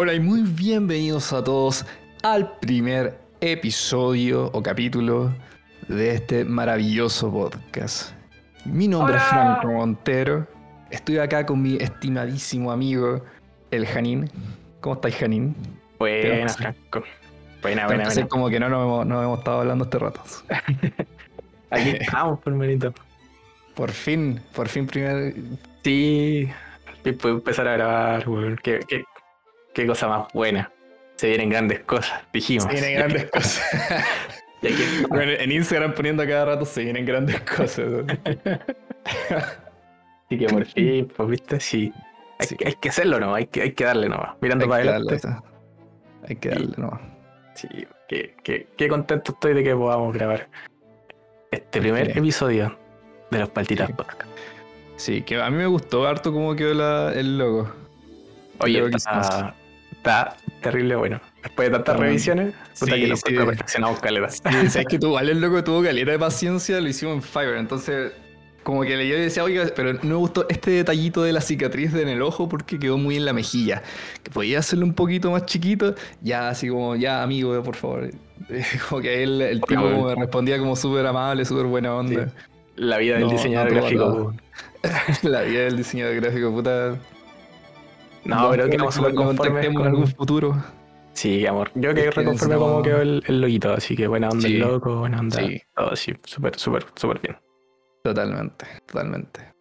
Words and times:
Hola 0.00 0.14
y 0.14 0.20
muy 0.20 0.42
bienvenidos 0.42 1.32
a 1.32 1.42
todos 1.42 1.84
al 2.22 2.56
primer 2.60 3.18
episodio 3.40 4.46
o 4.52 4.62
capítulo 4.62 5.34
de 5.88 6.14
este 6.14 6.44
maravilloso 6.44 7.32
podcast. 7.32 8.12
Mi 8.64 8.86
nombre 8.86 9.16
es. 9.16 9.22
Franco 9.24 9.66
Montero. 9.66 10.46
Estoy 10.92 11.18
acá 11.18 11.44
con 11.44 11.62
mi 11.62 11.78
estimadísimo 11.78 12.70
amigo, 12.70 13.24
el 13.72 13.86
Janín. 13.86 14.30
¿Cómo 14.80 14.94
estáis, 14.94 15.16
Janín? 15.16 15.56
Buena, 15.98 16.48
Franco. 16.48 17.02
Buena, 17.60 17.86
buena, 17.86 18.04
buena. 18.04 18.28
como 18.28 18.50
que 18.50 18.60
no 18.60 18.68
nos 18.68 18.84
hemos, 18.84 19.04
no 19.04 19.20
hemos 19.20 19.38
estado 19.40 19.62
hablando 19.62 19.82
este 19.82 19.98
rato. 19.98 20.22
Aquí 21.70 21.88
estamos, 21.98 22.38
por 22.38 22.54
manito. 22.54 22.94
Por 23.74 23.90
fin, 23.90 24.40
por 24.54 24.68
fin 24.68 24.86
primer... 24.86 25.34
Sí, 25.82 26.48
y 27.04 27.12
puedo 27.12 27.34
empezar 27.34 27.66
a 27.66 27.72
grabar, 27.72 28.28
weón. 28.28 28.60
Qué, 28.62 28.78
qué, 28.86 29.02
qué 29.82 29.86
cosa 29.88 30.08
más 30.08 30.32
buena. 30.32 30.70
Se 31.16 31.28
vienen 31.28 31.48
grandes 31.50 31.80
cosas, 31.80 32.22
dijimos. 32.32 32.64
Se 32.64 32.72
vienen 32.72 32.94
grandes 32.96 33.30
cosas. 33.30 33.64
Bueno, 35.08 35.32
en 35.32 35.52
Instagram 35.52 35.94
poniendo 35.94 36.22
a 36.22 36.26
cada 36.26 36.44
rato 36.44 36.64
se 36.64 36.82
vienen 36.84 37.04
grandes 37.04 37.40
cosas. 37.42 37.86
Así 40.26 40.38
que 40.38 40.46
por 40.48 40.64
fin, 40.66 41.08
pues 41.16 41.28
viste, 41.28 41.60
sí. 41.60 41.92
Hay, 42.38 42.46
Sí. 42.46 42.56
que- 42.56 42.68
hay 42.68 42.74
que 42.74 42.88
hacerlo, 42.88 43.18
¿no? 43.18 43.34
Hay 43.34 43.46
que, 43.46 43.62
hay 43.62 43.72
que 43.72 43.84
darle 43.84 44.08
nomás. 44.08 44.36
Mirando 44.40 44.64
Hay 44.66 44.68
para 44.70 44.82
adelante. 44.82 45.18
darle, 45.26 45.42
hay 46.28 46.36
que 46.36 46.48
darle 46.50 46.74
nomás. 46.76 47.00
Sí, 47.54 47.68
qué, 48.08 48.36
qué, 48.44 48.68
qué 48.76 48.88
contento 48.88 49.32
estoy 49.32 49.54
de 49.54 49.64
que 49.64 49.74
podamos 49.74 50.14
grabar 50.14 50.48
este 51.50 51.80
primer 51.80 52.12
Sí. 52.12 52.18
episodio 52.18 52.78
de 53.30 53.38
los 53.40 53.48
Paltitas 53.50 53.88
Sí. 53.88 53.92
Podcast. 53.94 54.30
Sí, 54.96 55.22
que 55.22 55.40
a 55.40 55.50
mí 55.50 55.56
me 55.56 55.66
gustó 55.66 56.06
harto 56.06 56.32
cómo 56.32 56.54
quedó 56.54 56.74
la- 56.74 57.12
el 57.14 57.38
logo. 57.38 57.72
Oye, 58.60 58.84
está, 58.88 59.54
está 59.98 60.36
terrible 60.62 60.96
bueno. 60.96 61.20
Después 61.42 61.68
de 61.68 61.74
tantas 61.76 61.98
revisiones, 61.98 62.54
puta 62.78 62.94
Sí, 62.94 63.00
que 63.00 63.06
lo 63.06 63.16
sí. 63.16 63.22
perfeccionamos 63.34 64.00
caleta. 64.00 64.28
Sí, 64.30 64.40
sabes 64.70 64.86
que 64.88 64.98
tú, 64.98 65.08
igual 65.08 65.28
el 65.28 65.40
loco 65.40 65.62
tuvo 65.62 65.82
caleta 65.82 66.10
de 66.10 66.18
paciencia, 66.18 66.80
lo 66.80 66.88
hicimos 66.88 67.14
en 67.16 67.22
Fiverr. 67.22 67.58
Entonces, 67.58 68.12
como 68.64 68.82
que 68.82 69.08
yo 69.08 69.16
decía, 69.16 69.44
oiga, 69.44 69.64
pero 69.74 69.94
no 69.94 70.00
me 70.02 70.14
gustó 70.16 70.46
este 70.48 70.70
detallito 70.72 71.22
de 71.22 71.32
la 71.32 71.40
cicatriz 71.40 71.94
en 71.94 72.08
el 72.08 72.20
ojo 72.22 72.48
porque 72.48 72.78
quedó 72.78 72.98
muy 72.98 73.16
en 73.16 73.24
la 73.24 73.32
mejilla. 73.32 73.82
Que 74.22 74.30
podía 74.30 74.58
hacerlo 74.58 74.84
un 74.84 74.94
poquito 74.94 75.30
más 75.30 75.46
chiquito. 75.46 75.94
Ya, 76.22 76.48
así 76.50 76.68
como, 76.68 76.96
ya, 76.96 77.22
amigo, 77.22 77.62
por 77.62 77.76
favor. 77.76 78.10
Como 78.88 79.00
que 79.02 79.22
él, 79.22 79.40
el 79.42 79.60
tipo 79.62 79.82
me 79.82 80.14
respondía 80.14 80.58
como 80.58 80.74
súper 80.76 81.04
amable, 81.06 81.44
súper 81.44 81.66
buena 81.66 81.94
onda. 81.94 82.32
La 82.76 82.98
vida 82.98 83.14
del 83.14 83.24
No, 83.24 83.30
diseñador 83.32 83.72
no, 83.72 83.80
gráfico. 83.80 84.34
no. 84.82 84.88
La 85.28 85.42
vida 85.42 85.60
del 85.64 85.76
diseñador 85.76 86.14
gráfico, 86.16 86.52
puta. 86.52 86.96
No, 88.28 88.50
pero 88.50 88.68
quedamos 88.68 88.94
súper 88.94 89.14
conformes 89.14 89.66
con- 89.74 89.86
algún 89.86 90.06
futuro. 90.06 90.54
Sí, 91.14 91.46
amor. 91.46 91.70
Yo 91.74 91.92
quedé 91.94 92.10
reconforme 92.10 92.54
no- 92.54 92.60
como 92.60 92.82
quedó 92.82 93.00
el, 93.00 93.22
el 93.26 93.40
loguito, 93.40 93.72
así 93.72 93.96
que 93.96 94.06
buena 94.06 94.28
onda 94.28 94.46
Sí. 94.46 94.54
el 94.54 94.60
loco, 94.60 94.96
buena 95.00 95.18
onda. 95.20 95.38
Sí. 95.38 95.60
Todo 95.74 95.92
así, 95.92 96.12
súper, 96.24 96.56
súper, 96.56 96.86
súper 96.94 97.20
bien. 97.20 97.36
Totalmente, 98.04 98.66
totalmente. 98.86 99.52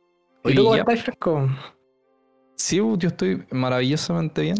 ¿Y 0.45 0.53
tú 0.53 0.63
cómo 0.63 0.75
ya, 0.75 0.81
estás, 0.81 1.01
Fresco? 1.03 1.49
Sí, 2.55 2.77
yo 2.77 3.07
estoy 3.07 3.43
maravillosamente 3.51 4.41
bien. 4.41 4.57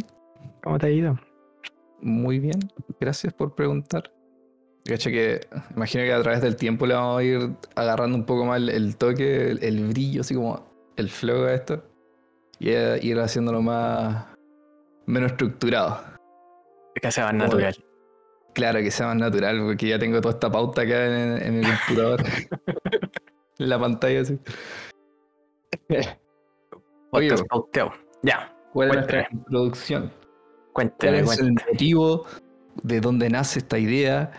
¿Cómo 0.63 0.77
te 0.79 0.87
ha 0.87 0.89
ido? 0.89 1.19
Muy 2.01 2.39
bien. 2.39 2.59
Gracias 2.99 3.33
por 3.33 3.55
preguntar. 3.55 4.11
Que 4.83 5.41
imagino 5.75 6.03
que 6.05 6.13
a 6.13 6.21
través 6.21 6.41
del 6.41 6.55
tiempo 6.55 6.85
le 6.87 6.93
vamos 6.93 7.19
a 7.19 7.23
ir 7.23 7.49
agarrando 7.75 8.17
un 8.17 8.25
poco 8.25 8.45
más 8.45 8.57
el, 8.57 8.69
el 8.69 8.95
toque, 8.97 9.51
el, 9.51 9.63
el 9.63 9.87
brillo, 9.89 10.21
así 10.21 10.33
como 10.33 10.65
el 10.95 11.09
flow 11.09 11.43
a 11.45 11.53
esto. 11.53 11.83
Y 12.59 12.73
a 12.73 12.97
ir 12.97 13.19
haciéndolo 13.19 13.61
más 13.61 14.25
menos 15.05 15.31
estructurado. 15.31 15.99
Que 16.95 17.11
sea 17.11 17.25
más 17.25 17.33
Como- 17.33 17.43
natural. 17.43 17.75
Claro, 18.53 18.79
que 18.79 18.89
sea 18.89 19.07
más 19.07 19.17
natural, 19.17 19.59
porque 19.63 19.87
ya 19.89 19.99
tengo 19.99 20.19
toda 20.19 20.33
esta 20.33 20.51
pauta 20.51 20.81
acá 20.81 21.05
en, 21.05 21.41
en 21.43 21.63
el 21.63 21.71
computador. 21.85 22.23
en 23.59 23.69
la 23.69 23.79
pantalla 23.79 24.21
así. 24.21 24.39
Oye. 27.11 27.29
Ya, 28.23 28.53
¿cuál 28.73 28.89
es 28.89 28.95
cuéntame. 28.95 28.95
nuestra 28.95 29.27
introducción? 29.31 30.11
¿Cuál 30.73 30.89
cuéntame, 30.91 31.19
es 31.19 31.25
cuéntame. 31.25 31.49
el 31.49 31.53
motivo 31.73 32.25
de 32.83 32.99
dónde 32.99 33.29
nace 33.29 33.59
esta 33.59 33.77
idea? 33.77 34.31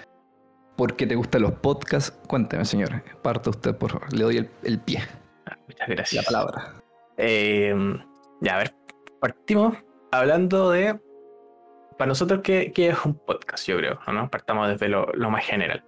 ¿Por 0.77 0.95
qué 0.97 1.06
te 1.06 1.15
gustan 1.15 1.43
los 1.43 1.53
podcasts? 1.53 2.11
Cuénteme, 2.29 2.65
señor. 2.65 3.03
Parta 3.23 3.50
usted, 3.50 3.77
por 3.77 3.93
favor. 3.93 4.12
Le 4.12 4.25
doy 4.25 4.37
el, 4.39 4.50
el 4.65 4.81
pie, 4.81 5.00
Muchas 5.69 5.89
la 5.89 5.95
gracias. 5.95 6.25
palabra. 6.27 6.78
Eh, 7.19 7.75
ya, 8.41 8.55
a 8.55 8.59
ver, 8.59 8.75
partimos 9.21 9.77
hablando 10.12 10.71
de. 10.71 10.99
Para 11.99 12.09
nosotros, 12.09 12.41
¿qué, 12.45 12.73
qué 12.73 12.91
es 12.91 13.05
un 13.05 13.15
podcast? 13.15 13.67
Yo 13.67 13.77
creo, 13.77 13.99
¿no? 14.06 14.31
Partamos 14.31 14.69
desde 14.69 14.89
lo, 14.89 15.06
lo 15.15 15.31
más 15.31 15.45
general. 15.45 15.84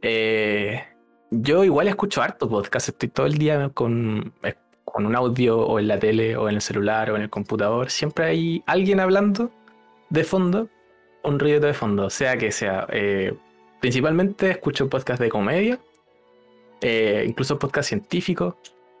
Eh, 0.00 0.82
yo 1.30 1.62
igual 1.62 1.88
escucho 1.88 2.22
harto 2.22 2.48
podcast, 2.48 2.88
estoy 2.88 3.10
todo 3.10 3.26
el 3.26 3.36
día 3.36 3.68
con, 3.68 4.32
eh, 4.42 4.54
con 4.84 5.04
un 5.04 5.14
audio 5.14 5.58
o 5.58 5.78
en 5.78 5.88
la 5.88 5.98
tele 5.98 6.36
o 6.36 6.48
en 6.48 6.54
el 6.54 6.62
celular 6.62 7.10
o 7.10 7.16
en 7.16 7.22
el 7.22 7.30
computador. 7.30 7.90
Siempre 7.90 8.24
hay 8.24 8.62
alguien 8.66 8.98
hablando 8.98 9.50
de 10.08 10.24
fondo, 10.24 10.70
un 11.22 11.38
ruido 11.38 11.60
de 11.60 11.74
fondo, 11.74 12.08
sea 12.08 12.38
que 12.38 12.50
sea. 12.50 12.86
principalmente 13.80 14.50
escucho 14.52 14.88
podcast 14.88 15.20
de 15.20 15.28
comedia, 15.28 15.78
incluso 17.26 17.58
podcast 17.58 17.88
científicos. 17.88 18.54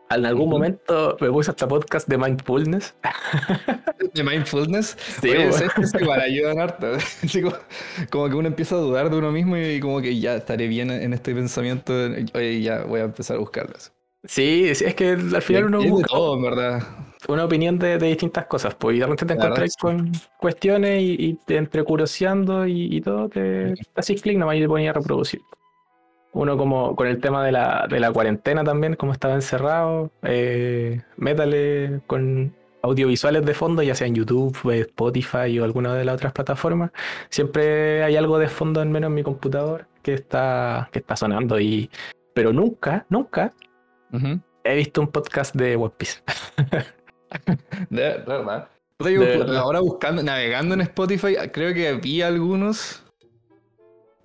En 0.08 0.24
algún 0.24 0.48
momento 0.48 1.16
me 1.20 1.30
puse 1.30 1.50
hasta 1.50 1.66
podcast 1.66 2.08
de 2.08 2.16
mindfulness. 2.18 2.94
De 4.14 4.22
mindfulness. 4.22 4.96
Sí, 5.20 5.28
Oye, 5.30 5.36
bueno. 5.48 5.52
¿sabes 5.52 5.72
qué? 5.74 5.82
Es 5.82 5.94
igual 6.00 6.20
ayudan 6.20 6.58
harto. 6.60 6.86
Como, 8.10 8.28
que 8.28 8.34
uno 8.36 8.48
empieza 8.48 8.76
a 8.76 8.78
dudar 8.78 9.10
de 9.10 9.16
uno 9.18 9.30
mismo 9.32 9.56
y 9.56 9.80
como 9.80 10.00
que 10.00 10.18
ya 10.18 10.36
estaré 10.36 10.68
bien 10.68 10.90
en 10.90 11.12
este 11.12 11.34
pensamiento. 11.34 11.92
Oye, 12.34 12.62
ya 12.62 12.84
voy 12.84 13.00
a 13.00 13.04
empezar 13.04 13.36
a 13.36 13.40
buscarlas. 13.40 13.92
Sí, 14.24 14.74
sí, 14.74 14.84
es 14.84 14.94
que 14.94 15.10
al 15.10 15.42
final 15.42 15.66
uno 15.66 15.82
busca 15.82 16.08
todo, 16.08 16.36
en 16.36 16.42
verdad. 16.42 16.82
una 17.28 17.44
opinión 17.44 17.78
de, 17.78 17.98
de 17.98 18.06
distintas 18.08 18.46
cosas, 18.46 18.74
pues 18.74 18.96
y 18.96 19.00
de 19.00 19.06
repente 19.06 19.26
te 19.26 19.32
encuentras 19.34 19.76
que 19.76 19.80
con 19.80 20.12
cuestiones 20.38 21.00
y, 21.02 21.16
y 21.18 21.34
te- 21.46 21.56
entre 21.56 21.84
curioseando 21.84 22.66
y, 22.66 22.96
y 22.96 23.00
todo, 23.00 23.28
te 23.28 23.74
te 23.74 23.82
haces 23.94 24.20
clic 24.22 24.36
nomás 24.38 24.56
y 24.56 24.60
te 24.60 24.68
ponías 24.68 24.96
a 24.96 24.98
reproducir. 24.98 25.40
Uno 26.32 26.56
como 26.56 26.94
con 26.96 27.06
el 27.06 27.20
tema 27.20 27.44
de 27.44 27.52
la, 27.52 27.86
de 27.88 27.98
la 27.98 28.12
cuarentena 28.12 28.62
también, 28.62 28.94
como 28.94 29.12
estaba 29.12 29.34
encerrado, 29.34 30.10
eh, 30.22 31.00
métale 31.16 32.00
con 32.06 32.54
audiovisuales 32.82 33.44
de 33.44 33.54
fondo, 33.54 33.82
ya 33.82 33.94
sea 33.94 34.06
en 34.06 34.14
YouTube, 34.14 34.56
eh, 34.70 34.80
Spotify 34.80 35.58
o 35.58 35.64
alguna 35.64 35.94
de 35.94 36.04
las 36.04 36.16
otras 36.16 36.32
plataformas. 36.32 36.90
Siempre 37.30 38.02
hay 38.04 38.16
algo 38.16 38.38
de 38.38 38.48
fondo, 38.48 38.80
al 38.80 38.88
menos 38.88 39.08
en 39.08 39.14
mi 39.14 39.22
computador, 39.22 39.86
que 40.02 40.14
está, 40.14 40.88
que 40.92 41.00
está 41.00 41.16
sonando. 41.16 41.58
Y, 41.58 41.90
pero 42.34 42.52
nunca, 42.52 43.06
nunca 43.08 43.52
he 44.64 44.76
visto 44.76 45.00
un 45.00 45.08
podcast 45.08 45.54
de 45.54 45.76
One 45.76 45.94
Piece. 45.96 46.20
De, 47.90 48.22
verdad. 48.26 48.68
Yo, 49.00 49.06
De 49.06 49.18
verdad. 49.18 49.56
ahora 49.56 49.80
buscando, 49.80 50.22
navegando 50.22 50.74
en 50.74 50.82
Spotify, 50.82 51.36
creo 51.52 51.74
que 51.74 51.92
vi 51.94 52.22
algunos, 52.22 53.04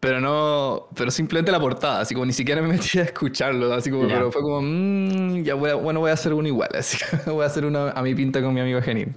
pero 0.02 0.20
no, 0.20 0.90
pero 0.96 1.10
simplemente 1.12 1.52
la 1.54 1.60
portada, 1.62 2.02
así 2.02 2.14
como 2.14 2.26
ni 2.26 2.34
siquiera 2.34 2.62
me 2.62 2.68
metí 2.74 3.00
a 3.00 3.04
escucharlo, 3.04 3.72
así 3.74 3.90
como, 3.90 4.08
pero 4.10 4.30
fue 4.34 4.42
como, 4.42 4.62
mm, 4.62 5.44
ya 5.44 5.54
voy 5.56 5.70
a- 5.70 5.76
bueno, 5.76 6.02
voy 6.02 6.10
a 6.10 6.14
hacer 6.14 6.34
uno 6.34 6.48
igual, 6.48 6.70
así 6.78 6.98
que 6.98 7.30
voy 7.32 7.44
a 7.44 7.46
hacer 7.48 7.64
uno 7.66 7.88
a 7.96 8.02
mi 8.02 8.14
pinta 8.14 8.42
con 8.42 8.54
mi 8.54 8.60
amigo 8.60 8.82
Genin. 8.82 9.16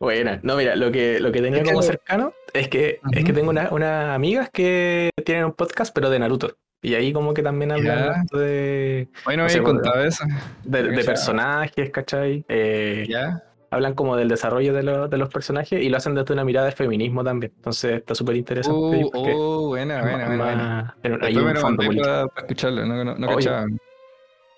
Buena. 0.00 0.40
No, 0.42 0.56
mira, 0.56 0.74
lo 0.74 0.90
que, 0.90 1.20
lo 1.20 1.30
que 1.30 1.40
tenía 1.40 1.60
Es 1.62 1.68
como 1.68 1.80
cercano 1.80 2.32
es 2.52 2.66
que, 2.68 2.98
es 3.12 3.24
que 3.24 3.32
tengo 3.32 3.50
una- 3.50 3.68
unas 3.70 4.12
amigas 4.16 4.50
que 4.52 5.10
tienen 5.24 5.44
un 5.44 5.52
podcast, 5.52 5.94
pero 5.94 6.10
de 6.10 6.18
Naruto. 6.18 6.56
Y 6.84 6.94
ahí 6.96 7.12
como 7.12 7.32
que 7.32 7.44
también 7.44 7.70
hablan 7.70 8.26
de, 8.32 9.08
Bueno, 9.24 9.44
No 9.44 9.48
sé, 9.48 9.62
contado 9.62 10.02
eso. 10.02 10.24
de, 10.64 10.82
de 10.82 11.04
personajes, 11.04 11.90
¿cachai? 11.90 12.44
Eh, 12.48 13.06
¿Ya? 13.08 13.44
Hablan 13.72 13.94
como 13.94 14.16
del 14.16 14.28
desarrollo 14.28 14.72
de, 14.74 14.82
los- 14.84 15.10
de 15.10 15.16
los 15.18 15.28
personajes 15.30 15.82
y 15.82 15.88
lo 15.88 15.96
hacen 15.96 16.14
desde 16.14 16.32
una 16.34 16.44
mirada 16.44 16.66
del 16.66 16.74
feminismo 16.76 17.24
también. 17.24 17.52
Entonces 17.56 17.94
está 17.98 18.14
súper 18.14 18.36
interesante. 18.36 18.78
Uh, 18.78 19.10
oh, 19.14 19.66
buena, 19.68 20.02
buena, 20.02 20.26
buena, 20.26 20.96
hay 21.22 21.36
un 21.36 21.44
me 21.46 21.54
lo 21.54 21.60
fondo 21.60 21.82
para, 21.86 22.26
para 22.28 22.46
escucharlo, 22.46 22.86
no, 22.86 23.02
no, 23.04 23.14
no 23.16 23.26
Oye, 23.28 23.36
cachaba. 23.46 23.66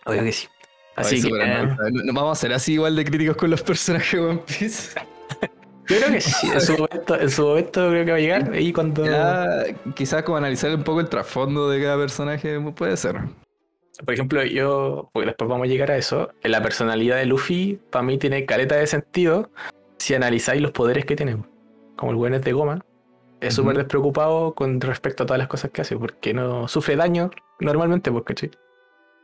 Obvio 0.07 0.23
que 0.23 0.33
sí. 0.33 0.49
Así 0.97 1.23
que 1.23 1.29
eh. 1.29 1.67
No- 1.93 2.13
Vamos 2.13 2.39
a 2.39 2.41
ser 2.41 2.53
así 2.53 2.75
igual 2.75 2.95
de 2.97 3.05
críticos 3.05 3.37
con 3.37 3.51
los 3.51 3.63
personajes 3.63 4.13
de 4.21 4.27
One 4.27 4.41
Piece. 4.47 4.99
yo 5.89 5.97
creo 5.97 6.11
que 6.11 6.21
sí. 6.21 6.49
En 6.53 6.61
su 6.61 6.73
momento, 6.79 7.21
en 7.21 7.31
su 7.31 7.43
momento 7.47 7.89
creo 7.91 8.05
que 8.05 8.11
va 8.11 8.17
a 8.17 8.21
llegar. 8.21 8.53
Ahí 8.53 8.73
cuando. 8.73 9.05
Ya, 9.05 9.65
quizás 9.95 10.23
como 10.25 10.37
analizar 10.39 10.75
un 10.75 10.83
poco 10.85 11.01
el 11.01 11.09
trasfondo 11.09 11.69
de 11.71 11.83
cada 11.83 11.97
personaje 11.97 12.61
puede 12.77 12.97
ser. 12.97 13.17
Por 14.05 14.15
ejemplo, 14.15 14.43
yo, 14.45 15.11
porque 15.13 15.27
después 15.27 15.49
vamos 15.49 15.67
a 15.67 15.69
llegar 15.69 15.91
a 15.91 15.97
eso, 15.97 16.31
la 16.43 16.63
personalidad 16.63 17.17
de 17.17 17.27
Luffy 17.27 17.79
para 17.91 18.03
mí 18.03 18.19
tiene 18.19 18.45
careta 18.47 18.75
de 18.77 18.87
sentido 18.87 19.51
si 19.99 20.15
analizáis 20.15 20.61
los 20.61 20.73
poderes 20.73 21.05
que 21.05 21.15
tiene. 21.17 21.37
Como 21.97 22.11
el 22.11 22.17
buen 22.17 22.35
es 22.35 22.43
de 22.43 22.53
goma, 22.53 22.85
es 23.41 23.55
Ujú. 23.57 23.63
súper 23.63 23.77
despreocupado 23.79 24.55
con 24.55 24.81
respecto 24.81 25.23
a 25.23 25.27
todas 25.27 25.39
las 25.39 25.47
cosas 25.49 25.71
que 25.71 25.81
hace, 25.83 25.97
porque 25.97 26.35
no 26.35 26.67
sufre 26.67 26.97
daño 26.97 27.31
normalmente, 27.61 28.11
pues, 28.11 28.25
¿cachai? 28.25 28.51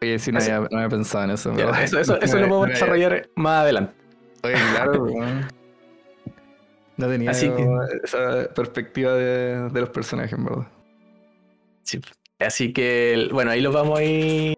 Oye, 0.03 0.19
sí, 0.21 0.31
no 0.31 0.39
Así- 0.39 0.51
había, 0.53 0.69
no 0.71 0.77
había 0.79 0.89
pensado 0.89 1.25
en 1.25 1.31
eso. 1.33 1.53
Ya, 1.57 1.69
eso, 1.83 1.99
lo 1.99 2.05
podemos 2.21 2.61
no, 2.69 2.73
desarrollar 2.73 3.29
más 3.35 3.63
adelante. 3.63 3.93
Oye, 4.45 4.55
claro. 4.73 5.07
No 6.97 7.09
tenía 7.09 7.31
Así 7.31 7.49
que- 7.49 7.67
esa 8.05 8.53
perspectiva 8.55 9.15
de, 9.15 9.71
de 9.71 9.81
los 9.81 9.89
personajes, 9.89 10.35
en 10.35 10.45
verdad. 10.45 10.67
Sí. 11.83 11.99
Así 12.39 12.73
que, 12.75 13.29
bueno, 13.33 13.51
ahí 13.51 13.61
lo 13.63 13.73
vamos 13.73 13.99
a 13.99 14.03
ir 14.05 14.55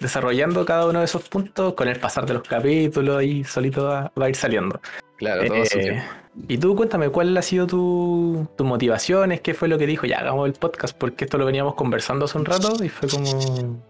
desarrollando 0.00 0.64
cada 0.64 0.86
uno 0.86 0.98
de 1.00 1.04
esos 1.04 1.28
puntos 1.28 1.74
con 1.74 1.88
el 1.88 1.98
pasar 1.98 2.26
de 2.26 2.34
los 2.34 2.42
capítulos 2.42 3.22
y 3.22 3.44
solito 3.44 3.84
va, 3.84 4.12
va 4.20 4.26
a 4.26 4.28
ir 4.28 4.36
saliendo. 4.36 4.80
Claro, 5.16 5.46
todo 5.46 5.64
su 5.64 5.78
Eh, 5.78 5.82
tiempo. 5.82 6.02
y 6.48 6.58
tú 6.58 6.76
cuéntame, 6.76 7.08
¿cuál 7.08 7.36
ha 7.36 7.42
sido 7.42 7.66
tu, 7.66 8.46
tus 8.56 8.66
motivaciones? 8.66 9.40
¿Qué 9.40 9.54
fue 9.54 9.68
lo 9.68 9.78
que 9.78 9.86
dijo? 9.86 10.06
Ya, 10.06 10.18
hagamos 10.18 10.46
el 10.46 10.52
podcast 10.54 10.96
porque 10.96 11.24
esto 11.24 11.38
lo 11.38 11.46
veníamos 11.46 11.74
conversando 11.74 12.26
hace 12.26 12.36
un 12.38 12.44
rato 12.44 12.82
y 12.84 12.88
fue 12.88 13.08
como... 13.08 13.80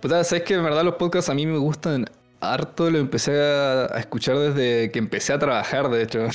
Puta, 0.00 0.24
sabes 0.24 0.42
que 0.44 0.54
en 0.54 0.64
verdad 0.64 0.82
los 0.82 0.94
podcasts 0.96 1.30
a 1.30 1.34
mí 1.34 1.46
me 1.46 1.58
gustan 1.58 2.06
harto, 2.40 2.90
lo 2.90 2.98
empecé 2.98 3.40
a, 3.40 3.84
a 3.94 3.98
escuchar 4.00 4.36
desde 4.38 4.90
que 4.90 4.98
empecé 4.98 5.32
a 5.32 5.38
trabajar, 5.38 5.88
de 5.90 6.02
hecho. 6.02 6.26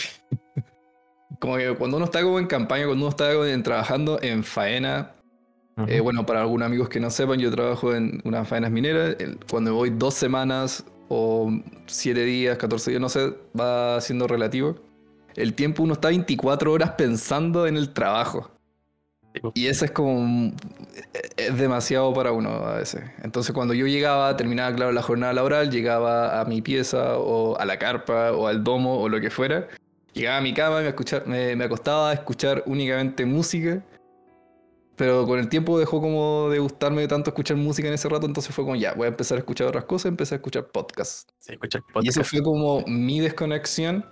como 1.40 1.58
que 1.58 1.74
cuando 1.76 1.98
uno 1.98 2.06
está 2.06 2.22
como 2.22 2.40
en 2.40 2.48
campaña, 2.48 2.86
cuando 2.86 3.04
uno 3.06 3.10
está 3.10 3.32
en- 3.50 3.64
trabajando 3.64 4.20
en 4.22 4.44
faena, 4.44 5.12
eh, 5.88 6.00
bueno, 6.00 6.26
para 6.26 6.42
algunos 6.42 6.66
amigos 6.66 6.88
que 6.90 7.00
no 7.00 7.10
sepan, 7.10 7.40
yo 7.40 7.52
trabajo 7.52 7.94
en 7.94 8.22
unas 8.24 8.48
faenas 8.48 8.72
mineras, 8.72 9.16
cuando 9.50 9.74
voy 9.74 9.90
dos 9.90 10.14
semanas 10.14 10.86
o 11.10 11.52
siete 11.86 12.24
días, 12.24 12.58
14 12.58 12.92
días, 12.92 13.02
no 13.02 13.10
sé, 13.10 13.34
va 13.60 14.00
siendo 14.00 14.28
relativo. 14.28 14.76
El 15.36 15.54
tiempo 15.54 15.84
uno 15.84 15.94
está 15.94 16.08
24 16.08 16.72
horas 16.72 16.92
pensando 16.92 17.68
en 17.68 17.76
el 17.76 17.90
trabajo. 17.90 18.52
Y 19.54 19.68
eso 19.68 19.84
es 19.84 19.92
como. 19.92 20.54
Es 21.36 21.58
demasiado 21.58 22.14
para 22.14 22.32
uno 22.32 22.52
a 22.52 22.78
veces. 22.78 23.04
Entonces, 23.22 23.54
cuando 23.54 23.74
yo 23.74 23.86
llegaba, 23.86 24.36
terminaba, 24.38 24.74
claro, 24.74 24.94
la 24.94 25.02
jornada 25.02 25.34
laboral, 25.34 25.70
llegaba 25.70 26.40
a 26.40 26.46
mi 26.46 26.62
pieza 26.62 27.18
o 27.18 27.58
a 27.60 27.66
la 27.66 27.78
carpa 27.78 28.32
o 28.32 28.48
al 28.48 28.64
domo 28.64 28.98
o 29.02 29.10
lo 29.10 29.20
que 29.20 29.30
fuera. 29.30 29.68
Llegaba 30.14 30.38
a 30.38 30.42
mi 30.42 30.54
cama 30.54 30.80
me, 30.80 30.94
me, 31.26 31.56
me 31.58 31.64
acostaba 31.66 32.12
a 32.12 32.14
escuchar 32.14 32.64
únicamente 32.66 33.26
música. 33.26 33.84
Pero 34.96 35.26
con 35.26 35.40
el 35.40 35.50
tiempo 35.50 35.78
dejó 35.78 36.00
como 36.00 36.50
de 36.50 36.60
gustarme 36.60 37.06
tanto 37.08 37.32
escuchar 37.32 37.58
música 37.58 37.88
en 37.90 37.96
ese 37.96 38.08
rato, 38.08 38.26
entonces 38.26 38.56
fue 38.56 38.64
como 38.64 38.76
ya, 38.78 38.94
voy 38.94 39.06
a 39.06 39.10
empezar 39.10 39.36
a 39.38 39.40
escuchar 39.40 39.68
otras 39.68 39.84
cosas, 39.86 40.06
empecé 40.06 40.36
a 40.36 40.38
escuchar 40.38 40.68
podcasts. 40.68 41.26
Sí, 41.40 41.54
escucha 41.54 41.80
el 41.80 41.84
Y 41.88 41.94
podcast. 41.94 42.18
eso 42.18 42.24
fue 42.24 42.42
como 42.42 42.82
mi 42.88 43.20
desconexión 43.20 44.06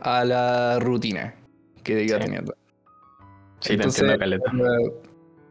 a 0.00 0.24
la 0.24 0.78
rutina 0.78 1.34
que 1.82 2.02
iba 2.04 2.18
Sí. 2.18 2.24
teniendo. 2.24 2.54
Sí, 3.60 3.76
te 3.78 3.84
entiendo, 3.84 4.18
Caleta. 4.18 4.50
eh, 4.52 4.92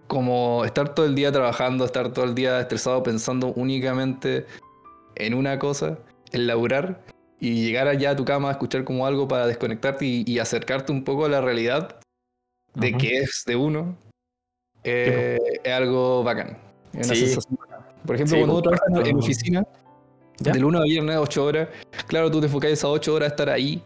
como 0.08 0.64
estar 0.66 0.94
todo 0.94 1.08
el 1.08 1.16
día 1.16 1.32
trabajando, 1.32 1.84
estar 1.86 2.14
todo 2.14 2.26
el 2.26 2.36
día 2.36 2.60
estresado 2.60 3.02
pensando 3.02 3.48
únicamente 3.56 4.46
en 5.16 5.34
una 5.34 5.58
cosa, 5.58 5.98
en 6.32 6.46
laburar, 6.46 7.04
y 7.40 7.66
llegar 7.66 7.88
allá 7.88 8.12
a 8.12 8.16
tu 8.16 8.24
cama 8.24 8.50
a 8.50 8.52
escuchar 8.52 8.84
como 8.84 9.06
algo 9.08 9.28
para 9.28 9.48
desconectarte 9.48 10.06
y, 10.06 10.24
y 10.28 10.38
acercarte 10.40 10.92
un 10.92 11.04
poco 11.04 11.26
a 11.26 11.30
la 11.30 11.42
realidad 11.42 12.00
de 12.76 12.90
Ujú. 12.90 12.98
que 13.00 13.18
es 13.18 13.44
de 13.48 13.56
uno, 13.56 13.98
eh, 14.86 15.38
es 15.64 15.74
algo 15.74 16.24
bacán. 16.24 16.58
Es 16.94 17.08
una 17.08 17.16
Sí. 17.16 17.26
sensación 17.28 17.58
bacán. 17.60 17.86
Por 18.06 18.16
ejemplo, 18.16 18.36
Sí, 18.36 18.40
cuando 18.42 18.54
uno 18.54 18.62
trabaja 18.62 18.84
en 18.88 18.94
comparto. 18.96 19.18
oficina, 19.18 19.68
¿Ya? 20.40 20.52
de 20.54 20.60
lunes 20.60 20.82
a 20.82 20.84
viernes, 20.84 21.18
8 21.18 21.46
horas. 21.46 21.70
Claro, 22.08 22.30
tú 22.32 22.40
te 22.40 22.46
enfocas 22.48 22.72
esas 22.72 22.86
8 22.86 23.14
horas 23.14 23.28
a 23.28 23.30
estar 23.32 23.50
ahí. 23.50 23.84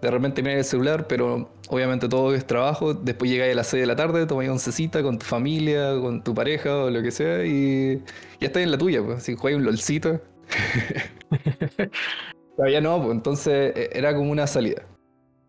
De 0.00 0.10
repente 0.12 0.42
miras 0.42 0.58
el 0.58 0.64
celular, 0.64 1.06
pero 1.08 1.50
obviamente 1.70 2.08
todo 2.08 2.32
es 2.34 2.46
trabajo. 2.46 2.94
Después 2.94 3.30
llegas 3.30 3.50
a 3.50 3.54
las 3.54 3.66
6 3.66 3.82
de 3.82 3.86
la 3.86 3.96
tarde, 3.96 4.26
tomas 4.26 4.48
oncecita 4.48 5.02
con 5.02 5.18
tu 5.18 5.26
familia, 5.26 5.98
con 6.00 6.22
tu 6.22 6.34
pareja 6.34 6.84
o 6.84 6.90
lo 6.90 7.02
que 7.02 7.10
sea, 7.10 7.44
y 7.44 7.96
ya 8.40 8.46
estás 8.46 8.62
en 8.62 8.70
la 8.70 8.78
tuya. 8.78 9.02
Pues. 9.02 9.24
Si 9.24 9.34
juegas 9.34 9.58
un 9.58 9.64
lolcito. 9.66 10.20
Todavía 12.56 12.80
no, 12.80 12.98
pues 13.02 13.12
entonces 13.12 13.72
eh, 13.76 13.90
era 13.92 14.14
como 14.14 14.30
una 14.30 14.46
salida. 14.46 14.82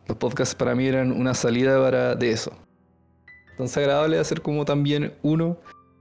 Los 0.06 0.16
podcasts 0.18 0.54
para 0.54 0.74
mí 0.74 0.86
eran 0.86 1.12
una 1.12 1.34
salida 1.34 1.80
para 1.80 2.14
de 2.14 2.30
eso. 2.32 2.52
Entonces 3.60 3.76
agradable 3.76 4.18
hacer 4.18 4.40
como 4.40 4.64
también 4.64 5.12
uno 5.20 5.58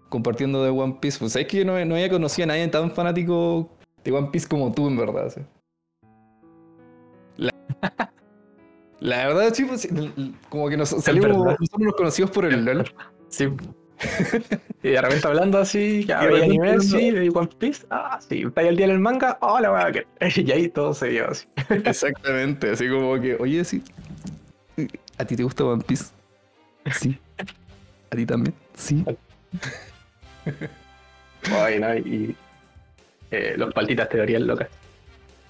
compartiendo 0.07 0.63
de 0.63 0.69
One 0.69 0.97
Piece. 1.01 1.19
Pues 1.19 1.35
es 1.35 1.45
que 1.45 1.65
no, 1.65 1.73
no 1.83 1.95
había 1.95 2.09
conocido 2.09 2.45
a 2.45 2.47
nadie 2.47 2.65
tan 2.69 2.89
fanático 2.91 3.69
de 4.01 4.13
One 4.13 4.29
Piece 4.31 4.47
como 4.47 4.71
tú, 4.71 4.87
en 4.87 4.95
verdad. 4.95 5.29
sí. 5.29 5.41
La, 7.35 7.53
la 9.01 9.27
verdad, 9.27 9.53
sí, 9.53 9.65
pues, 9.65 9.89
como 10.47 10.69
que 10.69 10.77
nos 10.77 10.87
salimos, 10.89 11.27
nosotros 11.31 11.79
nos 11.79 11.95
conocimos 11.95 12.31
por 12.31 12.45
el 12.45 12.63
LOL. 12.63 12.89
Sí. 13.27 13.49
y 14.81 14.89
de 14.91 15.01
repente 15.01 15.27
hablando 15.27 15.57
así, 15.57 16.05
ya 16.05 16.21
veía 16.21 16.45
anime, 16.45 16.79
sí, 16.79 17.11
de 17.11 17.29
One 17.29 17.49
Piece, 17.59 17.85
ah, 17.89 18.17
sí, 18.25 18.43
está 18.47 18.61
ahí 18.61 18.67
el 18.67 18.77
día 18.77 18.85
en 18.85 18.93
el 18.93 18.99
manga, 18.99 19.37
oh, 19.41 19.59
la 19.59 19.73
weá, 19.73 19.91
que. 19.91 20.07
Y 20.41 20.49
ahí 20.53 20.69
todo 20.69 20.93
se 20.93 21.09
dio 21.09 21.29
así. 21.29 21.45
Exactamente, 21.83 22.71
así 22.71 22.89
como 22.89 23.19
que, 23.19 23.35
oye, 23.35 23.65
sí. 23.65 23.83
¿A 25.17 25.25
ti 25.25 25.35
te 25.35 25.43
gusta 25.43 25.65
One 25.65 25.83
Piece? 25.85 26.05
Sí. 26.93 27.19
¿A 28.11 28.15
ti 28.15 28.25
también? 28.25 28.53
Sí. 28.75 29.03
Ay, 31.51 31.79
no, 31.79 31.95
y. 31.95 32.35
eh, 33.31 33.53
los 33.57 33.73
paltitas 33.73 34.09
teorías 34.09 34.41
locas. 34.41 34.67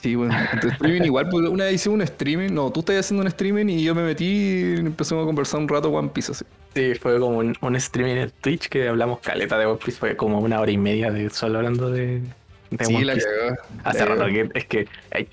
Sí, 0.02 0.16
bueno, 0.16 0.34
en 0.54 0.60
tu 0.62 0.70
streaming 0.70 1.02
igual, 1.02 1.28
pues 1.28 1.50
una 1.50 1.66
vez 1.66 1.74
hice 1.74 1.90
un 1.90 2.02
streaming, 2.02 2.54
no, 2.54 2.72
tú 2.72 2.80
estás 2.80 3.00
haciendo 3.00 3.22
un 3.22 3.28
streaming 3.28 3.66
y 3.68 3.84
yo 3.84 3.94
me 3.94 4.02
metí 4.04 4.26
y 4.26 4.76
empezamos 4.80 5.24
a 5.24 5.26
conversar 5.26 5.60
un 5.60 5.68
rato 5.68 5.90
One 5.90 6.10
Piece 6.14 6.32
así. 6.32 6.46
Sí, 6.74 6.96
fue 6.96 7.20
como 7.20 7.40
un, 7.40 7.54
un 7.60 7.76
streaming 7.76 8.16
en 8.16 8.32
Twitch 8.40 8.70
que 8.70 8.88
hablamos 8.88 9.20
caleta 9.20 9.58
de 9.58 9.66
One 9.66 9.80
Piece, 9.84 10.00
fue 10.00 10.16
como 10.16 10.40
una 10.40 10.62
hora 10.62 10.72
y 10.72 10.78
media 10.78 11.12
de 11.12 11.30
solo 11.30 11.58
hablando 11.58 11.92
de, 11.92 12.22
de 12.70 12.86
Sí, 12.86 12.96
One 12.96 13.06
la 13.06 13.14
Piece. 13.16 13.28
cagó. 13.28 13.58
Hace 13.84 14.00
la 14.00 14.06
rato 14.06 14.26
que 14.28 14.50
es 14.54 14.66
que 14.68 14.88
hay, 15.12 15.28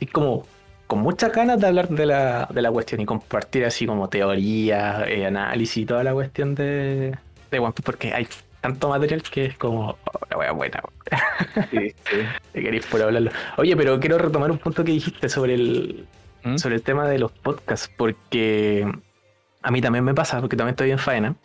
hay 0.00 0.06
como 0.08 0.48
con 0.92 1.00
muchas 1.00 1.32
ganas 1.32 1.58
de 1.58 1.66
hablar 1.66 1.88
de 1.88 2.04
la, 2.04 2.46
de 2.52 2.60
la 2.60 2.70
cuestión 2.70 3.00
y 3.00 3.06
compartir 3.06 3.64
así 3.64 3.86
como 3.86 4.10
teorías, 4.10 5.04
eh, 5.08 5.24
análisis 5.24 5.78
y 5.78 5.86
toda 5.86 6.04
la 6.04 6.12
cuestión 6.12 6.54
de, 6.54 7.16
de 7.50 7.58
One 7.58 7.72
Piece, 7.72 7.82
porque 7.82 8.12
hay 8.12 8.28
tanto 8.60 8.90
material 8.90 9.22
que 9.22 9.46
es 9.46 9.56
como 9.56 9.92
oh, 9.92 10.18
la 10.28 10.36
wea 10.36 10.52
buena. 10.52 10.82
Sí, 11.70 11.94
sí. 12.10 12.16
Te 12.52 12.62
queréis 12.62 12.84
por 12.84 13.00
hablarlo. 13.00 13.30
Oye, 13.56 13.74
pero 13.74 13.98
quiero 14.00 14.18
retomar 14.18 14.50
un 14.50 14.58
punto 14.58 14.84
que 14.84 14.92
dijiste 14.92 15.30
sobre 15.30 15.54
el, 15.54 16.06
¿Mm? 16.44 16.58
sobre 16.58 16.74
el 16.74 16.82
tema 16.82 17.08
de 17.08 17.18
los 17.18 17.32
podcasts, 17.32 17.90
porque 17.96 18.86
a 19.62 19.70
mí 19.70 19.80
también 19.80 20.04
me 20.04 20.12
pasa, 20.12 20.42
porque 20.42 20.58
también 20.58 20.72
estoy 20.74 20.90
en 20.90 20.98
faena, 20.98 21.36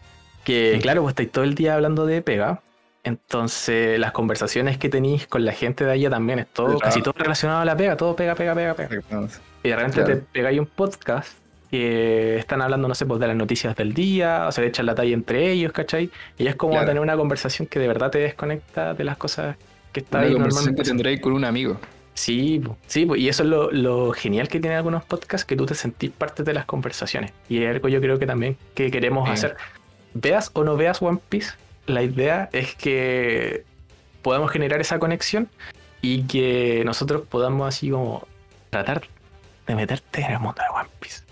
que 0.43 0.73
Sí. 0.75 0.81
claro, 0.81 1.03
pues 1.03 1.13
estáis 1.13 1.31
todo 1.31 1.45
el 1.45 1.55
día 1.55 1.75
hablando 1.75 2.05
de 2.05 2.21
pega, 2.21 2.59
entonces 3.07 3.99
las 3.99 4.11
conversaciones 4.11 4.77
que 4.77 4.89
tenéis 4.89 5.27
con 5.27 5.43
la 5.45 5.51
gente 5.53 5.83
de 5.85 5.91
allá 5.91 6.09
también 6.09 6.39
es 6.39 6.47
todo, 6.47 6.77
casi 6.79 7.01
todo 7.01 7.13
relacionado 7.17 7.61
a 7.61 7.65
la 7.65 7.75
pega, 7.75 7.97
todo 7.97 8.15
pega, 8.15 8.35
pega, 8.35 8.53
pega, 8.55 8.73
pega. 8.75 9.01
Y 9.63 9.69
de 9.69 9.75
repente 9.75 10.03
Claro. 10.03 10.15
te 10.19 10.25
pegáis 10.31 10.59
un 10.59 10.65
podcast 10.67 11.37
que 11.71 12.37
están 12.37 12.61
hablando, 12.61 12.87
no 12.87 12.95
sé, 12.95 13.05
pues 13.05 13.19
de 13.19 13.27
las 13.27 13.35
noticias 13.35 13.75
del 13.75 13.93
día, 13.93 14.45
o 14.47 14.51
se 14.51 14.65
echan 14.65 14.85
la 14.85 14.95
talla 14.95 15.13
entre 15.13 15.51
ellos, 15.51 15.71
¿cachai? 15.73 16.09
Y 16.37 16.47
es 16.47 16.55
como 16.55 16.73
Claro. 16.73 16.87
tener 16.87 17.01
una 17.01 17.17
conversación 17.17 17.67
que 17.67 17.79
de 17.79 17.87
verdad 17.87 18.09
te 18.11 18.19
desconecta 18.19 18.93
de 18.93 19.03
las 19.03 19.17
cosas 19.17 19.57
que 19.91 19.99
está 20.01 20.19
Una 20.19 20.27
ahí 20.27 20.33
conversación 20.33 20.65
que 20.65 20.71
normalmente. 20.83 20.89
tendréis 20.89 21.21
con 21.21 21.33
un 21.33 21.43
amigo. 21.45 21.77
Sí, 22.13 22.63
sí, 22.87 23.07
y 23.15 23.27
eso 23.29 23.43
es 23.43 23.49
lo, 23.49 23.69
lo 23.71 24.11
genial 24.11 24.47
que 24.47 24.59
tienen 24.59 24.77
algunos 24.77 25.03
podcasts, 25.03 25.45
que 25.45 25.55
tú 25.55 25.65
te 25.67 25.75
sentís 25.75 26.09
parte 26.09 26.43
de 26.43 26.53
las 26.53 26.65
conversaciones. 26.65 27.31
Y 27.49 27.61
es 27.63 27.69
algo 27.69 27.89
yo 27.89 28.01
creo 28.01 28.17
que 28.17 28.25
también 28.25 28.57
que 28.73 28.89
queremos 28.89 29.29
hacer. 29.29 29.55
Veas 30.13 30.49
o 30.53 30.63
no 30.63 30.77
veas 30.77 30.99
One 31.01 31.19
Piece, 31.29 31.51
la 31.87 32.03
idea 32.03 32.49
es 32.53 32.75
que 32.75 33.65
podamos 34.21 34.51
generar 34.51 34.79
esa 34.81 34.99
conexión 34.99 35.49
y 36.01 36.23
que 36.23 36.83
nosotros 36.85 37.23
podamos 37.27 37.67
así 37.67 37.89
como 37.89 38.27
tratar 38.69 39.01
de 39.65 39.75
meterte 39.75 40.21
en 40.21 40.31
el 40.33 40.39
mundo 40.39 40.61
de 40.61 40.79
One 40.79 40.89
Piece. 40.99 41.23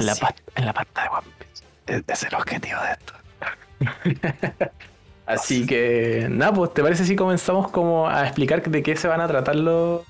En 0.00 0.06
la, 0.06 0.14
pa- 0.16 0.34
en 0.56 0.66
la 0.66 0.72
pasta 0.72 1.02
de 1.02 1.08
One 1.10 1.26
Piece. 1.38 1.64
Es, 1.86 2.02
es 2.06 2.22
el 2.28 2.34
objetivo 2.34 2.80
de 2.80 2.92
esto. 2.92 3.12
Así 5.26 5.64
que, 5.66 6.26
nada, 6.28 6.52
pues, 6.52 6.74
¿te 6.74 6.82
parece 6.82 7.04
si 7.04 7.14
comenzamos 7.14 7.70
como 7.70 8.08
a 8.08 8.24
explicar 8.26 8.62
de 8.62 8.82
qué 8.82 8.96
se 8.96 9.06
van 9.06 9.20
a 9.20 9.28
tratar 9.28 9.54
los, 9.54 10.02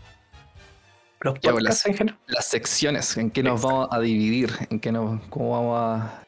los 1.21 1.35
Ya, 1.41 1.53
pues, 1.53 1.55
podcasts 1.65 1.85
las- 1.85 1.87
en 1.87 1.95
general? 1.95 2.19
Las 2.27 2.47
secciones, 2.47 3.17
en 3.19 3.31
qué 3.31 3.43
nos 3.43 3.57
Exacto. 3.61 3.77
vamos 3.77 3.89
a 3.93 4.01
dividir, 4.01 4.51
en 4.71 4.81
qué 4.81 4.93
nos, 4.93 5.21
cómo 5.29 5.51
vamos 5.51 5.79
a. 5.79 6.23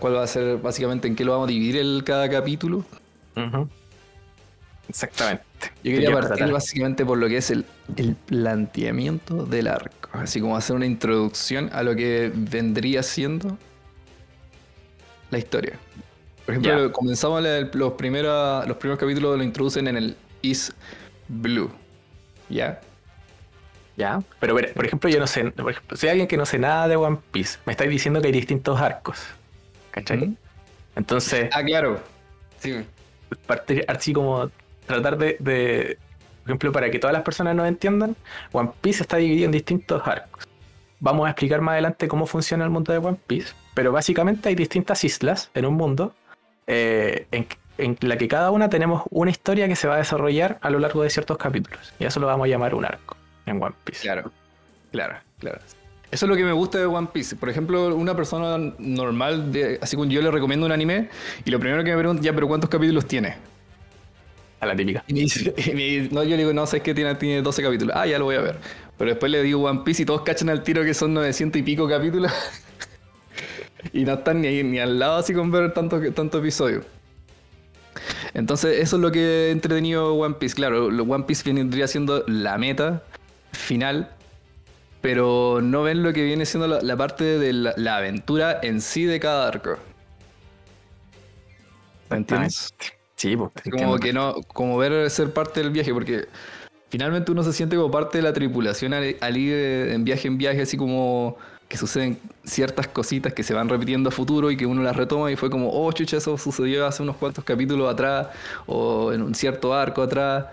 Cuál 0.00 0.14
va 0.14 0.22
a 0.22 0.26
ser, 0.26 0.58
básicamente 0.58 1.08
en 1.08 1.16
qué 1.16 1.24
lo 1.24 1.32
vamos 1.32 1.48
a 1.48 1.52
dividir 1.52 1.76
el, 1.76 2.02
cada 2.04 2.28
capítulo. 2.28 2.84
Exactamente. 4.88 5.44
Yo 5.82 5.92
quería 5.92 6.12
partir 6.12 6.36
tratar. 6.36 6.52
básicamente 6.52 7.04
por 7.04 7.18
lo 7.18 7.28
que 7.28 7.38
es 7.38 7.50
el, 7.50 7.64
el 7.96 8.14
planteamiento 8.14 9.44
del 9.44 9.66
arco, 9.66 10.10
así 10.12 10.40
como 10.40 10.56
hacer 10.56 10.76
una 10.76 10.86
introducción 10.86 11.70
a 11.72 11.82
lo 11.82 11.96
que 11.96 12.30
vendría 12.34 13.02
siendo 13.02 13.58
la 15.30 15.38
historia. 15.38 15.78
Por 16.44 16.54
ejemplo, 16.54 16.92
comenzamos 16.92 17.42
los, 17.42 17.92
primeros, 17.94 18.68
los 18.68 18.76
primeros 18.76 19.00
capítulos 19.00 19.36
lo 19.36 19.42
introducen 19.42 19.88
en 19.88 19.96
el 19.96 20.16
Is 20.42 20.72
Blue. 21.26 21.70
¿Ya? 22.48 22.80
Ya, 23.96 24.20
pero 24.40 24.54
ver, 24.54 24.74
por 24.74 24.84
ejemplo, 24.84 25.08
yo 25.08 25.18
no 25.18 25.26
sé, 25.26 25.44
por 25.52 25.70
ejemplo, 25.70 25.96
si 25.96 26.06
hay 26.06 26.10
alguien 26.12 26.28
que 26.28 26.36
no 26.36 26.44
sé 26.44 26.58
nada 26.58 26.86
de 26.86 26.96
One 26.96 27.18
Piece, 27.32 27.58
me 27.64 27.72
estáis 27.72 27.88
diciendo 27.90 28.20
que 28.20 28.26
hay 28.26 28.32
distintos 28.32 28.78
arcos. 28.80 29.24
¿Cachai? 29.90 30.18
¿Mm? 30.18 30.36
Entonces, 30.96 31.48
Ah, 31.52 31.62
claro. 31.64 32.00
Sí. 32.58 32.74
partir 33.46 33.84
así 33.88 34.12
como 34.12 34.50
tratar 34.86 35.16
de, 35.16 35.36
de, 35.40 35.98
por 36.42 36.50
ejemplo, 36.50 36.72
para 36.72 36.90
que 36.90 36.98
todas 36.98 37.14
las 37.14 37.22
personas 37.22 37.54
nos 37.54 37.66
entiendan, 37.68 38.16
One 38.52 38.70
Piece 38.82 39.02
está 39.02 39.16
dividido 39.16 39.46
en 39.46 39.52
distintos 39.52 40.06
arcos. 40.06 40.44
vamos 41.00 41.26
a 41.26 41.30
explicar 41.30 41.60
más 41.62 41.72
adelante 41.72 42.06
cómo 42.08 42.26
funciona 42.26 42.64
el 42.64 42.70
mundo 42.70 42.92
de 42.92 42.98
One 42.98 43.18
Piece, 43.26 43.54
pero 43.74 43.92
básicamente 43.92 44.48
hay 44.50 44.54
distintas 44.54 45.04
islas 45.04 45.50
en 45.54 45.64
un 45.66 45.74
mundo 45.74 46.14
eh, 46.66 47.26
en, 47.30 47.46
en 47.78 47.96
la 48.02 48.16
que 48.18 48.28
cada 48.28 48.50
una 48.50 48.68
tenemos 48.68 49.04
una 49.10 49.30
historia 49.30 49.68
que 49.68 49.76
se 49.76 49.88
va 49.88 49.94
a 49.94 49.98
desarrollar 49.98 50.58
a 50.60 50.68
lo 50.70 50.78
largo 50.80 51.02
de 51.02 51.08
ciertos 51.10 51.38
capítulos. 51.38 51.94
Y 51.98 52.04
eso 52.04 52.20
lo 52.20 52.26
vamos 52.26 52.44
a 52.44 52.48
llamar 52.48 52.74
un 52.74 52.84
arco 52.84 53.15
en 53.46 53.62
One 53.62 53.74
Piece. 53.84 54.02
Claro, 54.02 54.30
claro, 54.92 55.16
claro. 55.38 55.60
Eso 56.10 56.24
es 56.26 56.30
lo 56.30 56.36
que 56.36 56.44
me 56.44 56.52
gusta 56.52 56.78
de 56.78 56.86
One 56.86 57.08
Piece. 57.12 57.36
Por 57.36 57.48
ejemplo, 57.48 57.94
una 57.94 58.14
persona 58.14 58.72
normal, 58.78 59.52
de, 59.52 59.78
así 59.82 59.96
como 59.96 60.08
yo 60.08 60.22
le 60.22 60.30
recomiendo 60.30 60.66
un 60.66 60.72
anime, 60.72 61.08
y 61.44 61.50
lo 61.50 61.58
primero 61.58 61.82
que 61.82 61.90
me 61.90 61.98
pregunta, 61.98 62.22
ya, 62.22 62.32
pero 62.32 62.46
¿cuántos 62.46 62.70
capítulos 62.70 63.06
tiene? 63.06 63.36
A 64.60 64.66
la 64.66 64.76
típica. 64.76 65.04
Y 65.08 65.14
me 65.14 65.20
dice, 65.20 65.54
y 65.66 65.70
me 65.74 65.82
dice- 65.82 66.14
no, 66.14 66.22
yo 66.22 66.30
le 66.30 66.38
digo, 66.38 66.52
no, 66.52 66.66
sé 66.66 66.80
que 66.80 66.94
tiene, 66.94 67.14
tiene 67.16 67.42
12 67.42 67.62
capítulos. 67.62 67.96
Ah, 67.96 68.06
ya 68.06 68.18
lo 68.18 68.26
voy 68.26 68.36
a 68.36 68.40
ver. 68.40 68.56
Pero 68.96 69.10
después 69.10 69.30
le 69.30 69.42
digo 69.42 69.62
One 69.64 69.80
Piece 69.84 70.02
y 70.02 70.06
todos 70.06 70.22
cachan 70.22 70.48
al 70.48 70.62
tiro 70.62 70.84
que 70.84 70.94
son 70.94 71.12
900 71.12 71.60
y 71.60 71.62
pico 71.62 71.88
capítulos. 71.88 72.32
y 73.92 74.04
no 74.04 74.14
están 74.14 74.40
ni, 74.40 74.48
ahí, 74.48 74.62
ni 74.62 74.78
al 74.78 74.98
lado 74.98 75.16
así 75.16 75.34
con 75.34 75.50
ver 75.50 75.74
tanto, 75.74 76.00
tanto 76.12 76.38
episodio. 76.38 76.82
Entonces, 78.32 78.78
eso 78.80 78.96
es 78.96 79.02
lo 79.02 79.10
que 79.10 79.48
he 79.48 79.50
entretenido 79.50 80.14
One 80.14 80.36
Piece. 80.38 80.54
Claro, 80.54 80.86
One 80.86 81.24
Piece 81.24 81.52
vendría 81.52 81.88
siendo 81.88 82.24
la 82.26 82.58
meta 82.58 83.02
final, 83.56 84.10
pero 85.00 85.60
no 85.62 85.82
ven 85.82 86.02
lo 86.02 86.12
que 86.12 86.22
viene 86.22 86.46
siendo 86.46 86.68
la, 86.68 86.80
la 86.80 86.96
parte 86.96 87.24
de 87.38 87.52
la, 87.52 87.74
la 87.76 87.96
aventura 87.96 88.58
en 88.62 88.80
sí 88.80 89.04
de 89.04 89.20
cada 89.20 89.48
arco. 89.48 89.76
¿Me 92.10 92.18
entiendes? 92.18 92.72
Sí, 93.16 93.36
pues. 93.36 93.50
Como 93.70 93.98
que 93.98 94.12
no, 94.12 94.34
como 94.52 94.76
ver 94.76 95.10
ser 95.10 95.32
parte 95.32 95.60
del 95.60 95.70
viaje, 95.70 95.92
porque 95.92 96.28
finalmente 96.90 97.32
uno 97.32 97.42
se 97.42 97.52
siente 97.52 97.76
como 97.76 97.90
parte 97.90 98.18
de 98.18 98.22
la 98.22 98.32
tripulación 98.32 98.92
al, 98.94 99.16
al 99.20 99.36
ir 99.36 99.52
eh, 99.54 99.94
en 99.94 100.04
viaje 100.04 100.28
en 100.28 100.38
viaje, 100.38 100.62
así 100.62 100.76
como 100.76 101.36
que 101.68 101.76
suceden 101.76 102.18
ciertas 102.44 102.86
cositas 102.86 103.32
que 103.32 103.42
se 103.42 103.52
van 103.52 103.68
repitiendo 103.68 104.10
a 104.10 104.12
futuro 104.12 104.50
y 104.52 104.56
que 104.56 104.66
uno 104.66 104.82
las 104.82 104.94
retoma 104.94 105.32
y 105.32 105.36
fue 105.36 105.50
como, 105.50 105.68
oh, 105.72 105.90
chucha, 105.90 106.18
eso 106.18 106.38
sucedió 106.38 106.86
hace 106.86 107.02
unos 107.02 107.16
cuantos 107.16 107.42
capítulos 107.42 107.92
atrás 107.92 108.28
o 108.66 109.12
en 109.12 109.22
un 109.22 109.34
cierto 109.34 109.74
arco 109.74 110.02
atrás. 110.02 110.46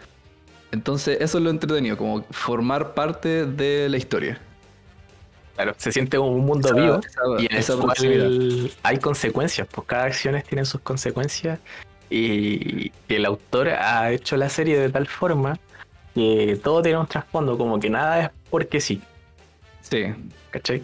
Entonces, 0.78 1.20
eso 1.22 1.38
es 1.38 1.44
lo 1.44 1.52
entretenido, 1.52 1.96
como 1.98 2.24
formar 2.32 2.96
parte 2.96 3.46
de 3.46 3.88
la 3.90 3.98
historia. 3.98 4.40
Claro, 5.56 5.76
se 5.78 5.92
siente 5.92 6.18
como 6.18 6.32
un 6.32 6.46
mundo 6.46 6.68
Esa- 6.70 6.76
vivo 6.76 7.00
esa- 7.06 7.22
y 7.38 7.46
en 7.46 7.52
el 7.52 7.58
esa 7.60 7.74
cual 7.76 7.86
proximidad. 7.86 8.72
hay 8.82 8.98
consecuencias, 8.98 9.68
pues 9.72 9.86
cada 9.88 10.06
acción 10.06 10.42
tiene 10.50 10.66
sus 10.66 10.82
consecuencias 10.82 11.60
y 12.10 12.92
el 13.08 13.24
autor 13.26 13.70
ha 13.70 14.12
hecho 14.12 14.36
la 14.36 14.50
serie 14.50 14.80
de 14.80 14.90
tal 14.90 15.06
forma 15.08 15.60
que 16.16 16.60
todo 16.64 16.82
tiene 16.82 16.98
un 16.98 17.06
trasfondo, 17.06 17.56
como 17.56 17.80
que 17.80 17.92
nada 17.92 18.24
es 18.24 18.30
porque 18.50 18.82
sí, 18.82 19.00
Sí, 19.82 20.06
¿cachai? 20.50 20.84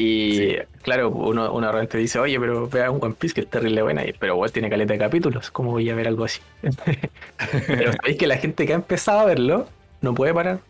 Y 0.00 0.54
claro, 0.82 1.10
uno, 1.10 1.52
uno 1.52 1.70
realmente 1.72 1.98
dice, 1.98 2.20
oye, 2.20 2.38
pero 2.38 2.68
vea 2.68 2.88
un 2.90 3.02
One 3.04 3.16
Piece 3.18 3.34
que 3.34 3.40
es 3.42 3.50
terrible 3.50 3.82
buena, 3.82 4.06
y- 4.06 4.12
pero 4.12 4.34
igual 4.34 4.52
tiene 4.52 4.70
caleta 4.70 4.92
de 4.92 4.98
capítulos, 5.00 5.50
¿cómo 5.50 5.72
voy 5.72 5.90
a 5.90 5.94
ver 5.96 6.06
algo 6.06 6.24
así? 6.24 6.40
pero 7.66 7.92
sabéis 7.92 8.16
que 8.16 8.26
la 8.28 8.36
gente 8.36 8.64
que 8.64 8.72
ha 8.72 8.76
empezado 8.76 9.18
a 9.18 9.24
verlo 9.24 9.66
no 10.00 10.14
puede 10.14 10.32
parar. 10.32 10.60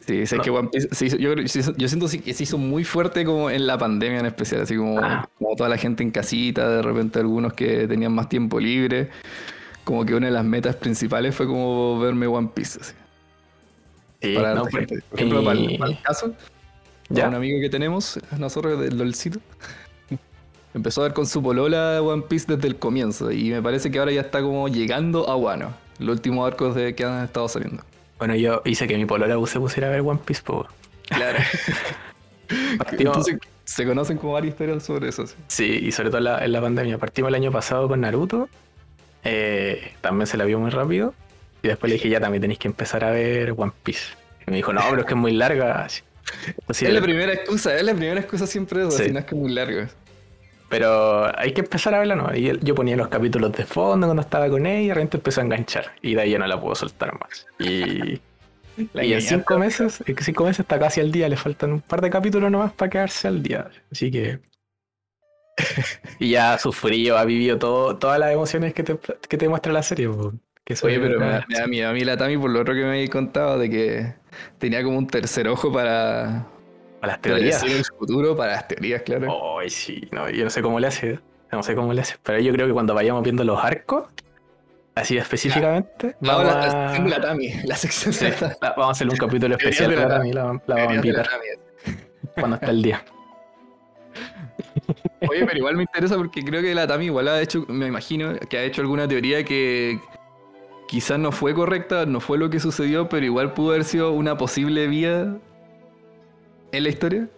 sí, 0.00 0.26
sé 0.26 0.36
No. 0.36 0.42
que 0.42 0.50
One 0.50 0.68
Piece 0.72 0.88
se 0.92 1.06
hizo- 1.06 1.16
yo, 1.18 1.34
yo 1.34 1.88
siento 1.88 2.08
sí 2.08 2.18
que 2.20 2.32
se 2.34 2.42
hizo 2.42 2.58
muy 2.58 2.82
fuerte 2.82 3.24
como 3.24 3.50
en 3.50 3.66
la 3.66 3.76
pandemia 3.78 4.20
en 4.20 4.26
especial, 4.26 4.62
así 4.62 4.76
como, 4.76 4.98
Ah. 4.98 5.28
como 5.38 5.54
toda 5.54 5.68
la 5.68 5.76
gente 5.76 6.02
en 6.02 6.10
casita, 6.10 6.68
de 6.68 6.82
repente 6.82 7.18
algunos 7.20 7.52
que 7.52 7.86
tenían 7.86 8.12
más 8.12 8.28
tiempo 8.28 8.58
libre, 8.58 9.10
como 9.84 10.04
que 10.04 10.14
una 10.14 10.26
de 10.26 10.32
las 10.32 10.44
metas 10.44 10.76
principales 10.76 11.34
fue 11.34 11.46
como 11.46 11.98
verme 12.00 12.26
One 12.26 12.48
Piece. 12.54 12.80
así, 12.80 12.94
Sí, 14.22 14.34
para 14.34 14.54
no, 14.54 14.64
gente. 14.64 14.98
Por 15.10 15.18
ejemplo, 15.20 15.44
para, 15.44 15.58
el, 15.60 15.70
y- 15.72 15.78
para 15.78 15.90
el 15.92 16.02
caso, 16.02 16.34
¿Ya? 17.08 17.28
un 17.28 17.34
amigo 17.34 17.60
que 17.60 17.70
tenemos, 17.70 18.18
nosotros 18.38 18.80
del 18.80 18.98
LOLcito, 18.98 19.40
empezó 20.74 21.00
a 21.02 21.04
ver 21.04 21.14
con 21.14 21.26
su 21.26 21.42
polola 21.42 22.00
One 22.02 22.22
Piece 22.28 22.46
desde 22.54 22.68
el 22.68 22.78
comienzo 22.78 23.30
y 23.32 23.50
me 23.50 23.62
parece 23.62 23.90
que 23.90 23.98
ahora 23.98 24.12
ya 24.12 24.20
está 24.22 24.42
como 24.42 24.68
llegando 24.68 25.28
a 25.28 25.36
Wano, 25.36 25.74
los 25.98 26.16
últimos 26.16 26.46
arcos 26.46 26.74
de 26.74 26.94
que 26.94 27.04
han 27.04 27.24
estado 27.24 27.48
saliendo. 27.48 27.82
Bueno, 28.18 28.34
yo 28.36 28.62
hice 28.64 28.86
que 28.88 28.96
mi 28.96 29.06
polola 29.06 29.34
se 29.46 29.58
pusiera 29.60 29.88
a 29.88 29.90
ver 29.90 30.00
One 30.00 30.20
Piece, 30.24 30.42
pues. 30.44 30.66
Claro. 31.10 31.38
Entonces 32.98 33.38
se 33.64 33.86
conocen 33.86 34.18
como 34.18 34.32
varias 34.34 34.52
historias 34.54 34.82
sobre 34.84 35.08
eso. 35.08 35.26
sí. 35.26 35.34
Sí, 35.48 35.64
y 35.82 35.92
sobre 35.92 36.08
todo 36.10 36.18
en 36.18 36.24
la, 36.24 36.44
en 36.44 36.52
la 36.52 36.60
pandemia. 36.60 36.98
Partimos 36.98 37.28
el 37.28 37.34
año 37.36 37.52
pasado 37.52 37.88
con 37.88 38.00
Naruto. 38.00 38.50
eh, 39.24 39.96
también 40.00 40.26
se 40.26 40.36
la 40.36 40.44
vio 40.44 40.58
muy 40.60 40.70
rápido. 40.70 41.14
Y 41.62 41.68
después 41.68 41.90
le 41.90 41.94
dije, 41.96 42.08
ya 42.08 42.20
también 42.20 42.40
tenéis 42.42 42.58
que 42.60 42.68
empezar 42.68 43.04
a 43.04 43.10
ver 43.10 43.54
One 43.56 43.72
Piece. 43.82 44.14
Y 44.46 44.50
me 44.50 44.56
dijo, 44.58 44.72
no, 44.72 44.82
pero 44.90 45.02
es 45.02 45.06
que 45.06 45.14
es 45.14 45.20
muy 45.20 45.32
larga. 45.32 45.84
Así. 45.84 46.02
Así, 46.68 46.86
es 46.86 46.92
la 46.92 47.00
primera 47.00 47.32
excusa, 47.32 47.74
es 47.76 47.82
la 47.82 47.94
primera 47.94 48.20
excusa 48.20 48.46
siempre 48.46 48.80
eso, 48.80 48.90
Sí. 48.92 49.04
si 49.04 49.10
no 49.12 49.18
es 49.20 49.24
que 49.24 49.34
muy 49.34 49.52
largo. 49.52 49.82
pero 50.68 51.36
hay 51.38 51.52
que 51.52 51.60
empezar 51.62 51.94
a 51.94 51.98
verla, 52.00 52.14
¿no? 52.14 52.34
Y 52.36 52.58
yo 52.62 52.74
ponía 52.74 52.96
los 52.96 53.08
capítulos 53.08 53.52
de 53.52 53.64
fondo 53.64 54.06
cuando 54.06 54.22
estaba 54.22 54.48
con 54.50 54.66
ella 54.66 54.80
y 54.80 54.88
de 54.88 54.94
repente 54.94 55.16
empezó 55.16 55.40
a 55.40 55.44
enganchar. 55.44 55.92
Y 56.02 56.14
de 56.14 56.20
ahí 56.22 56.30
ya 56.32 56.38
no 56.38 56.46
la 56.46 56.60
puedo 56.60 56.74
soltar 56.74 57.18
más. 57.18 57.46
Y, 57.58 58.20
La 58.92 59.04
y 59.04 59.12
en 59.12 59.22
cinco 59.22 59.58
meses, 59.58 60.04
en 60.06 60.16
cinco 60.18 60.44
meses 60.44 60.60
está 60.60 60.78
casi 60.78 61.00
al 61.00 61.10
día. 61.10 61.28
Le 61.28 61.36
faltan 61.36 61.72
un 61.72 61.80
par 61.80 62.00
de 62.00 62.10
capítulos 62.10 62.50
nomás 62.50 62.72
para 62.72 62.88
quedarse 62.90 63.26
al 63.26 63.42
día. 63.42 63.68
Así 63.90 64.10
que... 64.10 64.40
y 66.20 66.30
ya 66.30 66.54
ha 66.54 66.58
sufrido, 66.58 67.18
ha 67.18 67.24
vivido 67.24 67.58
todo, 67.58 67.96
todas 67.96 68.18
las 68.20 68.30
emociones 68.32 68.74
que 68.74 68.84
te, 68.84 68.96
que 69.28 69.36
te 69.36 69.48
muestra 69.48 69.72
la 69.72 69.82
serie. 69.82 70.08
Que 70.68 70.74
Oye, 70.82 71.00
pero 71.00 71.18
me 71.18 71.26
da, 71.26 71.44
me 71.48 71.58
da 71.60 71.66
miedo 71.66 71.88
a 71.88 71.92
mí 71.94 72.00
la 72.04 72.18
Tami 72.18 72.36
por 72.36 72.50
lo 72.50 72.60
otro 72.60 72.74
que 72.74 72.80
me 72.82 72.88
habéis 72.88 73.08
contado 73.08 73.58
de 73.58 73.70
que 73.70 74.12
tenía 74.58 74.82
como 74.84 74.98
un 74.98 75.06
tercer 75.06 75.48
ojo 75.48 75.72
para 75.72 76.46
Para 77.00 77.14
las 77.14 77.22
teorías. 77.22 77.58
predecir 77.62 77.78
el 77.78 77.84
futuro, 77.98 78.36
para 78.36 78.52
las 78.52 78.68
teorías, 78.68 79.00
claro. 79.00 79.58
Ay, 79.58 79.70
sí, 79.70 80.06
no, 80.12 80.28
yo 80.28 80.44
no 80.44 80.50
sé 80.50 80.60
cómo 80.60 80.78
le 80.78 80.88
hace. 80.88 81.20
No 81.50 81.62
sé 81.62 81.74
cómo 81.74 81.94
le 81.94 82.02
hace. 82.02 82.16
Pero 82.22 82.38
yo 82.40 82.52
creo 82.52 82.66
que 82.66 82.74
cuando 82.74 82.92
vayamos 82.94 83.22
viendo 83.22 83.44
los 83.44 83.64
arcos, 83.64 84.08
así 84.94 85.16
específicamente, 85.16 86.16
vamos, 86.20 86.52
Ahora, 86.52 86.66
la 86.66 86.96
a... 86.96 87.08
la 87.08 87.18
Tami, 87.22 87.50
la 87.64 87.74
sección 87.74 88.12
Sí, 88.12 88.26
de 88.26 88.30
la 88.32 88.56
la- 88.60 88.70
vamos 88.72 88.88
a 88.88 88.90
hacer 88.90 89.08
un 89.08 89.16
capítulo 89.16 89.56
especial 89.56 89.88
de 89.88 89.96
la 89.96 90.02
la 90.02 90.08
Tami, 90.18 90.32
la, 90.34 90.42
la 90.42 90.50
vamos 90.50 90.62
a 90.68 90.76
la 90.90 90.94
invitar 90.96 91.28
cuando 92.34 92.56
esté 92.56 92.70
el 92.70 92.82
día. 92.82 93.02
Oye, 95.30 95.44
pero 95.46 95.56
igual 95.56 95.76
me 95.76 95.82
interesa 95.84 96.16
porque 96.16 96.44
creo 96.44 96.60
que 96.60 96.74
la 96.74 96.86
Tami 96.86 97.06
igual 97.06 97.26
ha 97.28 97.40
hecho, 97.40 97.64
me 97.68 97.86
imagino, 97.86 98.34
que 98.50 98.58
ha 98.58 98.64
hecho 98.64 98.82
alguna 98.82 99.08
teoría 99.08 99.42
que 99.44 99.98
quizás 100.88 101.18
no 101.18 101.30
fue 101.32 101.54
correcta, 101.54 102.06
no 102.06 102.18
fue 102.20 102.38
lo 102.38 102.50
que 102.50 102.58
sucedió, 102.60 103.08
pero 103.08 103.24
igual 103.26 103.52
pudo 103.54 103.70
haber 103.70 103.84
sido 103.84 104.10
una 104.12 104.36
posible 104.36 104.88
vía 104.88 105.36
en 106.72 106.82
la 106.82 106.88
historia. 106.88 107.28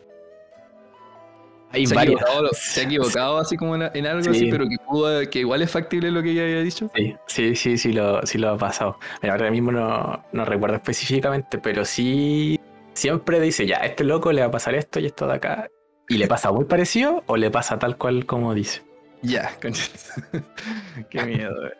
Hay 1.73 1.87
se, 1.87 1.95
ha 1.95 1.97
varias. 1.99 2.21
equivocado, 2.21 2.49
se 2.52 2.80
ha 2.80 2.85
equivocado 2.87 3.38
así 3.38 3.57
como 3.57 3.76
en, 3.76 3.90
en 3.95 4.07
algo 4.07 4.23
Sí. 4.25 4.30
así, 4.30 4.50
pero 4.50 4.64
que, 4.69 4.76
pudo, 4.88 5.30
que 5.30 5.38
igual 5.40 5.62
es 5.62 5.71
factible 5.71 6.11
lo 6.11 6.23
que 6.23 6.30
ella 6.33 6.42
había 6.42 6.61
dicho. 6.62 6.90
Sí, 6.97 7.14
sí, 7.26 7.54
sí, 7.57 7.78
sí 7.78 7.92
lo, 7.92 8.26
sí 8.26 8.38
lo 8.38 8.50
ha 8.50 8.57
pasado. 8.59 8.99
Mira, 9.23 9.35
ahora 9.35 9.50
mismo 9.50 9.71
no, 9.71 10.25
no 10.33 10.45
recuerdo 10.45 10.76
específicamente, 10.76 11.59
pero 11.59 11.85
sí 11.85 12.59
siempre 12.95 13.38
dice, 13.40 13.66
ya, 13.66 13.78
a 13.83 13.87
este 13.87 14.02
loco 14.04 14.33
le 14.33 14.40
va 14.40 14.49
a 14.49 14.50
pasar 14.50 14.75
esto 14.75 14.99
y 15.00 15.07
esto 15.07 15.26
de 15.28 15.35
acá. 15.35 15.69
Y 16.09 16.19
le 16.19 16.26
pasa 16.26 16.50
muy 16.50 16.64
parecido 16.64 17.23
o 17.26 17.37
le 17.37 17.50
pasa 17.52 17.78
tal 17.78 17.97
cual 17.97 18.26
como 18.26 18.52
dice. 18.52 18.83
Ya, 19.23 19.52
concha. 19.62 19.85
Qué 21.11 21.23
miedo. 21.25 21.66
eh. 21.69 21.73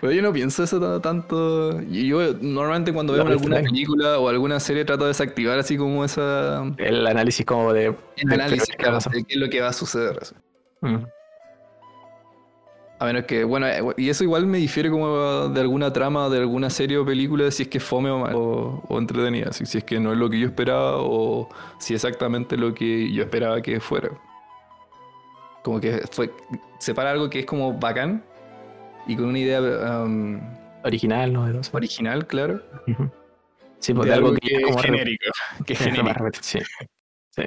Pero 0.00 0.10
yo 0.12 0.22
no 0.22 0.32
pienso 0.32 0.64
eso 0.64 0.80
ta- 0.80 1.00
tanto. 1.00 1.80
y 1.82 2.08
Yo 2.08 2.34
normalmente 2.40 2.92
cuando 2.92 3.12
veo 3.12 3.24
alguna 3.26 3.60
película 3.60 4.18
o 4.18 4.28
alguna 4.28 4.58
serie 4.58 4.84
trato 4.84 5.04
de 5.04 5.08
desactivar 5.08 5.58
así 5.58 5.76
como 5.76 6.04
esa 6.04 6.64
El 6.78 7.06
análisis 7.06 7.46
como 7.46 7.72
de... 7.72 7.94
el 8.16 8.28
de 8.28 8.34
análisis 8.34 8.74
claro, 8.76 8.98
de 8.98 9.24
qué 9.24 9.34
es 9.34 9.40
lo 9.40 9.48
que 9.48 9.60
va 9.60 9.68
a 9.68 9.72
suceder. 9.72 10.18
Mm. 10.80 10.96
A 13.00 13.04
menos 13.06 13.24
que, 13.26 13.44
bueno, 13.44 13.68
eh, 13.68 13.80
y 13.96 14.08
eso 14.08 14.24
igual 14.24 14.46
me 14.46 14.58
difiere 14.58 14.90
como 14.90 15.48
de 15.50 15.60
alguna 15.60 15.92
trama, 15.92 16.28
de 16.28 16.38
alguna 16.38 16.68
serie 16.68 16.98
o 16.98 17.06
película, 17.06 17.48
si 17.52 17.62
es 17.62 17.68
que 17.68 17.78
es 17.78 17.84
fome 17.84 18.10
o, 18.10 18.18
mal- 18.18 18.34
o, 18.34 18.82
o 18.88 18.98
entretenida, 18.98 19.52
si, 19.52 19.66
si 19.66 19.78
es 19.78 19.84
que 19.84 20.00
no 20.00 20.10
es 20.10 20.18
lo 20.18 20.28
que 20.28 20.40
yo 20.40 20.46
esperaba 20.46 20.96
o 20.96 21.48
si 21.78 21.94
exactamente 21.94 22.56
lo 22.56 22.74
que 22.74 23.12
yo 23.12 23.22
esperaba 23.22 23.62
que 23.62 23.78
fuera. 23.78 24.10
Como 25.62 25.80
que 25.80 26.02
fue, 26.10 26.32
separa 26.80 27.12
algo 27.12 27.30
que 27.30 27.38
es 27.40 27.46
como 27.46 27.72
bacán 27.78 28.24
y 29.08 29.16
con 29.16 29.24
una 29.26 29.38
idea 29.38 29.60
um, 29.60 30.40
Original, 30.84 31.32
novedoso. 31.32 31.76
original, 31.76 32.26
claro. 32.26 32.62
Sí, 33.80 33.92
de 33.92 34.04
de 34.04 34.12
algo 34.12 34.28
algo 34.28 34.38
que, 34.40 34.56
es 34.56 34.62
como 34.64 34.78
genérico. 34.78 35.24
Que 35.66 35.72
es 35.72 35.78
genérico. 35.80 36.28
sí. 36.40 36.60
Sí. 37.30 37.42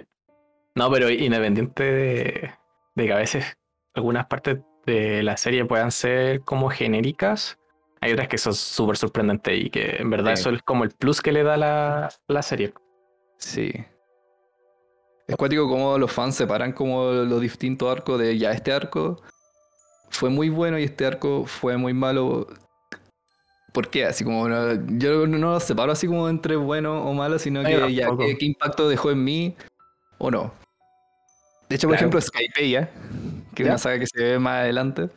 No, 0.76 0.92
pero 0.92 1.10
independiente 1.10 1.84
de, 1.84 2.52
de 2.96 3.06
que 3.06 3.14
a 3.14 3.18
veces 3.18 3.58
algunas 3.94 4.26
partes 4.28 4.60
de 4.86 5.24
la 5.24 5.38
serie 5.38 5.66
puedan 5.66 5.92
ser 5.92 6.42
como 6.42 6.70
genéricas, 6.70 7.58
hay 8.02 8.14
otras 8.14 8.28
que 8.28 8.38
son 8.38 8.54
súper 8.56 8.98
sorprendentes 8.98 9.58
y 9.60 9.70
que 9.70 9.98
en 10.00 10.10
verdad 10.10 10.36
Sí. 10.36 10.42
eso 10.42 10.50
es 10.52 10.62
como 10.64 10.84
el 10.84 10.92
plus 10.92 11.22
que 11.22 11.32
le 11.32 11.44
da 11.44 11.56
la, 11.58 12.10
la 12.28 12.42
serie. 12.42 12.74
Sí. 13.38 13.72
Es 15.28 15.36
cuático 15.38 15.68
como 15.70 15.98
los 15.98 16.12
fans 16.12 16.36
separan 16.36 16.74
como 16.74 17.12
los 17.12 17.40
distintos 17.42 17.90
arcos 17.90 18.20
de 18.20 18.38
ya 18.38 18.52
este 18.52 18.74
arco 18.74 19.22
fue 20.12 20.30
muy 20.30 20.50
bueno 20.50 20.78
y 20.78 20.84
este 20.84 21.06
arco 21.06 21.46
fue 21.46 21.78
muy 21.78 21.94
malo. 21.94 22.48
¿Por 23.74 23.90
qué? 23.90 24.06
Así 24.06 24.24
como 24.24 24.48
no- 24.50 24.74
yo 24.98 25.26
no 25.28 25.38
lo 25.54 25.60
separo 25.60 25.92
así 25.94 26.06
como 26.08 26.28
entre 26.30 26.56
bueno 26.58 27.04
o 27.04 27.14
malo, 27.14 27.40
sino 27.40 27.64
que 27.64 27.94
ya. 27.94 28.10
¿qué, 28.18 28.38
qué 28.38 28.46
impacto 28.46 28.88
dejó 28.90 29.12
en 29.12 29.24
mí 29.24 29.56
o 30.18 30.30
no? 30.30 30.54
De 31.70 31.78
hecho, 31.78 31.88
por 31.88 31.96
Claro. 31.98 32.10
ejemplo, 32.10 32.22
Skypeia, 32.22 32.90
que 33.56 33.64
es 33.64 33.70
una 33.70 33.78
saga 33.78 33.98
que 34.00 34.08
se 34.08 34.22
ve 34.22 34.40
más 34.40 34.60
adelante, 34.60 35.10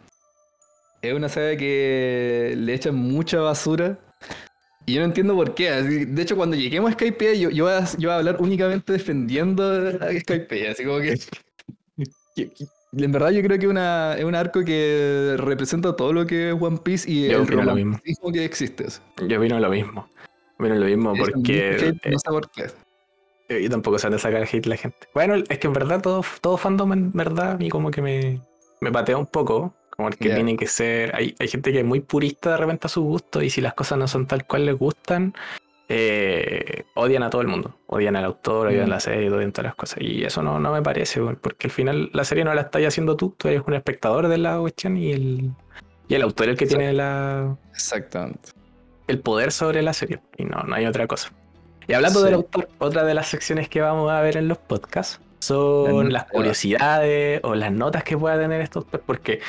es 1.03 1.13
una 1.13 1.29
saga 1.29 1.57
que 1.57 2.55
le 2.57 2.75
echan 2.75 2.95
mucha 2.95 3.41
basura. 3.41 3.99
Y 4.87 4.95
yo 4.95 5.01
no 5.01 5.07
entiendo 5.07 5.35
por 5.35 5.55
qué. 5.55 5.71
De 5.73 6.23
hecho, 6.23 6.37
cuando 6.37 6.55
lleguemos 6.57 6.91
a 6.91 6.95
Skypeia, 6.95 7.35
yo, 7.35 7.51
yo, 7.51 7.65
voy 7.65 7.73
a, 7.73 7.85
yo 7.85 8.09
voy 8.09 8.11
a 8.11 8.17
hablar 8.19 8.37
únicamente 8.39 8.93
defendiendo 8.93 9.65
a 10.01 10.13
Skypeia. 10.21 10.71
Así 10.71 10.85
como 10.85 10.99
que- 11.01 11.19
En 12.97 13.13
verdad, 13.13 13.31
yo 13.31 13.43
creo 13.43 13.59
que 13.59 13.67
una, 13.67 14.15
es 14.17 14.25
un 14.25 14.35
arco 14.35 14.65
que 14.65 15.35
representa 15.39 15.97
todo 15.97 16.13
lo 16.13 16.27
que 16.27 16.51
es 16.51 16.57
One 16.61 16.79
Piece 16.83 17.11
y 17.11 17.29
Yo 17.29 17.43
el 17.43 17.47
romanticismo 17.47 18.33
que 18.33 18.45
existe. 18.45 18.87
Yo 19.27 19.39
opino 19.39 19.59
lo 19.59 19.69
mismo. 19.71 20.09
Opino 20.59 20.75
lo 20.77 20.87
mismo 20.87 21.15
porque 21.17 21.77
hate, 21.77 22.07
eh, 22.07 22.11
no 22.11 22.19
sé 22.19 22.29
por 22.31 22.51
qué. 22.51 22.67
eh, 23.49 23.63
yo 23.63 23.71
tampoco 23.71 23.99
sé 23.99 24.07
dónde 24.07 24.19
sacar 24.19 24.43
el 24.43 24.49
hate 24.51 24.67
la 24.67 24.77
gente. 24.77 24.97
Bueno, 25.15 25.35
es 25.37 25.59
que 25.59 25.67
en 25.67 25.73
verdad 25.73 26.01
todo, 26.01 26.23
todo 26.41 26.57
fandom 26.57 26.93
en 26.93 27.13
verdad 27.13 27.53
a 27.53 27.57
mí 27.57 27.69
como 27.69 27.91
que 27.91 28.01
me, 28.03 28.41
me 28.81 28.93
patea 28.93 29.17
un 29.17 29.27
poco. 29.27 29.75
Como 29.91 30.09
el 30.09 30.17
que 30.17 30.29
Ya. 30.29 30.35
tiene 30.35 30.57
que 30.57 30.67
ser. 30.67 31.15
Hay, 31.15 31.37
hay 31.39 31.47
gente 31.47 31.71
que 31.71 31.79
es 31.79 31.85
muy 31.85 32.01
purista 32.01 32.51
de 32.51 32.57
repente 32.57 32.87
a 32.89 32.91
su 32.91 33.03
gusto 33.03 33.41
y 33.43 33.49
si 33.51 33.61
las 33.61 33.75
cosas 33.75 33.97
no 33.97 34.09
son 34.09 34.27
tal 34.27 34.45
cual 34.45 34.67
les 34.67 34.77
gustan, 34.77 35.35
eh, 35.89 36.85
odian 36.95 37.23
a 37.23 37.31
todo 37.31 37.43
el 37.43 37.49
mundo. 37.49 37.75
Odian 37.87 38.17
al 38.17 38.25
autor, 38.25 38.69
odian 38.69 38.87
Mm. 38.87 38.91
la 38.91 39.01
serie, 39.01 39.31
odian 39.31 39.53
todas 39.53 39.67
las 39.67 39.75
cosas. 39.75 39.99
Y 40.01 40.25
eso 40.25 40.43
no, 40.43 40.59
no 40.59 40.73
me 40.73 40.83
parece, 40.83 41.21
porque 41.41 41.67
al 41.67 41.71
final 41.71 42.11
la 42.13 42.25
serie 42.25 42.45
no 42.45 42.55
la 42.55 42.63
estás 42.63 42.83
haciendo 42.85 43.17
tú, 43.17 43.35
tú 43.37 43.49
eres 43.49 43.63
un 43.67 43.75
espectador 43.75 44.29
de 44.29 44.39
la 44.39 44.59
cuestión 44.59 44.97
y 44.97 45.13
el, 45.13 45.51
y 46.09 46.15
el 46.15 46.23
autor 46.23 46.47
es 46.47 46.51
el 46.53 46.57
que 46.59 46.65
Exacto. 46.65 46.79
tiene 46.81 46.93
la, 46.95 47.57
Exactamente. 47.73 48.51
el 49.09 49.21
poder 49.21 49.53
sobre 49.53 49.83
la 49.83 49.93
serie. 49.93 50.21
Y 50.37 50.45
no, 50.45 50.63
no 50.63 50.75
hay 50.75 50.87
otra 50.87 51.07
cosa. 51.07 51.31
Y 51.87 51.93
hablando 51.93 52.21
Sí. 52.21 52.25
del 52.25 52.35
autor, 52.35 52.69
otra 52.79 53.05
de 53.05 53.13
las 53.15 53.27
secciones 53.29 53.69
que 53.69 53.81
vamos 53.83 54.11
a 54.11 54.21
ver 54.23 54.37
en 54.39 54.49
los 54.49 54.57
podcasts 54.59 55.21
son 55.41 56.11
Las 56.11 56.25
curiosidades 56.25 57.41
o 57.45 57.55
las 57.55 57.71
notas 57.71 58.03
que 58.05 58.17
pueda 58.17 58.39
tener 58.39 58.63
autor, 58.75 59.03
porque 59.05 59.41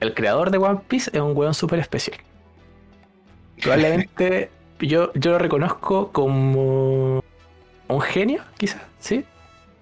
el 0.00 0.12
creador 0.12 0.50
de 0.50 0.58
One 0.58 0.80
Piece 0.86 1.10
es 1.14 1.20
un 1.22 1.34
weón 1.34 1.54
súper 1.54 1.78
especial. 1.78 2.18
Probablemente 3.62 4.50
yo, 4.80 5.12
yo 5.14 5.32
lo 5.32 5.38
reconozco 5.38 6.10
como 6.12 7.22
un 7.88 8.00
genio, 8.00 8.42
quizás, 8.56 8.82
¿sí? 8.98 9.24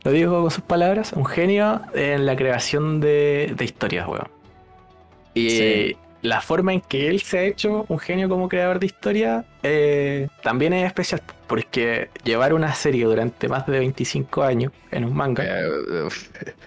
Lo 0.04 0.12
digo 0.12 0.40
con 0.40 0.50
sus 0.50 0.62
palabras, 0.62 1.12
un 1.14 1.24
genio 1.26 1.80
en 1.94 2.26
la 2.26 2.36
creación 2.36 3.00
de, 3.00 3.52
de 3.56 3.64
historias, 3.64 4.06
weón. 4.06 4.28
Y 5.34 5.50
Sí. 5.50 5.96
la 6.22 6.40
forma 6.40 6.72
en 6.72 6.80
que 6.80 7.08
él 7.08 7.20
se 7.20 7.38
ha 7.38 7.42
hecho 7.42 7.84
un 7.88 7.98
genio 7.98 8.28
como 8.28 8.48
creador 8.48 8.78
de 8.78 8.86
historia 8.86 9.44
eh, 9.62 10.28
también 10.42 10.72
es 10.72 10.86
especial, 10.86 11.20
porque 11.48 12.08
llevar 12.24 12.54
una 12.54 12.72
serie 12.74 13.04
durante 13.04 13.48
más 13.48 13.66
de 13.66 13.78
25 13.80 14.42
años 14.44 14.72
en 14.92 15.04
un 15.04 15.14
manga, 15.14 15.44
Eh, 15.44 16.08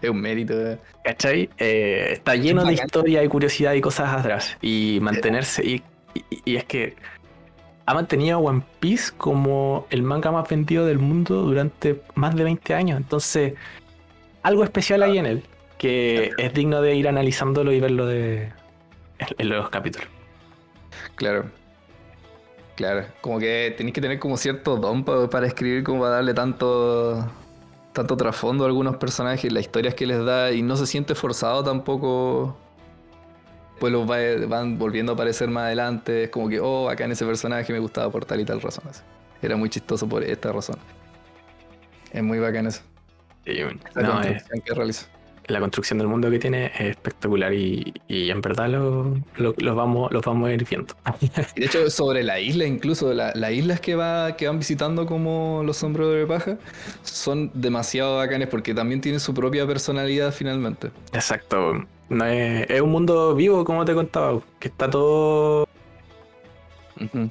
Es 0.02 0.10
un 0.10 0.20
mérito. 0.22 0.54
eh. 0.54 0.78
¿cachai? 1.04 1.50
Eh, 1.58 2.10
está 2.14 2.36
lleno 2.36 2.64
de 2.66 2.74
historia 2.74 3.24
y 3.24 3.28
curiosidad 3.30 3.74
y 3.74 3.82
cosas 3.82 4.14
atrás. 4.14 4.58
Y 4.62 5.00
mantenerse, 5.02 5.64
y, 5.66 5.82
y- 6.14 6.42
y 6.46 6.56
es 6.58 6.66
que 6.66 6.96
ha 7.90 7.94
mantenido 7.96 8.38
a 8.38 8.40
One 8.40 8.62
Piece 8.80 9.12
como 9.18 9.88
el 9.90 10.04
manga 10.04 10.32
más 10.32 10.48
vendido 10.48 10.86
del 10.86 11.00
mundo 11.00 11.42
durante 11.42 12.04
más 12.14 12.36
de 12.36 12.44
20 12.44 12.76
años. 12.76 12.98
Entonces, 12.98 13.56
algo 14.44 14.64
especial 14.64 15.02
hay 15.02 15.18
en 15.18 15.26
él, 15.26 15.44
que 15.80 16.30
es 16.38 16.54
digno 16.54 16.84
de 16.84 16.94
ir 16.96 17.08
analizándolo 17.08 17.72
y 17.72 17.80
verlo 17.80 18.06
de, 18.06 18.54
en, 19.40 19.50
los 19.50 19.72
capítulos. 19.72 20.08
Claro. 21.16 21.46
Claro. 22.76 23.08
Como 23.22 23.40
que 23.40 23.74
tenéis 23.76 23.96
que 23.96 24.02
tener 24.02 24.20
como 24.20 24.38
cierto 24.38 24.78
don 24.78 25.04
pa- 25.04 25.28
para 25.28 25.48
escribir, 25.48 25.84
como 25.84 26.02
para 26.02 26.12
darle 26.18 26.36
tanto 26.36 27.28
tanto 27.92 28.16
trasfondo 28.18 28.66
a 28.66 28.68
algunos 28.68 28.98
personajes, 28.98 29.52
las 29.52 29.64
historias 29.64 29.96
que 29.96 30.06
les 30.06 30.24
da, 30.24 30.52
y 30.52 30.62
no 30.62 30.76
se 30.76 30.86
siente 30.86 31.16
forzado 31.16 31.64
tampoco. 31.64 32.56
Pues 33.80 33.94
los 33.94 34.10
va- 34.10 34.46
van 34.48 34.78
volviendo 34.78 35.12
a 35.12 35.16
aparecer 35.16 35.50
más 35.50 35.66
adelante. 35.66 36.24
Es 36.26 36.30
como 36.30 36.50
que, 36.50 36.60
oh, 36.60 36.90
acá 36.90 37.06
en 37.06 37.12
ese 37.12 37.26
personaje 37.26 37.72
me 37.74 37.80
gustaba 37.80 38.12
por 38.12 38.26
tal 38.26 38.40
y 38.42 38.46
tal 38.46 38.62
razón. 38.62 38.84
así. 38.90 39.02
Era 39.42 39.56
muy 39.56 39.70
chistoso 39.70 40.08
por 40.08 40.24
esta 40.24 40.52
razón. 40.52 40.78
Es 42.12 42.24
muy 42.24 42.40
bacán 42.40 42.68
eso. 42.68 42.82
La 43.46 44.02
no, 44.02 44.22
es- 44.22 44.28
construcción 44.28 44.62
que 44.66 44.74
realiza. 44.74 45.08
la 45.48 45.60
construcción 45.60 45.98
del 45.98 46.08
mundo 46.08 46.30
que 46.30 46.38
tiene 46.38 46.68
es 46.68 46.82
espectacular 46.92 47.52
y, 47.54 47.92
y 48.08 48.30
en 48.30 48.40
verdad 48.42 48.70
lo, 48.70 49.16
lo- 49.38 49.56
los 49.58 49.76
vamos, 49.76 50.12
los 50.12 50.24
vamos 50.24 50.48
a 50.50 50.54
ir 50.54 50.64
viendo. 50.70 50.94
Y 51.56 51.60
de 51.62 51.66
hecho, 51.66 51.90
sobre 51.90 52.22
la 52.24 52.40
isla, 52.40 52.66
incluso 52.66 53.12
la- 53.14 53.32
las 53.34 53.52
islas 53.52 53.80
que, 53.80 53.96
va, 53.96 54.36
que 54.38 54.46
van 54.48 54.60
visitando 54.60 55.08
como 55.08 55.64
los 55.66 55.78
sombreros 55.78 56.14
de 56.14 56.28
paja, 56.28 56.58
son 57.02 57.50
demasiado 57.56 58.18
bacanes 58.18 58.48
porque 58.50 58.76
también 58.76 59.02
tienen 59.02 59.20
su 59.20 59.34
propia 59.34 59.66
personalidad 59.66 60.32
finalmente. 60.32 60.92
Exacto. 61.14 61.86
No 62.10 62.26
es, 62.26 62.70
es 62.70 62.82
un 62.82 62.90
mundo 62.92 63.36
vivo, 63.36 63.64
como 63.64 63.86
te 63.86 63.94
contaba, 63.94 64.40
que 64.60 64.68
está 64.68 64.90
todo, 64.90 65.68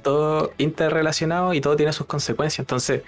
todo 0.01 0.51
interrelacionado 0.57 1.53
y 1.53 1.61
todo 1.61 1.75
tiene 1.75 1.91
sus 1.93 2.07
consecuencias. 2.07 2.59
Entonces, 2.59 3.01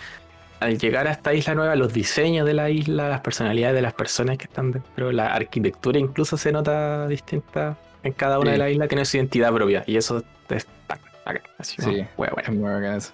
al 0.60 0.78
llegar 0.78 1.08
a 1.08 1.12
esta 1.12 1.34
isla 1.34 1.56
nueva, 1.56 1.76
los 1.76 1.94
diseños 1.94 2.46
de 2.46 2.54
la 2.54 2.70
isla, 2.70 3.10
las 3.10 3.22
personalidades 3.22 3.76
de 3.76 3.82
las 3.82 3.94
personas 3.94 4.38
que 4.38 4.46
están 4.46 4.72
dentro, 4.72 5.12
la 5.12 5.34
arquitectura 5.34 5.98
incluso 5.98 6.38
se 6.38 6.52
nota 6.52 7.08
distinta 7.08 7.78
en 8.04 8.14
cada 8.14 8.38
una 8.38 8.52
Sí. 8.52 8.54
de 8.54 8.58
las 8.58 8.72
islas, 8.72 8.90
tiene 8.90 9.06
su 9.06 9.18
identidad 9.18 9.54
propia 9.54 9.84
y 9.88 9.96
eso 9.98 10.24
es 10.50 10.68
bacán, 10.88 11.12
bacán. 11.26 11.42
Así, 11.58 11.76
Sí. 11.82 12.02
¿no? 12.02 12.08
Wea, 12.18 12.34
wea. 12.36 12.44
Es 12.44 12.50
muy 12.54 12.70
bacán 12.70 12.96
eso. 12.98 13.12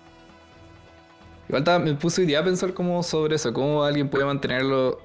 Igual 1.47 1.83
me 1.83 1.93
puse 1.93 2.21
hoy 2.21 2.27
día 2.27 2.39
a 2.39 2.43
pensar 2.43 2.73
como 2.73 3.01
sobre 3.03 3.35
eso, 3.35 3.53
cómo 3.53 3.83
alguien 3.83 4.09
puede 4.09 4.25
mantenerlo 4.25 4.99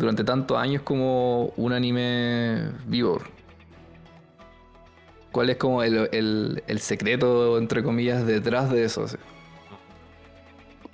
durante 0.00 0.24
tantos 0.24 0.56
años 0.56 0.82
como 0.82 1.52
un 1.56 1.72
anime 1.72 2.70
vivo. 2.86 3.20
¿Cuál 5.30 5.50
es 5.50 5.56
como 5.58 5.82
el, 5.82 6.08
el- 6.12 6.64
el 6.66 6.80
secreto, 6.80 7.58
entre 7.58 7.82
comillas, 7.82 8.26
detrás 8.26 8.70
de 8.70 8.84
eso? 8.84 9.04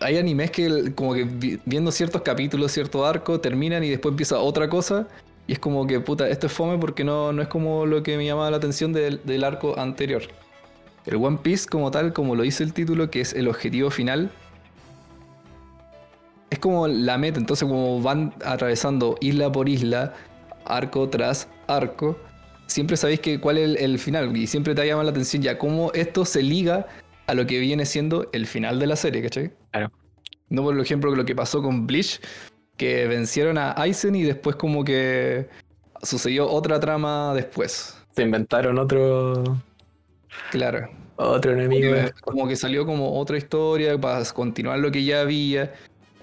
Hay 0.01 0.19
animes 0.19 0.51
que 0.51 0.93
como 0.95 1.15
que 1.15 1.25
vi- 1.25 1.59
viendo 1.65 1.91
ciertos 1.91 2.21
capítulos, 2.23 2.73
cierto 2.73 3.07
arco, 3.07 3.41
terminan 3.41 3.83
y 3.83 3.89
después 3.91 4.13
empieza 4.13 4.39
otra 4.39 4.69
cosa. 4.69 5.07
Y 5.47 5.53
es 5.53 5.59
como 5.59 5.87
que, 5.87 6.01
puta, 6.01 6.29
esto 6.29 6.49
es 6.49 6.53
fome 6.53 6.77
porque 6.77 7.05
no, 7.05 7.33
no 7.33 7.41
es 7.41 7.49
como 7.49 7.87
lo 7.87 8.03
que 8.03 8.17
me 8.17 8.27
llamaba 8.27 8.51
la 8.51 8.57
atención 8.59 8.93
del, 8.93 9.21
del 9.25 9.45
arco 9.45 9.79
anterior. 9.79 10.23
El 11.07 11.17
One 11.17 11.39
Piece 11.43 11.67
como 11.69 11.91
tal, 11.93 12.13
como 12.13 12.35
lo 12.35 12.43
dice 12.43 12.65
el 12.65 12.73
título, 12.75 13.11
que 13.11 13.21
es 13.21 13.33
el 13.33 13.47
objetivo 13.49 13.91
final, 13.91 14.31
es 16.57 16.61
como 16.61 16.89
la 16.89 17.19
meta. 17.19 17.39
Entonces, 17.39 17.69
como 17.69 18.01
van 18.01 18.35
atravesando 18.45 19.17
isla 19.21 19.51
por 19.51 19.69
isla, 19.69 20.15
arco 20.65 21.09
tras 21.09 21.49
arco, 21.67 22.19
siempre 22.67 22.97
sabéis 22.97 23.21
que 23.21 23.41
cuál 23.41 23.59
es 23.59 23.65
el, 23.65 23.77
el 23.77 23.99
final 23.99 24.37
y 24.37 24.47
siempre 24.47 24.75
te 24.75 24.87
llama 24.87 25.05
la 25.05 25.11
atención 25.11 25.43
ya 25.43 25.59
cómo 25.59 25.93
esto 25.93 26.25
se 26.25 26.43
liga 26.43 26.87
a 27.27 27.35
lo 27.35 27.47
que 27.47 27.59
viene 27.59 27.87
siendo 27.87 28.29
el 28.33 28.47
final 28.47 28.79
de 28.79 28.87
la 28.87 28.97
serie, 28.97 29.23
¿cachai? 29.23 29.53
Claro. 29.73 29.91
No 30.49 30.63
por 30.63 30.79
ejemplo 30.79 31.15
lo 31.15 31.25
que 31.25 31.35
pasó 31.35 31.63
con 31.63 31.87
Bleach, 31.87 32.21
que 32.77 33.07
vencieron 33.07 33.59
a 33.59 33.73
Aizen 33.73 34.15
y 34.15 34.23
después 34.23 34.57
como 34.57 34.85
que 34.85 35.49
sucedió 36.03 36.49
otra 36.49 36.79
trama 36.79 37.33
después. 37.35 37.97
Se 38.15 38.23
inventaron 38.23 38.79
otro, 38.79 39.43
Claro. 40.51 40.89
otro 41.17 41.53
enemigo. 41.53 41.91
Como 41.91 42.05
que, 42.07 42.13
como 42.23 42.49
que 42.49 42.57
salió 42.57 42.87
como 42.87 43.19
otra 43.19 43.37
historia 43.39 43.99
para 44.01 44.25
continuar 44.27 44.79
lo 44.79 44.91
que 44.91 45.05
ya 45.05 45.21
había. 45.23 45.73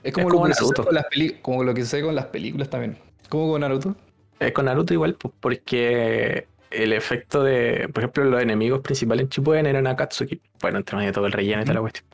Es 0.04 0.14
como, 0.14 0.28
Es 0.28 0.34
como 0.34 0.48
lo, 0.48 0.50
Naruto. 0.50 0.86
con 0.86 0.96
las 0.96 1.06
como 1.42 1.64
lo 1.64 1.74
que 1.74 1.82
sucede 1.82 2.02
con 2.04 2.16
las 2.16 2.26
películas 2.28 2.70
también. 2.70 2.98
Como 3.30 3.52
con 3.52 3.62
Naruto. 3.62 3.96
Es 4.40 4.52
con 4.52 4.66
Naruto 4.66 4.94
igual, 4.94 5.18
porque 5.40 6.48
el 6.72 6.94
efecto 6.94 7.44
de, 7.44 7.90
por 7.94 8.04
ejemplo, 8.04 8.24
los 8.26 8.42
enemigos 8.42 8.82
principales 8.82 9.24
en 9.24 9.30
Shippuden 9.30 9.66
eran 9.66 9.88
Akatsuki. 9.88 10.42
Bueno, 10.62 10.80
entre 10.80 10.96
medio 10.98 11.10
de 11.10 11.14
todo 11.14 11.26
el 11.28 11.32
relleno 11.32 11.62
y 11.62 11.66
toda 11.66 11.76
la 11.76 11.82
cuestión. 11.82 12.06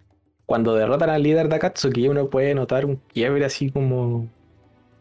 Cuando 0.45 0.75
derrotan 0.75 1.10
al 1.10 1.23
líder 1.23 1.47
de 1.47 1.56
Akatsuki, 1.56 2.08
uno 2.08 2.30
puede 2.30 2.54
notar 2.56 2.86
un 2.86 2.97
quiebre 2.97 3.45
así 3.45 3.71
como 3.71 4.28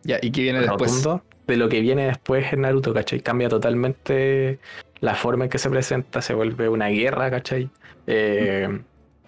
Ya, 0.04 0.18
¿y 0.22 0.30
qué 0.30 0.42
viene 0.42 0.60
después? 0.60 1.04
de 1.46 1.56
lo 1.56 1.68
que 1.70 1.80
viene 1.80 2.06
después 2.06 2.52
en 2.52 2.60
Naruto, 2.60 2.92
¿cachai? 2.92 3.20
Cambia 3.20 3.48
totalmente 3.48 4.58
la 5.00 5.14
forma 5.14 5.44
en 5.44 5.50
que 5.50 5.58
se 5.58 5.70
presenta, 5.70 6.20
se 6.20 6.34
vuelve 6.34 6.68
una 6.68 6.88
guerra, 6.88 7.30
¿cachai? 7.30 7.70
Eh, 8.06 8.80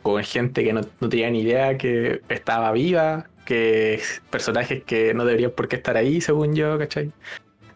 con 0.03 0.23
gente 0.23 0.63
que 0.63 0.73
no, 0.75 0.83
no 1.01 1.09
tenía 1.09 1.31
ni 1.31 1.41
idea 1.41 1.79
que 1.79 2.21
estaba 2.29 2.73
viva, 2.73 3.30
que 3.45 4.01
personajes 4.31 4.83
que 4.85 5.15
no 5.15 5.25
deberían 5.25 5.51
por 5.51 5.69
qué 5.69 5.77
estar 5.77 5.97
ahí, 5.97 6.21
según 6.21 6.55
yo, 6.55 6.79
¿cachai? 6.79 7.11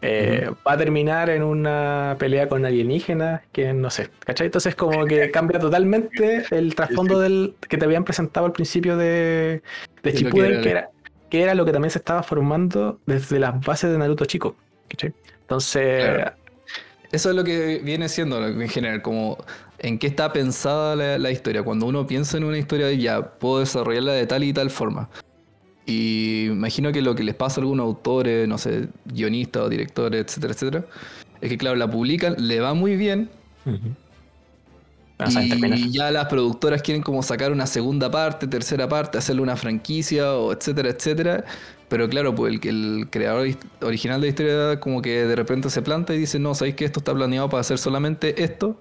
Eh, 0.06 0.50
Va 0.66 0.72
a 0.74 0.76
terminar 0.76 1.30
en 1.30 1.42
una 1.42 2.16
pelea 2.18 2.46
con 2.48 2.64
alienígenas, 2.66 3.40
que 3.52 3.72
no 3.72 3.88
sé, 3.90 4.10
¿cachai? 4.20 4.46
Entonces 4.46 4.74
como 4.74 5.06
que 5.06 5.30
cambia 5.32 5.58
totalmente 5.58 6.44
el 6.50 6.74
trasfondo 6.74 7.18
del 7.18 7.54
que 7.68 7.78
te 7.78 7.86
habían 7.86 8.04
presentado 8.04 8.44
al 8.44 8.52
principio 8.52 8.98
de, 8.98 9.62
de 10.02 10.12
que 10.12 10.28
era 10.28 10.60
que 10.60 10.70
era, 10.70 10.90
que 11.30 11.42
era 11.42 11.54
lo 11.54 11.64
que 11.64 11.72
también 11.72 11.90
se 11.90 11.98
estaba 11.98 12.22
formando 12.22 13.00
desde 13.06 13.38
las 13.38 13.58
bases 13.64 13.90
de 13.90 13.98
Naruto 13.98 14.26
chico, 14.26 14.56
¿cachai? 14.88 15.14
Entonces, 15.40 16.04
Claro. 16.04 16.32
eso 17.10 17.30
es 17.30 17.36
lo 17.36 17.44
que 17.44 17.80
viene 17.82 18.08
siendo 18.10 18.46
en 18.46 18.68
general, 18.68 19.00
como 19.00 19.38
en 19.78 19.98
qué 19.98 20.06
está 20.06 20.32
pensada 20.34 20.96
la, 20.96 21.18
la 21.18 21.30
historia. 21.30 21.62
Cuando 21.62 21.86
uno 21.86 22.06
piensa 22.06 22.36
en 22.36 22.44
una 22.44 22.58
historia, 22.58 22.92
ya 22.92 23.22
puedo 23.22 23.60
desarrollarla 23.60 24.12
de 24.12 24.26
tal 24.26 24.44
y 24.44 24.52
tal 24.52 24.68
forma. 24.70 25.08
Y 25.86 26.46
imagino 26.46 26.92
que 26.92 27.02
lo 27.02 27.14
que 27.14 27.24
les 27.24 27.34
pasa 27.34 27.60
a 27.60 27.62
algunos 27.62 27.84
autores, 27.84 28.48
no 28.48 28.56
sé, 28.58 28.88
guionistas 29.04 29.64
o 29.64 29.68
directores, 29.68 30.24
etcétera, 30.24 30.52
etcétera, 30.54 30.86
es 31.40 31.50
que, 31.50 31.58
claro, 31.58 31.76
la 31.76 31.90
publican, 31.90 32.36
le 32.38 32.60
va 32.60 32.72
muy 32.74 32.96
bien. 32.96 33.28
Y 35.76 35.90
ya 35.90 36.10
las 36.10 36.26
productoras 36.26 36.82
quieren 36.82 37.02
como 37.02 37.22
sacar 37.22 37.52
una 37.52 37.66
segunda 37.66 38.10
parte, 38.10 38.46
tercera 38.46 38.88
parte, 38.88 39.18
hacerle 39.18 39.42
una 39.42 39.56
franquicia, 39.56 40.34
o 40.34 40.52
etcétera, 40.52 40.90
etcétera. 40.90 41.44
Pero 41.88 42.08
claro, 42.08 42.34
pues 42.34 42.54
el, 42.54 42.68
el 42.68 43.10
creador 43.10 43.48
original 43.82 44.20
de 44.20 44.26
la 44.26 44.30
historia 44.30 44.80
como 44.80 45.02
que 45.02 45.26
de 45.26 45.36
repente 45.36 45.70
se 45.70 45.82
planta 45.82 46.14
y 46.14 46.18
dice, 46.18 46.38
no, 46.38 46.54
sabéis 46.54 46.76
que 46.76 46.84
esto 46.84 47.00
está 47.00 47.14
planeado 47.14 47.48
para 47.48 47.60
hacer 47.60 47.78
solamente 47.78 48.42
esto. 48.42 48.80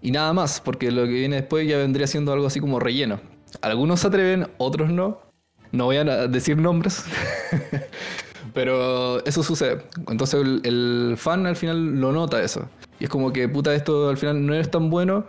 Y 0.00 0.10
nada 0.10 0.32
más, 0.32 0.60
porque 0.60 0.90
lo 0.90 1.04
que 1.04 1.12
viene 1.12 1.36
después 1.36 1.66
ya 1.68 1.76
vendría 1.76 2.06
siendo 2.06 2.32
algo 2.32 2.46
así 2.46 2.60
como 2.60 2.80
relleno. 2.80 3.20
Algunos 3.60 4.00
se 4.00 4.06
atreven, 4.08 4.48
otros 4.58 4.90
no. 4.90 5.31
No 5.72 5.86
voy 5.86 5.96
a 5.96 6.04
decir 6.28 6.56
nombres. 6.56 7.04
Pero 8.54 9.24
eso 9.24 9.42
sucede. 9.42 9.82
Entonces 10.08 10.40
el, 10.40 10.60
el 10.64 11.14
fan 11.16 11.46
al 11.46 11.56
final 11.56 12.00
lo 12.00 12.12
nota 12.12 12.42
eso. 12.42 12.68
Y 13.00 13.04
es 13.04 13.10
como 13.10 13.32
que, 13.32 13.48
puta, 13.48 13.74
esto 13.74 14.08
al 14.10 14.16
final 14.18 14.44
no 14.44 14.54
es 14.54 14.70
tan 14.70 14.90
bueno 14.90 15.24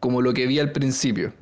como 0.00 0.20
lo 0.20 0.34
que 0.34 0.46
vi 0.46 0.58
al 0.58 0.72
principio. 0.72 1.32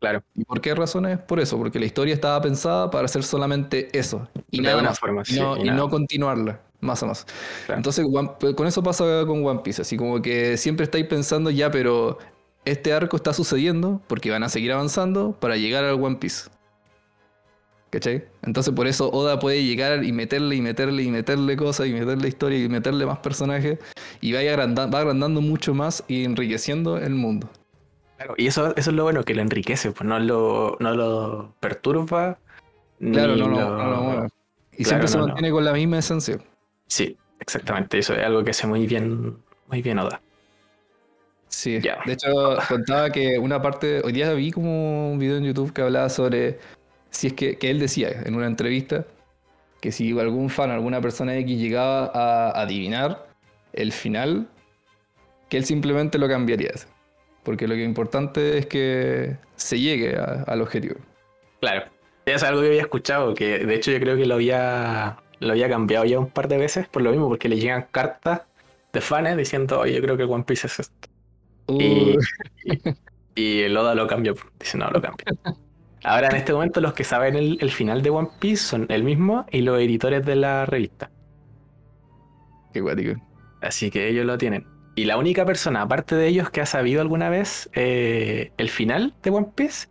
Claro. 0.00 0.22
¿Y 0.34 0.44
por 0.44 0.60
qué 0.60 0.74
razones? 0.74 1.18
Por 1.18 1.40
eso, 1.40 1.58
porque 1.58 1.78
la 1.78 1.84
historia 1.86 2.14
estaba 2.14 2.40
pensada 2.40 2.90
para 2.90 3.04
hacer 3.06 3.22
solamente 3.24 3.88
eso. 3.98 4.28
Y 4.50 4.58
De 4.62 4.68
nada 4.68 4.82
más. 4.82 4.98
forma, 4.98 5.22
y 5.22 5.32
sí, 5.32 5.40
no, 5.40 5.56
y 5.56 5.64
no 5.70 5.88
continuarla. 5.90 6.60
Más 6.80 7.02
o 7.02 7.06
más. 7.08 7.26
Claro. 7.66 7.80
Entonces, 7.80 8.06
One- 8.08 8.30
con 8.54 8.66
eso 8.68 8.82
pasa 8.84 9.04
con 9.26 9.44
One 9.44 9.60
Piece. 9.64 9.82
Así 9.82 9.96
como 9.96 10.22
que 10.22 10.56
siempre 10.56 10.84
estáis 10.84 11.04
pensando, 11.06 11.50
ya, 11.50 11.72
pero 11.72 12.18
este 12.64 12.92
arco 12.92 13.16
está 13.16 13.32
sucediendo 13.32 14.00
porque 14.06 14.30
van 14.30 14.44
a 14.44 14.48
seguir 14.48 14.70
avanzando 14.72 15.32
para 15.32 15.56
llegar 15.56 15.82
al 15.84 16.00
One 16.02 16.16
Piece. 16.16 16.48
¿Cachai? 17.90 18.24
Entonces, 18.42 18.74
por 18.74 18.86
eso 18.86 19.10
Oda 19.10 19.38
puede 19.38 19.64
llegar 19.64 20.04
y 20.04 20.12
meterle 20.12 20.56
y 20.56 20.60
meterle 20.60 21.02
y 21.04 21.10
meterle 21.10 21.56
cosas 21.56 21.86
y 21.86 21.92
meterle 21.94 22.28
historia 22.28 22.62
y 22.62 22.68
meterle 22.68 23.06
más 23.06 23.18
personajes 23.20 23.78
y 24.20 24.32
vaya 24.34 24.52
agranda- 24.54 24.86
va 24.86 24.98
agrandando 25.00 25.40
mucho 25.40 25.72
más 25.74 26.04
y 26.06 26.24
enriqueciendo 26.24 26.98
el 26.98 27.14
mundo. 27.14 27.48
Claro, 28.18 28.34
Y 28.36 28.46
eso, 28.48 28.74
eso 28.76 28.90
es 28.90 28.96
lo 28.96 29.04
bueno 29.04 29.24
que 29.24 29.34
lo 29.34 29.40
enriquece, 29.42 29.92
pues 29.92 30.06
no 30.06 30.18
lo, 30.18 30.76
no 30.80 30.92
lo 30.94 31.54
perturba. 31.60 32.38
Claro, 33.00 33.34
ni 33.36 33.40
no, 33.40 33.48
lo- 33.48 33.58
lo- 33.60 33.76
no 33.78 33.90
lo 33.90 34.02
mueve. 34.02 34.28
Y 34.72 34.84
Claro, 34.84 34.88
siempre 34.88 35.08
se 35.08 35.18
mantiene 35.18 35.50
con 35.50 35.64
la 35.64 35.72
misma 35.72 35.98
esencia. 35.98 36.38
Sí, 36.88 37.16
exactamente. 37.40 37.98
Eso 37.98 38.12
es 38.14 38.24
algo 38.24 38.44
que 38.44 38.50
hace 38.50 38.66
muy 38.66 38.86
bien, 38.86 39.36
muy 39.68 39.80
bien 39.82 39.98
Oda. 39.98 40.20
Sí, 41.48 41.78
de 41.78 42.12
hecho 42.12 42.58
contaba 42.68 43.10
que 43.10 43.38
una 43.38 43.62
parte, 43.62 44.02
hoy 44.04 44.12
día 44.12 44.32
vi 44.34 44.50
como 44.50 45.10
un 45.10 45.18
video 45.18 45.38
en 45.38 45.44
YouTube 45.44 45.72
que 45.72 45.80
hablaba 45.82 46.08
sobre 46.10 46.58
si 47.10 47.28
es 47.28 47.32
que, 47.32 47.56
que 47.58 47.70
él 47.70 47.78
decía 47.78 48.10
en 48.24 48.34
una 48.34 48.46
entrevista 48.46 49.06
que 49.80 49.92
si 49.92 50.18
algún 50.18 50.50
fan, 50.50 50.70
alguna 50.70 51.00
persona 51.00 51.36
X 51.36 51.58
llegaba 51.58 52.10
a 52.14 52.60
adivinar 52.62 53.28
el 53.72 53.92
final, 53.92 54.48
que 55.48 55.56
él 55.58 55.64
simplemente 55.64 56.18
lo 56.18 56.28
cambiaría. 56.28 56.72
Porque 57.44 57.66
lo 57.68 57.74
que 57.74 57.82
es 57.82 57.88
importante 57.88 58.58
es 58.58 58.66
que 58.66 59.36
se 59.56 59.78
llegue 59.80 60.16
a- 60.16 60.42
al 60.46 60.60
objetivo. 60.60 60.96
Claro. 61.60 61.86
Es 62.26 62.42
algo 62.42 62.60
que 62.60 62.66
había 62.68 62.82
escuchado, 62.82 63.34
que 63.34 63.64
de 63.64 63.74
hecho 63.74 63.90
yo 63.90 64.00
creo 64.00 64.16
que 64.16 64.26
lo 64.26 64.34
había, 64.34 65.16
lo 65.40 65.52
había 65.52 65.68
cambiado 65.68 66.04
ya 66.04 66.18
un 66.18 66.28
par 66.28 66.48
de 66.48 66.58
veces 66.58 66.86
por 66.88 67.00
lo 67.02 67.10
mismo, 67.10 67.28
porque 67.28 67.48
le 67.48 67.56
llegan 67.58 67.86
cartas 67.90 68.42
de 68.92 69.00
fans 69.00 69.36
diciendo, 69.36 69.80
oye, 69.80 69.94
yo 69.94 70.02
creo 70.02 70.16
que 70.16 70.24
One 70.24 70.44
Piece 70.44 70.66
es 70.66 70.80
esto. 70.80 71.08
Y, 71.68 72.16
Uh, 72.16 72.18
y 73.34 73.60
el 73.60 73.76
Oda 73.76 73.94
lo 73.94 74.06
cambió. 74.06 74.34
Dice, 74.58 74.76
no, 74.76 74.90
lo 74.90 75.00
cambia. 75.00 75.24
Ahora 76.04 76.28
en 76.28 76.36
este 76.36 76.52
momento 76.52 76.80
los 76.80 76.92
que 76.92 77.04
saben 77.04 77.34
el, 77.36 77.58
el 77.60 77.70
final 77.70 78.02
de 78.02 78.10
One 78.10 78.28
Piece 78.38 78.62
son 78.62 78.86
el 78.88 79.02
mismo 79.04 79.46
y 79.50 79.62
los 79.62 79.80
editores 79.80 80.24
de 80.24 80.36
la 80.36 80.64
revista. 80.66 81.10
qué 82.72 82.80
guático. 82.80 83.20
Así 83.60 83.90
que 83.90 84.08
ellos 84.08 84.24
lo 84.26 84.38
tienen. 84.38 84.66
Y 84.94 85.04
la 85.04 85.16
única 85.16 85.44
persona, 85.44 85.82
aparte 85.82 86.14
de 86.14 86.26
ellos, 86.28 86.50
que 86.50 86.60
ha 86.60 86.66
sabido 86.66 87.00
alguna 87.00 87.28
vez 87.30 87.68
eh, 87.74 88.52
el 88.56 88.68
final 88.68 89.14
de 89.22 89.30
One 89.30 89.48
Piece 89.54 89.88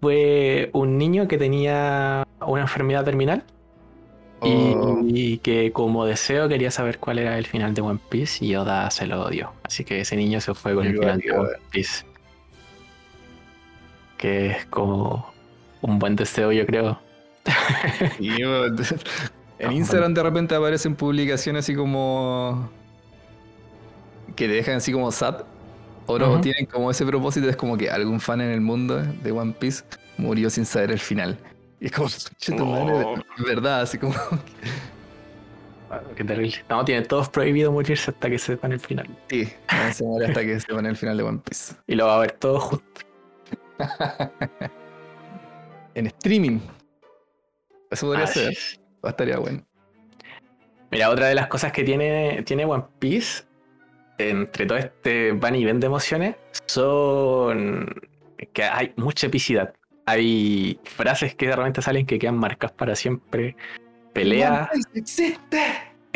fue 0.00 0.70
un 0.72 0.98
niño 0.98 1.26
que 1.28 1.38
tenía 1.38 2.26
una 2.46 2.62
enfermedad 2.62 3.04
terminal 3.04 3.42
y- 4.42 4.74
Oh. 4.76 5.00
y, 5.04 5.38
que 5.38 5.72
como 5.72 6.04
deseo 6.04 6.48
quería 6.48 6.70
saber 6.70 6.98
cuál 6.98 7.18
era 7.18 7.36
el 7.38 7.46
final 7.46 7.74
de 7.74 7.80
One 7.82 7.98
Piece 8.08 8.44
y 8.44 8.54
Oda 8.54 8.88
se 8.92 9.06
lo 9.06 9.28
dio. 9.28 9.52
Así 9.64 9.82
que 9.84 10.00
ese 10.00 10.14
niño 10.16 10.40
se 10.40 10.54
fue 10.54 10.74
con 10.74 10.86
el 10.86 10.96
final 10.96 11.18
de 11.18 11.32
One 11.32 11.48
Piece. 11.70 12.04
Que 14.18 14.48
es 14.50 14.66
como 14.66 15.32
un 15.80 15.98
buen 15.98 16.14
deseo, 16.16 16.52
yo 16.52 16.66
creo. 16.66 17.00
Y 18.18 18.38
yo- 18.40 18.66
en 19.58 19.72
Instagram 19.72 20.12
de 20.14 20.22
repente 20.22 20.54
aparecen 20.54 20.94
publicaciones 20.94 21.64
así 21.64 21.74
como 21.74 22.70
que 24.36 24.46
te 24.46 24.52
dejan 24.54 24.76
así 24.76 24.92
como 24.92 25.10
sad. 25.10 25.44
O 26.06 26.18
no, 26.18 26.40
tienen 26.40 26.64
como 26.66 26.90
ese 26.90 27.04
propósito, 27.04 27.48
es 27.48 27.56
como 27.56 27.76
que 27.76 27.90
algún 27.90 28.18
fan 28.20 28.40
en 28.40 28.50
el 28.50 28.60
mundo 28.60 28.96
de 29.02 29.30
One 29.32 29.54
Piece 29.58 29.84
murió 30.16 30.48
sin 30.50 30.64
saber 30.64 30.90
el 30.90 30.98
final. 30.98 31.38
Y 31.80 31.86
es 31.86 31.92
como, 31.92 32.08
"Che, 32.38 32.52
tu 32.56 32.64
madre, 32.66 33.06
es 33.38 33.44
verdad, 33.44 33.82
así 33.82 33.98
como. 33.98 34.14
Qué 36.16 36.24
terrible. 36.24 36.54
No, 36.68 36.84
tienen 36.84 37.06
todos 37.06 37.28
prohibido 37.30 37.72
morirse 37.72 38.10
hasta 38.10 38.28
que 38.28 38.38
sepan 38.38 38.72
el 38.72 38.80
final. 38.80 39.06
Sí, 39.28 39.48
no 39.72 39.92
se 39.92 40.04
muere 40.04 40.26
hasta 40.26 40.42
que 40.42 40.60
se 40.60 40.66
pone 40.68 40.88
el 40.88 40.96
final 40.96 41.16
de 41.16 41.22
One 41.22 41.40
Piece. 41.44 41.74
Y 41.86 41.94
lo 41.94 42.06
va 42.06 42.16
a 42.16 42.20
ver 42.20 42.32
todo 42.32 42.60
junto. 42.60 43.00
En 45.94 46.06
streaming. 46.06 46.60
Eso 47.90 48.06
podría 48.06 48.26
ser. 48.28 48.52
es. 48.52 48.80
Estaría 49.02 49.38
bueno. 49.38 49.64
Mira, 50.92 51.10
otra 51.10 51.26
de 51.26 51.34
las 51.34 51.48
cosas 51.48 51.72
que 51.72 51.82
tiene, 51.82 52.42
tiene 52.44 52.64
One 52.64 52.84
Piece, 53.00 53.42
entre 54.18 54.66
todo 54.66 54.78
este 54.78 55.32
van 55.32 55.56
y 55.56 55.64
ven 55.64 55.80
de 55.80 55.86
emociones, 55.86 56.36
son 56.66 58.00
que 58.52 58.62
hay 58.62 58.92
mucha 58.96 59.26
epicidad. 59.26 59.74
Hay 60.06 60.78
frases 60.84 61.34
que 61.34 61.48
de 61.48 61.56
repente 61.56 61.82
salen 61.82 62.06
que 62.06 62.18
quedan 62.18 62.38
marcadas 62.38 62.76
para 62.76 62.94
siempre. 62.94 63.56
Peleas, 64.12 64.68
existe! 64.94 65.62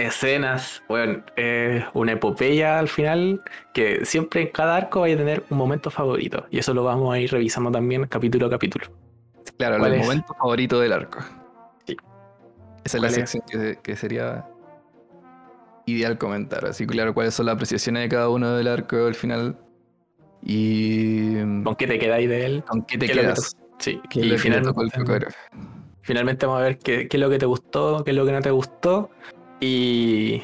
Escenas, 0.02 0.82
bueno, 0.88 1.22
es 1.36 1.84
una 1.94 2.12
epopeya 2.12 2.78
al 2.78 2.88
final 2.88 3.40
que 3.72 4.04
siempre 4.04 4.42
en 4.42 4.48
cada 4.48 4.76
arco 4.76 5.00
vaya 5.00 5.14
a 5.14 5.18
tener 5.18 5.44
un 5.50 5.58
momento 5.58 5.90
favorito. 5.90 6.46
Y 6.50 6.58
eso 6.58 6.74
lo 6.74 6.84
vamos 6.84 7.14
a 7.14 7.18
ir 7.18 7.30
revisando 7.30 7.70
también 7.70 8.06
capítulo 8.06 8.46
a 8.46 8.50
capítulo. 8.50 8.86
Claro, 9.58 9.78
¿Cuál 9.78 9.94
el 9.94 10.00
es? 10.00 10.06
momento 10.06 10.34
favorito 10.34 10.80
del 10.80 10.92
arco. 10.92 11.20
Sí. 11.86 11.96
Esa 12.84 12.96
es 12.96 13.02
la 13.02 13.10
sección 13.10 13.44
que, 13.48 13.78
que 13.82 13.96
sería 13.96 14.44
ideal 15.86 16.18
comentar. 16.18 16.64
Así 16.66 16.86
claro, 16.86 17.14
cuáles 17.14 17.34
son 17.34 17.46
las 17.46 17.54
apreciaciones 17.54 18.02
de 18.02 18.08
cada 18.08 18.28
uno 18.28 18.56
del 18.56 18.68
arco 18.68 18.96
al 19.06 19.14
final. 19.14 19.56
Y. 20.42 21.36
¿Con 21.62 21.76
qué 21.76 21.86
te 21.86 21.98
quedáis 21.98 22.28
de 22.28 22.44
él? 22.44 22.64
¿Con 22.66 22.82
qué 22.82 22.98
te 22.98 23.06
¿Qué 23.06 23.14
lo 23.14 23.20
que 23.20 23.26
quedas? 23.28 23.56
Sí, 23.78 24.00
¿Qué 24.10 24.20
es 24.20 24.26
y 24.26 24.38
finalmente, 24.38 25.26
finalmente 26.02 26.46
vamos 26.46 26.60
a 26.60 26.64
ver 26.64 26.78
qué, 26.78 27.08
qué 27.08 27.16
es 27.16 27.20
lo 27.20 27.28
que 27.30 27.38
te 27.38 27.46
gustó, 27.46 28.04
qué 28.04 28.12
es 28.12 28.16
lo 28.16 28.24
que 28.24 28.32
no 28.32 28.40
te 28.40 28.50
gustó 28.50 29.10
y, 29.62 30.42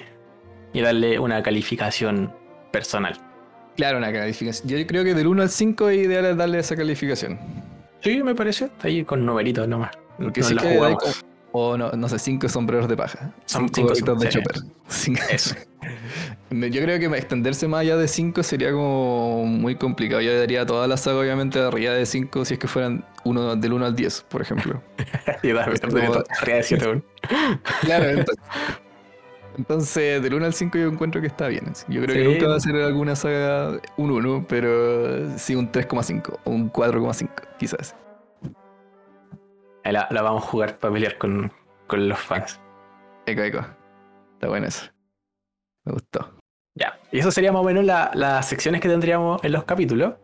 y 0.72 0.81
darle 0.81 1.18
una 1.18 1.42
calificación 1.42 2.33
personal. 2.72 3.20
Claro, 3.76 3.98
una 3.98 4.12
calificación. 4.12 4.68
Yo 4.68 4.87
creo 4.87 5.04
que 5.04 5.14
del 5.14 5.26
1 5.26 5.42
al 5.42 5.50
5 5.50 5.88
es 5.90 5.98
ideal 5.98 6.37
darle 6.37 6.59
esa 6.61 6.76
calificación. 6.76 7.38
Sí, 8.00 8.22
me 8.22 8.35
parece. 8.35 8.66
Está 8.66 8.88
ahí 8.88 9.04
con 9.04 9.24
numeritos 9.26 9.66
nomás. 9.68 9.90
Porque 10.18 10.40
No 10.40 10.50
la 10.50 10.62
hay 10.62 10.94
O 11.52 11.76
no, 11.76 11.90
no 11.92 12.09
sé, 12.09 12.18
5 12.18 12.48
sombreros 12.48 12.88
de 12.88 12.96
paja. 12.96 13.33
Son 13.46 13.68
5 13.72 13.74
cinco 13.74 13.88
gorritos 13.88 14.20
de 14.20 14.31
sí. 14.31 14.38
chopper. 14.38 14.57
Cinco- 14.88 15.22
Eso. 15.31 15.54
Yo 16.50 16.83
creo 16.83 16.98
que 16.98 17.07
extenderse 17.16 17.68
más 17.68 17.81
allá 17.81 17.96
de 17.96 18.09
5 18.09 18.42
sería 18.42 18.72
como 18.72 19.44
muy 19.46 19.76
complicado. 19.76 20.20
Yo 20.22 20.37
daría 20.38 20.64
toda 20.66 20.87
la 20.88 20.96
saga, 20.96 21.20
obviamente, 21.20 21.59
arriba 21.61 21.92
de 21.92 22.07
5 22.07 22.44
si 22.44 22.54
es 22.54 22.61
que 22.61 22.66
fueran 22.68 23.04
uno, 23.24 23.54
del 23.57 23.72
1 23.72 23.87
al 23.87 23.94
10, 23.96 24.22
por 24.28 24.42
ejemplo. 24.42 24.83
y 25.42 25.52
da- 25.52 25.64
arriba 25.64 26.57
de 26.57 26.62
siete, 26.62 26.85
weón. 26.87 27.04
claro, 27.83 28.04
entonces, 28.11 28.44
entonces, 29.59 30.23
del 30.23 30.33
1 30.35 30.47
al 30.47 30.55
5 30.55 30.79
yo 30.79 30.87
encuentro 30.88 31.21
que 31.21 31.27
está 31.27 31.49
bien. 31.49 31.73
Yo 31.88 32.01
creo 32.03 32.14
que 32.14 32.25
nunca 32.25 32.49
va 32.49 32.57
a 32.57 32.61
ser 32.61 32.77
alguna 32.77 33.14
saga 33.16 33.81
un 33.97 34.11
1, 34.11 34.47
pero 34.49 35.37
sí 35.38 35.55
un 35.55 35.71
3,5 35.71 36.38
o 36.44 36.51
un 36.51 36.73
4,5, 36.73 37.29
quizás. 37.59 37.94
La, 39.85 40.07
la 40.11 40.23
vamos 40.23 40.44
a 40.44 40.47
jugar 40.47 40.79
para 40.79 40.92
pelear 40.92 41.16
con, 41.18 41.51
con 41.87 42.09
los 42.09 42.18
fans. 42.18 42.61
Eco, 43.27 43.42
eco. 43.42 43.61
Está 44.35 44.49
bueno 44.49 44.66
eso. 44.66 44.87
Me 45.85 45.92
gustó. 45.94 46.35
Ya. 46.75 46.99
Y 47.11 47.18
eso 47.21 47.31
sería 47.31 47.53
más 47.53 47.62
o 47.62 47.64
menos 47.64 47.85
la- 47.85 48.11
las 48.14 48.47
secciones 48.47 48.81
que 48.83 48.88
tendríamos 48.88 49.42
en 49.42 49.53
los 49.53 49.64
capítulos. 49.64 50.14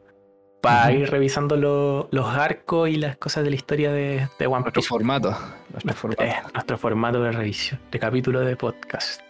Para 0.64 0.92
ir 0.92 1.10
revisando 1.10 1.56
lo- 1.56 2.08
los 2.10 2.26
arcos 2.26 2.88
y 2.88 2.96
las 2.96 3.16
cosas 3.16 3.44
de 3.44 3.50
la 3.50 3.56
historia 3.56 3.92
de, 3.92 4.28
de 4.38 4.46
One 4.46 4.60
Nuestro 4.62 4.72
Piece. 4.72 4.88
formato. 4.88 5.36
Nuestro 5.72 5.94
formato. 5.94 6.22
Eh, 6.24 6.34
nuestro 6.52 6.78
formato 6.78 7.22
de 7.22 7.32
revisión, 7.32 7.78
de 7.92 7.98
capítulo 7.98 8.40
de 8.40 8.56
podcast. 8.56 9.20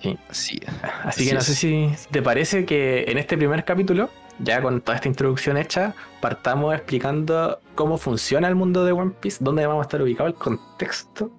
Sí. 0.00 0.18
Sí. 0.30 0.60
Así 1.04 1.28
que 1.28 1.34
no 1.34 1.40
sé 1.40 1.54
si 1.54 1.90
te 2.10 2.22
parece 2.22 2.64
que 2.64 3.04
en 3.06 3.18
este 3.18 3.36
primer 3.36 3.64
capítulo, 3.64 4.10
ya 4.40 4.60
con 4.60 4.80
toda 4.80 4.96
esta 4.96 5.06
introducción 5.08 5.56
hecha, 5.56 5.94
partamos 6.20 6.74
explicando 6.74 7.60
cómo 7.76 7.98
funciona 7.98 8.48
el 8.48 8.54
mundo 8.56 8.84
de 8.84 8.92
One 8.92 9.12
Piece, 9.20 9.38
dónde 9.40 9.64
vamos 9.66 9.84
a 9.84 9.86
estar 9.86 10.02
ubicados, 10.02 10.32
el 10.32 10.38
contexto, 10.38 11.30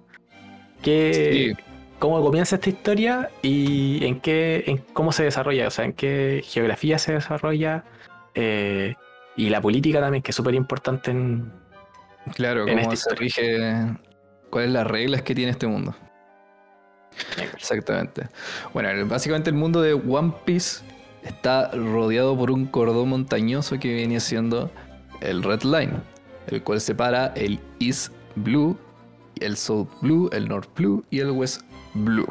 qué, 0.82 1.54
cómo 1.98 2.22
comienza 2.22 2.56
esta 2.56 2.70
historia 2.70 3.30
y 3.42 4.04
en 4.06 4.20
qué, 4.20 4.64
en 4.66 4.78
cómo 4.78 5.12
se 5.12 5.24
desarrolla, 5.24 5.68
o 5.68 5.70
sea, 5.70 5.84
en 5.84 5.92
qué 5.92 6.42
geografía 6.46 6.98
se 6.98 7.12
desarrolla 7.12 7.84
eh, 8.34 8.94
y 9.36 9.48
la 9.48 9.60
política 9.60 10.00
también, 10.00 10.22
que 10.22 10.30
es 10.30 10.36
súper 10.36 10.54
importante 10.54 11.10
en. 11.10 11.52
Claro, 12.34 12.66
en 12.66 12.78
cómo 12.78 12.96
se 12.96 13.14
rige, 13.14 13.86
cuáles 14.50 14.70
las 14.70 14.86
reglas 14.86 15.22
que 15.22 15.34
tiene 15.34 15.50
este 15.50 15.66
mundo. 15.66 15.94
Exactamente. 17.54 18.28
Bueno, 18.72 19.06
básicamente 19.06 19.50
el 19.50 19.56
mundo 19.56 19.82
de 19.82 19.92
One 19.94 20.32
Piece 20.44 20.82
está 21.22 21.70
rodeado 21.70 22.36
por 22.36 22.50
un 22.50 22.66
cordón 22.66 23.10
montañoso 23.10 23.78
que 23.78 23.92
viene 23.92 24.20
siendo 24.20 24.70
el 25.20 25.42
Red 25.42 25.62
Line, 25.62 25.92
el 26.48 26.62
cual 26.62 26.80
separa 26.80 27.32
el 27.36 27.60
East 27.80 28.12
Blue, 28.36 28.78
el 29.40 29.56
South 29.56 29.88
Blue, 30.00 30.28
el 30.32 30.48
North 30.48 30.68
Blue 30.76 31.04
y 31.10 31.20
el 31.20 31.30
West 31.30 31.62
Blue. 31.94 32.28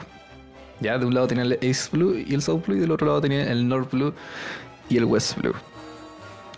Ya, 0.79 0.97
de 0.97 1.05
un 1.05 1.13
lado 1.13 1.27
tenía 1.27 1.43
el 1.43 1.57
East 1.61 1.91
Blue 1.91 2.17
y 2.17 2.33
el 2.33 2.41
South 2.41 2.63
Blue, 2.65 2.75
y 2.75 2.79
del 2.79 2.91
otro 2.91 3.07
lado 3.07 3.21
tenía 3.21 3.49
el 3.51 3.67
North 3.67 3.91
Blue 3.91 4.13
y 4.89 4.97
el 4.97 5.05
West 5.05 5.37
Blue. 5.37 5.55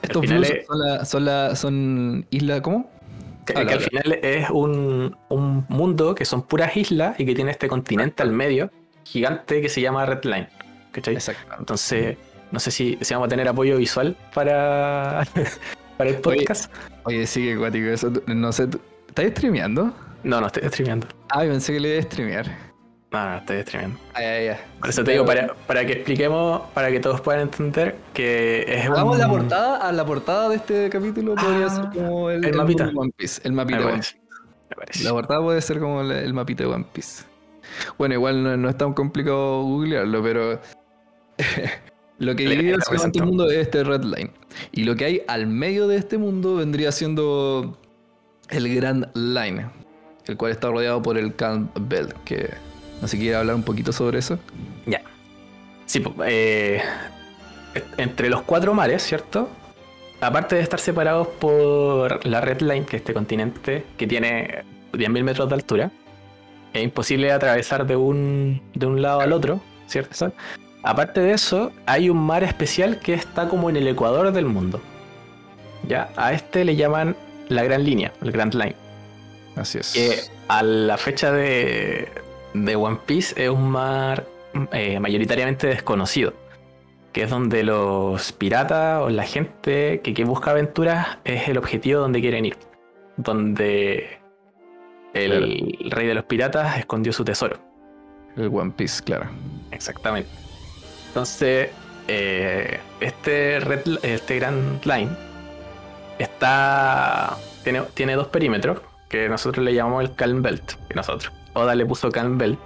Estos 0.06 0.22
blues 0.28 0.50
es- 0.50 0.66
son, 0.66 0.80
la, 0.80 1.06
son, 1.06 1.26
la, 1.26 1.56
son 1.56 2.26
isla, 2.32 2.62
¿cómo? 2.62 2.90
Que, 3.46 3.54
que 3.54 3.60
al 3.74 3.80
final 3.80 4.20
es 4.24 4.50
un, 4.50 5.16
un 5.30 5.66
mundo 5.70 6.16
que 6.16 6.26
son 6.26 6.42
puras 6.42 6.76
islas 6.76 7.20
y 7.20 7.26
que 7.26 7.36
tiene 7.36 7.52
este 7.52 7.68
continente 7.68 8.24
al 8.24 8.32
medio, 8.32 8.72
gigante, 9.04 9.62
que 9.62 9.70
se 9.70 9.82
llama 9.82 10.06
Red 10.06 10.24
Line. 10.24 10.50
¿Cachai? 10.92 11.14
Exacto. 11.14 11.54
Entonces, 11.60 12.18
no 12.52 12.60
sé 12.60 12.72
si, 12.72 12.98
si 13.02 13.14
vamos 13.14 13.28
a 13.28 13.30
tener 13.30 13.48
apoyo 13.48 13.78
visual 13.78 14.16
para, 14.34 15.28
para 15.98 16.10
el 16.10 16.16
Oye. 16.16 16.22
podcast. 16.40 16.74
Oye, 17.04 17.28
sí 17.28 17.44
que 17.46 17.58
cuático 17.58 17.86
eso. 17.88 18.12
No 18.28 18.52
sé, 18.52 18.66
¿tú- 18.68 18.82
¿estás 19.08 19.26
streameando? 19.32 19.94
No, 20.24 20.42
no 20.42 20.48
estoy 20.48 20.68
streameando. 20.70 21.08
Ah, 21.30 21.42
pensé 21.42 21.74
que 21.74 21.80
le 21.80 21.90
iba 21.90 22.00
a 22.00 22.02
streamear. 22.02 22.46
No, 23.12 23.30
no 23.30 23.38
estoy 23.38 23.62
streameando. 23.62 24.00
Ay, 24.14 24.26
ay, 24.26 24.48
ay. 24.50 24.58
Por 24.80 24.90
eso 24.90 25.04
te 25.04 25.12
digo, 25.12 25.26
para, 25.26 25.54
para 25.68 25.86
que 25.86 25.94
expliquemos, 25.94 26.62
para 26.74 26.90
que 26.92 27.00
todos 27.00 27.22
puedan 27.22 27.44
entender 27.44 27.96
que 28.14 28.66
es 28.68 28.86
Hagamos 28.86 29.14
un... 29.16 29.22
la 29.22 29.30
portada, 29.30 29.78
a 29.78 29.92
la 29.92 30.06
portada 30.06 30.50
de 30.50 30.56
este 30.58 30.90
capítulo 30.90 31.36
podría 31.36 31.68
Ah, 31.68 31.70
ser 31.70 31.86
como 32.04 32.30
el, 32.30 32.44
el 32.44 32.54
mapita. 32.56 32.88
de 32.88 32.94
One 32.96 33.12
Piece. 33.16 33.42
El 33.46 33.52
Me 33.54 33.58
mapita 33.64 33.80
One. 33.80 33.88
Me 33.90 33.96
parece. 33.96 34.18
Piece. 34.92 35.04
La 35.06 35.12
portada 35.12 35.42
puede 35.42 35.62
ser 35.62 35.80
como 35.80 36.02
el, 36.02 36.12
el 36.12 36.34
mapita 36.34 36.64
de 36.64 36.70
One 36.70 36.86
Piece. 36.92 37.24
Bueno, 37.98 38.16
igual 38.16 38.44
no, 38.44 38.58
no 38.58 38.70
es 38.70 38.78
tan 38.78 38.94
complicado 38.94 39.64
googlearlo, 39.64 40.22
pero 40.22 40.60
lo 42.20 42.36
que 42.36 42.48
divide 42.50 42.78
básicamente 42.78 43.20
el 43.20 43.26
mundo 43.26 43.50
es 43.50 43.58
este 43.60 43.84
red 43.84 44.04
line. 44.04 44.32
Y 44.72 44.84
lo 44.84 44.96
que 44.96 45.06
hay 45.06 45.22
al 45.28 45.48
medio 45.48 45.88
de 45.88 45.98
este 45.98 46.18
mundo 46.18 46.56
vendría 46.56 46.92
siendo 46.92 47.78
el 48.50 48.74
Grand 48.76 49.08
Line, 49.16 49.70
el 50.28 50.38
cual 50.38 50.52
está 50.52 50.70
rodeado 50.70 51.02
por 51.02 51.18
el 51.18 51.36
Calm 51.36 51.70
Belt, 51.80 52.14
que 52.24 52.50
no 53.02 53.08
sé 53.08 53.18
quiere 53.18 53.36
hablar 53.36 53.56
un 53.56 53.64
poquito 53.64 53.92
sobre 53.92 54.20
eso. 54.20 54.40
Sí, 55.86 56.00
po, 56.00 56.16
eh, 56.26 56.82
entre 57.98 58.30
los 58.30 58.42
cuatro 58.42 58.74
mares, 58.74 59.04
¿cierto? 59.04 59.50
Aparte 60.20 60.56
de 60.56 60.62
estar 60.62 60.80
separados 60.80 61.28
por 61.28 62.26
la 62.26 62.42
Red 62.42 62.62
Line, 62.62 62.86
que 62.86 62.98
es 62.98 63.02
este 63.02 63.14
continente 63.14 63.86
que 63.96 64.08
tiene 64.08 64.64
10.000 64.94 65.24
metros 65.24 65.48
de 65.48 65.56
altura, 65.56 65.92
es 66.74 66.84
imposible 66.84 67.32
atravesar 67.32 67.86
de 67.86 67.96
un, 67.96 68.62
de 68.74 68.86
un 68.86 69.02
lado 69.02 69.22
al 69.22 69.32
otro, 69.32 69.62
¿cierto? 69.88 70.34
Aparte 70.84 71.22
de 71.22 71.34
eso, 71.34 71.72
hay 71.86 72.10
un 72.10 72.18
mar 72.18 72.44
especial 72.44 73.00
que 73.00 73.14
está 73.14 73.48
como 73.48 73.70
en 73.70 73.76
el 73.76 73.88
ecuador 73.88 74.32
del 74.32 74.46
mundo. 74.46 74.82
Ya, 75.88 76.10
a 76.16 76.34
este 76.34 76.66
le 76.66 76.76
llaman 76.76 77.16
la 77.48 77.64
Gran 77.64 77.84
Línea, 77.84 78.12
el 78.24 78.32
Grand 78.32 78.56
Line 78.56 78.76
Así 79.56 79.78
es. 79.78 79.92
que 79.94 80.20
a 80.48 80.64
la 80.64 80.98
fecha 80.98 81.32
de, 81.32 82.10
de 82.64 82.76
One 82.76 83.00
Piece 83.06 83.44
es 83.44 83.50
un 83.50 83.70
mar 83.70 84.26
eh, 84.72 85.00
mayoritariamente 85.00 85.68
desconocido, 85.68 86.34
que 87.12 87.24
es 87.24 87.30
donde 87.30 87.64
los 87.64 88.32
piratas 88.32 89.02
o 89.02 89.10
la 89.10 89.24
gente 89.24 90.02
que, 90.02 90.14
que 90.14 90.24
busca 90.24 90.52
aventuras 90.52 91.18
es 91.24 91.48
el 91.48 91.58
objetivo 91.58 92.00
donde 92.02 92.22
quieren 92.22 92.46
ir, 92.46 92.58
donde 93.18 94.20
el 95.14 95.90
rey 95.90 96.08
de 96.08 96.14
los 96.14 96.26
piratas 96.26 96.78
escondió 96.78 97.14
su 97.14 97.24
tesoro. 97.24 97.58
El 98.36 98.48
One 98.48 98.72
Piece, 98.76 99.02
claro. 99.04 99.30
Exactamente. 99.72 100.30
Entonces, 101.08 101.70
eh, 102.08 102.80
este, 103.00 103.60
red, 103.62 103.82
este 104.04 104.36
Grand 104.40 104.84
Line 104.86 105.10
está. 106.20 107.38
Tiene, 107.64 107.82
tiene 107.94 108.16
dos 108.16 108.28
perímetros 108.28 108.80
que 109.10 109.30
nosotros 109.30 109.64
le 109.64 109.74
llamamos 109.74 110.04
el 110.04 110.14
Calm 110.16 110.42
Belt. 110.42 110.74
Que 110.88 110.94
nosotros. 110.94 111.32
Oda 111.56 111.74
le 111.74 111.86
puso 111.86 112.12
Calm 112.12 112.38
Belt. 112.38 112.60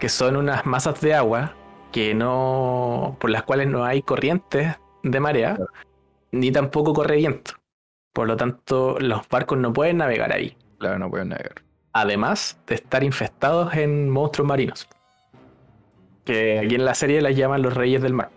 Que 0.00 0.08
son 0.08 0.36
unas 0.36 0.66
masas 0.66 1.00
de 1.00 1.14
agua 1.14 1.54
que 1.92 2.14
no. 2.14 3.16
por 3.20 3.30
las 3.30 3.44
cuales 3.44 3.68
no 3.68 3.84
hay 3.84 4.02
corrientes 4.02 4.76
de 5.04 5.20
marea. 5.20 5.56
Ni 6.32 6.50
tampoco 6.50 6.92
corre 6.92 7.16
viento. 7.16 7.52
Por 8.12 8.26
lo 8.26 8.36
tanto, 8.36 8.98
los 8.98 9.28
barcos 9.28 9.58
no 9.58 9.72
pueden 9.72 9.98
navegar 9.98 10.32
ahí. 10.32 10.56
Claro, 10.78 10.98
no 10.98 11.10
puedo 11.10 11.24
negar. 11.24 11.62
Además 11.92 12.58
de 12.66 12.74
estar 12.74 13.04
infestados 13.04 13.74
en 13.74 14.10
monstruos 14.10 14.48
marinos. 14.48 14.88
Que 16.24 16.58
aquí 16.58 16.74
en 16.74 16.84
la 16.84 16.94
serie 16.94 17.20
las 17.20 17.36
llaman 17.36 17.62
los 17.62 17.74
reyes 17.74 18.02
del 18.02 18.14
mar. 18.14 18.30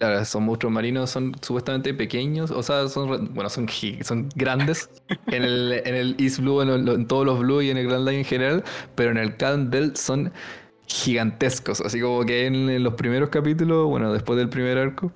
Claro, 0.00 0.18
esos 0.18 0.40
monstruos 0.40 0.72
marinos 0.72 1.10
son 1.10 1.34
supuestamente 1.42 1.92
pequeños, 1.92 2.50
o 2.50 2.62
sea, 2.62 2.88
son, 2.88 3.34
bueno, 3.34 3.50
son, 3.50 3.66
son 4.02 4.30
grandes 4.34 4.88
en 5.30 5.42
el, 5.44 5.72
en 5.84 5.94
el 5.94 6.16
East 6.18 6.38
Blue, 6.38 6.62
en, 6.62 6.70
el- 6.70 6.88
en 6.88 7.06
todos 7.06 7.26
los 7.26 7.38
Blue 7.40 7.60
y 7.60 7.68
en 7.68 7.76
el 7.76 7.86
Grand 7.86 8.06
Line 8.08 8.20
en 8.20 8.24
general, 8.24 8.64
pero 8.94 9.10
en 9.10 9.18
el 9.18 9.36
Calm 9.36 9.68
Belt 9.68 9.96
son 9.96 10.32
gigantescos, 10.86 11.82
así 11.82 12.00
como 12.00 12.24
que 12.24 12.46
en, 12.46 12.70
en 12.70 12.82
los 12.82 12.94
primeros 12.94 13.28
capítulos, 13.28 13.86
bueno, 13.88 14.10
después 14.12 14.38
del 14.38 14.48
primer 14.48 14.78
arco, 14.78 15.12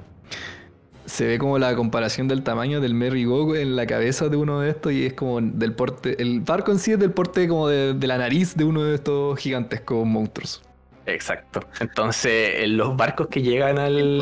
se 1.06 1.26
ve 1.26 1.38
como 1.38 1.58
la 1.58 1.74
comparación 1.76 2.28
del 2.28 2.42
tamaño 2.42 2.80
del 2.80 2.94
Merry 2.94 3.24
Go 3.24 3.54
en 3.54 3.76
la 3.76 3.86
cabeza 3.86 4.28
de 4.28 4.36
uno 4.36 4.60
de 4.60 4.70
estos 4.70 4.92
y 4.92 5.04
es 5.06 5.12
como 5.12 5.40
del 5.40 5.74
porte, 5.74 6.20
el 6.22 6.40
barco 6.40 6.72
en 6.72 6.78
sí 6.78 6.92
es 6.92 6.98
del 6.98 7.12
porte 7.12 7.46
como 7.48 7.68
de, 7.68 7.92
de 7.94 8.06
la 8.06 8.16
nariz 8.18 8.56
de 8.56 8.64
uno 8.64 8.82
de 8.84 8.94
estos 8.94 9.38
gigantescos 9.38 10.06
monstruos. 10.06 10.62
Exacto. 11.06 11.60
Entonces, 11.80 12.60
en 12.64 12.76
los 12.76 12.96
barcos 12.96 13.26
que 13.28 13.42
llegan 13.42 13.78
al, 13.78 14.20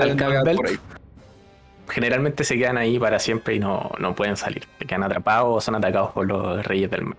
al 0.00 0.18
ahí. 0.66 0.78
generalmente 1.88 2.44
se 2.44 2.56
quedan 2.56 2.78
ahí 2.78 2.98
para 2.98 3.18
siempre 3.18 3.54
y 3.54 3.58
no, 3.58 3.90
no 3.98 4.14
pueden 4.14 4.36
salir. 4.36 4.64
Se 4.78 4.86
quedan 4.86 5.02
atrapados 5.02 5.48
o 5.56 5.60
son 5.60 5.74
atacados 5.74 6.12
por 6.12 6.26
los 6.26 6.64
reyes 6.66 6.90
del 6.90 7.02
mar. 7.04 7.16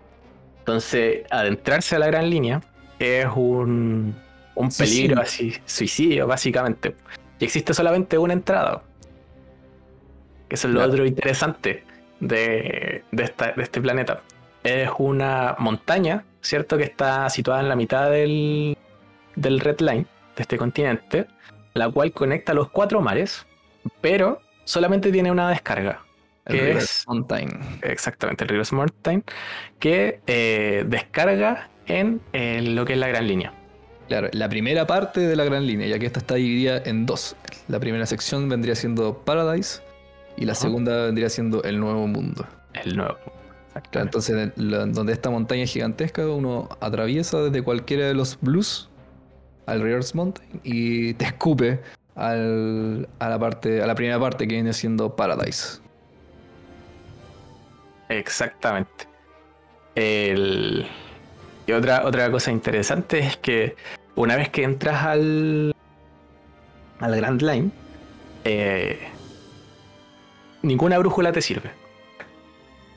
Entonces, 0.60 1.24
adentrarse 1.30 1.96
a 1.96 2.00
la 2.00 2.08
gran 2.08 2.30
línea 2.30 2.62
es 3.00 3.26
un, 3.36 4.16
un 4.56 4.72
Suicidio. 4.72 5.02
peligro 5.02 5.22
así, 5.24 5.54
suicidio, 5.66 6.28
básicamente. 6.28 6.96
Y 7.40 7.46
existe 7.46 7.74
solamente 7.74 8.18
una 8.18 8.34
entrada. 8.34 8.84
Que 10.48 10.56
eso 10.56 10.68
es 10.68 10.74
lo 10.74 10.80
Claro. 10.80 10.94
otro 10.94 11.06
interesante 11.06 11.84
de, 12.20 13.04
de, 13.12 13.24
esta- 13.24 13.52
de 13.54 13.64
este 13.64 13.82
planeta. 13.82 14.22
Es 14.64 14.90
una 15.00 15.56
montaña, 15.58 16.24
¿cierto? 16.42 16.78
Que 16.78 16.84
está 16.84 17.28
situada 17.30 17.62
en 17.62 17.70
la 17.70 17.76
mitad 17.76 18.10
del, 18.12 18.78
del 19.36 19.60
Red 19.60 19.80
Line, 19.80 20.06
de 20.36 20.42
este 20.42 20.58
continente, 20.58 21.28
la 21.74 21.90
cual 21.90 22.12
conecta 22.12 22.54
los 22.54 22.70
cuatro 22.70 23.02
mares, 23.02 23.46
pero 24.02 24.40
solamente 24.66 25.12
tiene 25.12 25.32
una 25.32 25.50
descarga. 25.50 26.02
El 26.46 26.56
¿Qué 26.56 26.62
River 26.62 26.78
es? 26.78 27.04
Mountain. 27.08 27.60
Exactamente, 27.84 28.44
el 28.44 28.50
río 28.50 28.64
Mountain, 28.72 29.24
que 29.80 30.20
eh, 30.28 30.84
descarga 30.88 31.70
en 31.86 32.20
eh, 32.34 32.62
lo 32.62 32.84
que 32.86 32.94
es 32.94 33.00
la 33.00 33.08
gran 33.08 33.28
línea. 33.28 33.54
Claro, 34.08 34.28
la 34.34 34.50
primera 34.50 34.86
parte 34.88 35.22
de 35.22 35.36
la 35.36 35.46
gran 35.46 35.66
línea, 35.66 35.88
ya 35.88 35.98
que 36.00 36.06
esta 36.06 36.20
está 36.20 36.36
dividida 36.36 36.82
en 36.84 37.06
dos. 37.06 37.36
La 37.70 37.80
primera 37.80 38.06
sección 38.06 38.50
vendría 38.50 38.76
siendo 38.76 39.20
Paradise 39.20 39.82
y 40.36 40.46
la 40.46 40.56
segunda 40.56 41.06
vendría 41.06 41.30
siendo 41.30 41.64
el 41.64 41.80
Nuevo 41.80 42.08
Mundo. 42.08 42.46
El 42.74 42.98
nuevo. 42.98 43.18
Claro, 43.92 44.06
entonces, 44.08 44.52
la- 44.58 44.86
donde 44.86 45.14
esta 45.14 45.30
montaña 45.30 45.64
es 45.64 45.72
gigantesca, 45.72 46.28
uno 46.28 46.68
atraviesa 46.82 47.42
desde 47.42 47.62
cualquiera 47.62 48.06
de 48.08 48.14
los 48.14 48.38
blues 48.42 48.90
al 49.66 49.82
Rivers 49.82 50.14
Mountain 50.16 50.60
y 50.64 51.14
te 51.16 51.26
escupe 51.26 51.80
al- 52.16 53.08
a, 53.20 53.30
la 53.30 53.40
parte, 53.40 53.82
a 53.82 53.88
la 53.88 53.96
primera 53.96 54.20
parte 54.20 54.48
que 54.48 54.56
viene 54.56 54.74
siendo 54.74 55.16
Paradise. 55.16 55.80
Exactamente. 58.10 59.08
El- 59.96 60.86
Y 61.68 61.72
otra, 61.74 62.06
otra 62.06 62.30
cosa 62.32 62.52
interesante 62.52 63.20
es 63.20 63.38
que 63.38 63.76
una 64.16 64.36
vez 64.36 64.50
que 64.50 64.64
entras 64.64 65.04
al, 65.06 65.74
al 67.00 67.16
Grand 67.16 67.42
Line, 67.42 67.70
eh, 68.44 69.00
ninguna 70.64 70.98
brújula 70.98 71.32
te 71.32 71.42
sirve. 71.42 71.72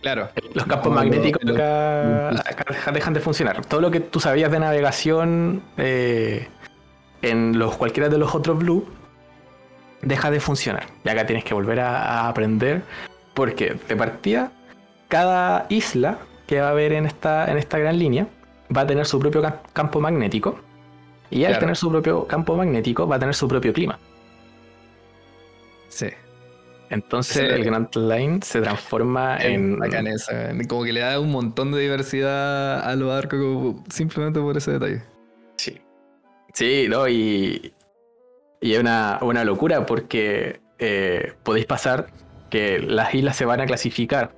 Claro. 0.02 0.28
Los 0.54 0.66
campos 0.66 0.92
magnéticos 0.92 1.42
acá, 1.42 2.30
lo- 2.32 2.40
acá 2.40 2.64
dejan- 2.68 2.94
dejan 2.94 3.14
de 3.14 3.20
funcionar. 3.20 3.64
Todo 3.64 3.80
lo 3.80 3.90
que 3.90 4.00
tú 4.00 4.18
sabías 4.20 4.50
de 4.50 4.58
navegación 4.58 5.62
eh, 5.76 6.48
en 7.30 7.58
los 7.58 7.76
cualquiera 7.76 8.08
de 8.08 8.18
los 8.18 8.34
otros 8.34 8.58
Blue 8.58 8.86
deja 10.02 10.30
de 10.30 10.40
funcionar. 10.40 10.86
Y 11.04 11.08
acá 11.08 11.26
tienes 11.26 11.44
que 11.44 11.54
volver 11.54 11.80
a, 11.80 11.96
a 11.96 12.28
aprender 12.28 12.82
porque 13.34 13.76
de 13.88 13.96
partida 13.96 14.52
cada 15.08 15.66
isla 15.68 16.18
que 16.46 16.60
va 16.60 16.68
a 16.68 16.70
haber 16.70 16.92
en 16.92 17.06
esta, 17.06 17.50
en 17.50 17.56
esta 17.56 17.78
gran 17.78 17.98
línea 17.98 18.26
va 18.74 18.82
a 18.82 18.86
tener 18.86 19.06
su 19.06 19.18
propio 19.18 19.42
cam- 19.42 19.60
campo 19.72 20.00
magnético. 20.00 20.58
Y 21.30 21.44
al 21.44 21.58
tener 21.58 21.76
su 21.76 21.90
propio 21.90 22.26
campo 22.26 22.56
magnético 22.56 23.08
va 23.08 23.16
a 23.16 23.18
tener 23.18 23.34
su 23.34 23.48
propio 23.48 23.72
clima. 23.72 23.98
Sí. 25.88 26.08
Entonces 26.90 27.50
el 27.50 27.64
Grand 27.64 27.88
Line 27.96 28.40
se 28.42 28.60
transforma 28.60 29.38
en... 29.38 29.78
Bacán 29.78 30.06
esa, 30.06 30.52
Como 30.68 30.84
que 30.84 30.92
le 30.92 31.00
da 31.00 31.18
un 31.18 31.32
montón 31.32 31.72
de 31.72 31.80
diversidad 31.80 32.88
a 32.88 32.94
los 32.94 33.10
arcos 33.10 33.76
simplemente 33.88 34.38
por 34.38 34.56
ese 34.56 34.72
detalle. 34.72 35.02
Sí. 36.54 36.86
¿no? 36.88 37.06
Y, 37.08 37.74
y 38.60 38.74
es 38.74 38.80
una, 38.80 39.18
una 39.20 39.44
locura 39.44 39.84
porque 39.84 40.60
eh, 40.78 41.34
podéis 41.42 41.66
pasar 41.66 42.06
que 42.48 42.78
las 42.78 43.14
islas 43.14 43.36
se 43.36 43.44
van 43.44 43.60
a 43.60 43.66
clasificar 43.66 44.32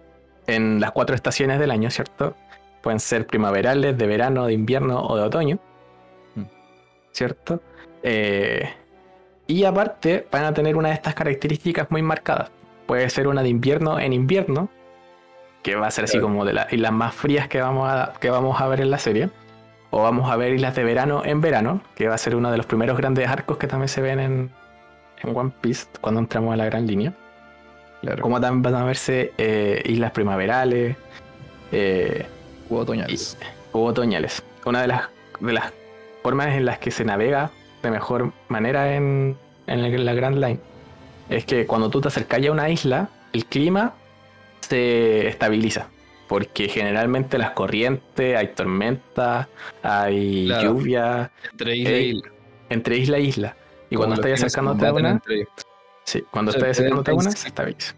en 0.47 0.81
las 0.81 0.91
cuatro 0.93 1.15
estaciones 1.15 1.59
del 1.61 1.71
año, 1.71 1.91
¿cierto? 1.91 2.35
Pueden 2.83 3.01
ser 3.01 3.27
primaverales, 3.27 3.97
de 3.97 4.07
verano, 4.07 4.47
de 4.47 4.53
invierno 4.53 5.01
o 5.01 5.17
de 5.17 5.23
otoño, 5.23 5.61
Mm. 6.37 6.45
¿cierto? 7.13 7.61
Eh, 8.03 8.69
y 9.47 9.65
aparte 9.65 10.27
van 10.31 10.45
a 10.45 10.53
tener 10.55 10.77
una 10.77 10.89
de 10.89 10.95
estas 10.95 11.15
características 11.15 11.91
muy 11.91 12.03
marcadas. 12.03 12.51
Puede 12.87 13.09
ser 13.11 13.27
una 13.29 13.43
de 13.43 13.49
invierno 13.49 13.99
en 13.99 14.13
invierno, 14.13 14.69
que 15.63 15.75
va 15.75 15.89
a 15.89 15.91
ser 15.91 16.05
así 16.05 16.21
como 16.21 16.45
de 16.45 16.53
las 16.53 16.73
islas 16.73 16.93
más 16.93 17.15
frías 17.15 17.49
que 17.49 17.61
vamos 17.61 17.89
a, 17.89 18.13
que 18.21 18.31
vamos 18.31 18.61
a 18.61 18.69
ver 18.69 18.81
en 18.81 18.91
la 18.91 18.99
serie. 18.99 19.31
O 19.99 20.03
vamos 20.03 20.31
a 20.31 20.37
ver 20.37 20.53
islas 20.53 20.75
de 20.75 20.85
verano 20.85 21.23
en 21.25 21.41
verano, 21.41 21.81
que 21.95 22.07
va 22.07 22.17
a 22.17 22.19
ser 22.19 22.37
uno 22.37 22.51
de 22.51 22.59
los 22.59 22.67
primeros 22.67 22.99
grandes 22.99 23.27
arcos 23.27 23.57
que 23.57 23.67
también 23.67 23.89
se 23.89 24.03
ven 24.03 24.21
en, 24.21 24.51
en 25.23 25.35
One 25.35 25.53
Piece 25.63 25.87
cuando 26.03 26.21
entramos 26.21 26.53
a 26.53 26.57
la 26.59 26.67
gran 26.67 26.87
línea. 26.87 27.15
Claro. 28.03 28.21
Como 28.21 28.39
también 28.39 28.61
van 28.61 28.75
a 28.75 28.85
verse 28.85 29.33
eh, 29.39 29.83
islas 29.87 30.11
primaverales 30.11 30.99
eh, 31.73 32.27
U 32.69 32.77
otoñales. 32.77 33.39
otoñales. 33.73 34.43
Una 34.67 34.83
de 34.83 34.89
las, 34.89 35.09
de 35.41 35.53
las 35.55 35.73
formas 36.23 36.49
en 36.49 36.67
las 36.67 36.79
que 36.79 36.91
se 36.91 37.03
navega 37.07 37.51
de 37.83 37.91
mejor 37.91 38.35
manera 38.49 38.95
en, 38.97 39.39
en 39.67 40.05
la 40.05 40.13
Grand 40.13 40.37
Line 40.37 40.61
es 41.31 41.47
que 41.47 41.67
cuando 41.67 41.89
tú 41.89 42.03
te 42.03 42.09
acercas 42.09 42.43
ya 42.43 42.51
a 42.51 42.53
una 42.53 42.69
isla, 42.69 43.09
el 43.33 43.47
clima 43.47 43.95
se 44.61 45.27
estabiliza. 45.27 45.87
Porque 46.29 46.69
generalmente 46.69 47.39
las 47.39 47.51
corrientes, 47.53 48.37
hay 48.37 48.49
tormentas, 48.49 49.47
hay 49.83 50.47
Claro. 50.47 50.75
lluvia, 50.75 51.31
Entre 51.53 51.77
isla 51.77 51.91
eh, 51.91 52.01
y 52.03 52.09
isla. 52.17 52.31
entre 52.71 52.97
isla 52.99 53.17
e 53.19 53.21
isla. 53.23 53.57
Y 53.91 53.95
Como 53.95 54.09
cuando 54.09 54.15
estás 54.29 54.43
acercándote 54.45 54.87
a 54.87 54.93
una, 54.93 55.23
sí, 56.05 56.25
cuando 56.33 56.51
O 56.51 56.53
sea, 56.53 56.59
estás 56.61 56.79
acercándote 56.79 57.11
a 57.13 57.15
una, 57.15 57.31
se 57.31 57.49
estabiliza. 57.49 57.95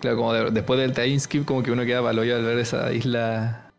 Claro, 0.00 0.16
como 0.16 0.32
de- 0.32 0.50
después 0.50 0.80
del 0.80 0.92
time 0.92 1.20
skip, 1.20 1.44
como 1.44 1.62
que 1.62 1.70
uno 1.70 1.84
queda 1.84 2.02
paloyo 2.02 2.34
al 2.36 2.44
ver 2.44 2.58
esa 2.58 2.92
isla. 2.92 3.70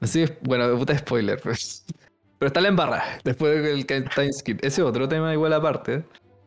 Así 0.00 0.22
es, 0.24 0.32
bueno, 0.42 0.76
puta 0.76 0.96
spoiler, 0.98 1.40
pues. 1.40 1.84
Pero 2.38 2.48
está 2.48 2.60
la 2.60 2.68
embarra 2.68 3.02
después 3.24 3.62
del 3.62 3.86
time 3.86 4.32
skip. 4.32 4.58
Ese 4.58 4.82
es 4.82 4.86
otro 4.86 5.08
tema 5.08 5.32
igual 5.32 5.54
aparte. 5.54 5.94
¿eh? 5.94 6.02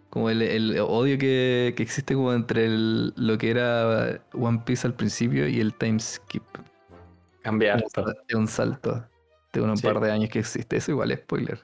Como 0.09 0.29
el, 0.29 0.41
el 0.41 0.79
odio 0.79 1.17
que, 1.19 1.73
que 1.77 1.83
existe 1.83 2.15
como 2.15 2.33
entre 2.33 2.65
el- 2.65 3.13
lo 3.15 3.37
que 3.37 3.51
era 3.51 4.19
One 4.33 4.61
Piece 4.65 4.87
al 4.87 4.93
principio 4.95 5.47
y 5.47 5.59
el 5.59 5.73
time 5.75 5.99
skip. 5.99 6.43
Cambiar 7.43 7.83
todo. 7.93 8.13
un 8.35 8.47
salto 8.47 9.05
de 9.53 9.61
unos 9.61 9.79
Sí. 9.79 9.87
par 9.87 9.99
de 9.99 10.11
años 10.11 10.29
que 10.29 10.39
existe. 10.39 10.77
Eso 10.77 10.91
igual 10.91 11.11
es 11.11 11.19
spoiler. 11.19 11.59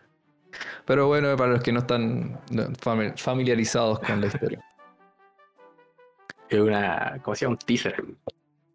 Pero 0.85 1.07
bueno, 1.07 1.35
para 1.35 1.51
los 1.53 1.61
que 1.63 1.71
no 1.73 1.79
están 1.79 2.39
familiarizados 3.17 3.99
con 3.99 4.21
la 4.21 4.27
historia. 4.27 4.63
Es 6.47 6.59
una, 6.59 7.19
como 7.23 7.33
decía, 7.33 7.49
un 7.49 7.57
teaser. 7.57 8.03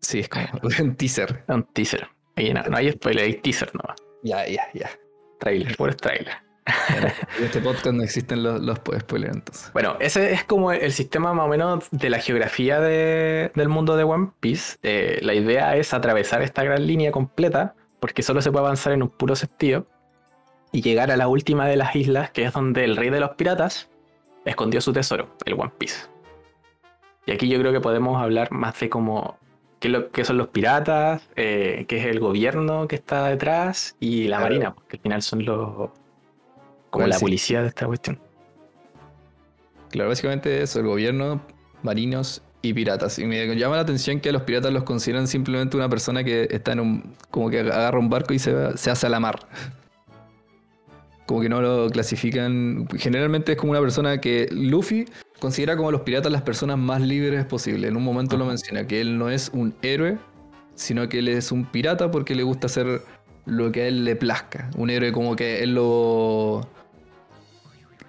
Sí, 0.00 0.18
es 0.18 0.28
como 0.28 0.44
un 0.80 0.96
teaser. 0.96 1.44
Un 1.46 1.62
teaser. 1.72 2.08
Ahí 2.34 2.52
no, 2.52 2.62
no 2.64 2.76
hay 2.76 2.90
spoiler, 2.90 3.24
hay 3.24 3.34
teaser 3.34 3.72
nomás. 3.74 3.96
Ya, 4.24 4.44
ya, 4.48 4.64
ya. 4.74 4.90
Trailer, 5.38 5.76
puro 5.76 5.94
trailer. 5.94 6.34
En 7.38 7.44
este 7.44 7.60
podcast 7.60 7.92
no 7.94 8.02
existen 8.02 8.42
los, 8.42 8.60
los 8.60 8.78
spoilers 8.78 9.34
entonces. 9.36 9.70
Bueno, 9.72 9.96
ese 10.00 10.32
es 10.32 10.44
como 10.44 10.72
el 10.72 10.92
sistema 10.92 11.32
más 11.32 11.46
o 11.46 11.48
menos 11.48 11.88
de 11.90 12.10
la 12.10 12.18
geografía 12.18 12.80
de- 12.80 13.50
del 13.54 13.68
mundo 13.68 13.96
de 13.96 14.04
One 14.04 14.30
Piece. 14.40 14.78
Eh, 14.82 15.18
la 15.22 15.34
idea 15.34 15.76
es 15.76 15.92
atravesar 15.94 16.42
esta 16.42 16.62
gran 16.64 16.86
línea 16.86 17.10
completa, 17.12 17.74
porque 18.00 18.22
solo 18.22 18.42
se 18.42 18.50
puede 18.50 18.64
avanzar 18.64 18.92
en 18.92 19.02
un 19.02 19.08
puro 19.08 19.36
sentido, 19.36 19.86
y 20.72 20.82
llegar 20.82 21.10
a 21.10 21.16
la 21.16 21.26
última 21.28 21.66
de 21.66 21.76
las 21.76 21.96
islas, 21.96 22.30
que 22.30 22.44
es 22.44 22.52
donde 22.52 22.84
el 22.84 22.96
rey 22.96 23.10
de 23.10 23.20
los 23.20 23.30
piratas 23.30 23.88
escondió 24.44 24.80
su 24.80 24.92
tesoro, 24.92 25.34
el 25.44 25.54
One 25.54 25.72
Piece. 25.76 26.06
Y 27.26 27.32
aquí 27.32 27.48
yo 27.48 27.58
creo 27.58 27.72
que 27.72 27.80
podemos 27.80 28.22
hablar 28.22 28.50
más 28.52 28.78
de 28.80 28.88
cómo 28.88 29.38
qué, 29.80 29.88
lo, 29.88 30.10
qué 30.10 30.24
son 30.24 30.36
los 30.38 30.48
piratas, 30.48 31.28
eh, 31.36 31.84
qué 31.88 31.98
es 31.98 32.06
el 32.06 32.20
gobierno 32.20 32.86
que 32.88 32.96
está 32.96 33.26
detrás 33.26 33.96
y 34.00 34.28
la 34.28 34.36
Claro. 34.38 34.42
marina, 34.50 34.74
porque 34.74 34.96
al 34.96 35.02
final 35.02 35.22
son 35.22 35.44
los 35.44 35.90
como 36.90 37.02
¿Cuál 37.02 37.10
la 37.10 37.16
sí? 37.16 37.24
policía 37.24 37.62
de 37.62 37.68
esta 37.68 37.86
cuestión. 37.86 38.18
Claro, 39.90 40.08
básicamente 40.08 40.62
eso, 40.62 40.80
el 40.80 40.86
gobierno, 40.86 41.40
marinos 41.82 42.42
y 42.62 42.74
piratas. 42.74 43.18
Y 43.18 43.24
me 43.24 43.56
llama 43.56 43.76
la 43.76 43.82
atención 43.82 44.20
que 44.20 44.28
a 44.28 44.32
los 44.32 44.42
piratas 44.42 44.72
los 44.72 44.84
consideran 44.84 45.26
simplemente 45.26 45.76
una 45.76 45.88
persona 45.88 46.22
que 46.24 46.48
está 46.50 46.72
en 46.72 46.80
un. 46.80 47.14
como 47.30 47.50
que 47.50 47.60
agarra 47.60 47.98
un 47.98 48.08
barco 48.08 48.34
y 48.34 48.38
se, 48.38 48.76
se 48.76 48.90
hace 48.90 49.06
a 49.06 49.10
la 49.10 49.20
mar. 49.20 49.40
Como 51.26 51.40
que 51.40 51.48
no 51.48 51.60
lo 51.60 51.88
clasifican. 51.90 52.86
Generalmente 52.98 53.52
es 53.52 53.58
como 53.58 53.72
una 53.72 53.80
persona 53.80 54.20
que 54.20 54.48
Luffy 54.50 55.06
considera 55.38 55.76
como 55.76 55.90
los 55.90 56.02
piratas 56.02 56.30
las 56.30 56.42
personas 56.42 56.78
más 56.78 57.00
libres 57.00 57.44
posible. 57.46 57.88
En 57.88 57.96
un 57.96 58.04
momento 58.04 58.36
lo 58.36 58.46
menciona, 58.46 58.86
que 58.86 59.00
él 59.00 59.18
no 59.18 59.30
es 59.30 59.50
un 59.54 59.74
héroe, 59.82 60.18
sino 60.74 61.08
que 61.08 61.20
él 61.20 61.28
es 61.28 61.50
un 61.50 61.64
pirata 61.64 62.10
porque 62.10 62.34
le 62.34 62.42
gusta 62.42 62.66
hacer 62.66 63.02
lo 63.46 63.72
que 63.72 63.82
a 63.82 63.86
él 63.88 64.04
le 64.04 64.16
plazca. 64.16 64.70
Un 64.76 64.90
héroe 64.90 65.12
como 65.12 65.36
que 65.36 65.62
él 65.62 65.74
lo 65.74 66.68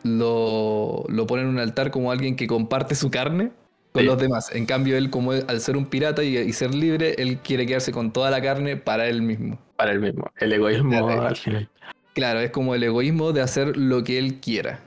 lo, 0.03 1.05
lo 1.07 1.27
pone 1.27 1.43
en 1.43 1.49
un 1.49 1.59
altar 1.59 1.91
como 1.91 2.11
alguien 2.11 2.35
que 2.35 2.47
comparte 2.47 2.95
su 2.95 3.09
carne 3.11 3.51
con 3.91 4.01
Sí. 4.01 4.07
los 4.07 4.17
demás. 4.17 4.55
En 4.55 4.65
cambio, 4.65 4.97
él, 4.97 5.09
como 5.09 5.33
él- 5.33 5.43
al 5.47 5.59
ser 5.59 5.75
un 5.77 5.85
pirata 5.85 6.23
y, 6.23 6.37
y 6.37 6.53
ser 6.53 6.73
libre, 6.73 7.15
él 7.17 7.39
quiere 7.39 7.65
quedarse 7.65 7.91
con 7.91 8.11
toda 8.11 8.29
la 8.31 8.41
carne 8.41 8.77
para 8.77 9.07
él 9.07 9.21
mismo. 9.21 9.59
Para 9.75 9.91
el 9.91 9.99
mismo. 9.99 10.29
El 10.37 10.53
egoísmo 10.53 11.05
Claro. 11.07 11.27
al 11.27 11.35
final. 11.35 11.69
Claro, 12.13 12.39
es 12.39 12.51
como 12.51 12.73
el 12.75 12.83
egoísmo 12.83 13.31
de 13.33 13.41
hacer 13.41 13.77
lo 13.77 14.03
que 14.03 14.17
él 14.17 14.39
quiera. 14.41 14.79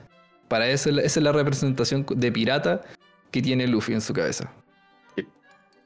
Para 0.47 0.67
eso, 0.69 0.89
esa 0.89 0.99
es 1.19 1.23
la 1.23 1.31
representación 1.31 2.05
de 2.09 2.31
pirata 2.31 2.81
que 3.31 3.41
tiene 3.41 3.67
Luffy 3.67 3.93
en 3.93 4.01
su 4.01 4.13
cabeza. 4.13 4.51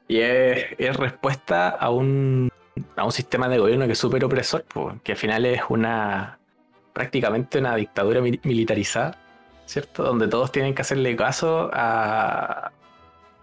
Y 0.08 0.18
es, 0.18 0.66
es 0.78 0.96
respuesta 0.96 1.68
a 1.68 1.90
un, 1.90 2.50
a 2.96 3.04
un 3.04 3.12
sistema 3.12 3.48
de 3.48 3.58
gobierno 3.58 3.86
que 3.86 3.92
es 3.92 3.98
súper 3.98 4.24
opresor, 4.24 4.64
po, 4.64 4.96
que 5.04 5.12
al 5.12 5.18
final 5.18 5.46
es 5.46 5.62
una 5.68 6.39
prácticamente 6.92 7.58
una 7.58 7.74
dictadura 7.76 8.20
mi- 8.20 8.40
militarizada, 8.42 9.16
¿cierto? 9.66 10.02
Donde 10.02 10.28
todos 10.28 10.50
tienen 10.52 10.74
que 10.74 10.82
hacerle 10.82 11.14
caso 11.16 11.70
a, 11.72 12.72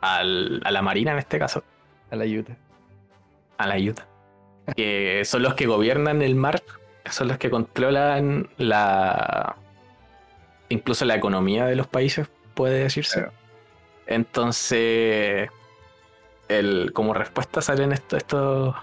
al- 0.02 0.62
a 0.64 0.72
la 0.72 0.82
marina 0.82 1.12
en 1.12 1.20
este 1.20 1.40
caso, 1.40 1.64
A 2.12 2.16
la 2.16 2.24
ayuda. 2.24 2.56
a 3.58 3.68
la 3.68 3.74
ayuda. 3.76 4.06
Que 4.76 5.22
son 5.26 5.44
los 5.44 5.54
que 5.56 5.66
gobiernan 5.66 6.22
el 6.22 6.36
mar, 6.36 6.62
son 7.10 7.30
los 7.30 7.38
que 7.38 7.50
controlan 7.50 8.50
la 8.58 9.56
incluso 10.70 11.06
la 11.06 11.16
economía 11.16 11.66
de 11.66 11.76
los 11.78 11.88
países, 11.88 12.28
puede 12.54 12.80
decirse. 12.84 13.20
Claro. 13.20 13.34
Entonces, 14.08 15.50
el, 16.50 16.92
como 16.94 17.14
respuesta 17.14 17.62
salen 17.62 17.92
estos, 17.94 18.18
estos, 18.18 18.76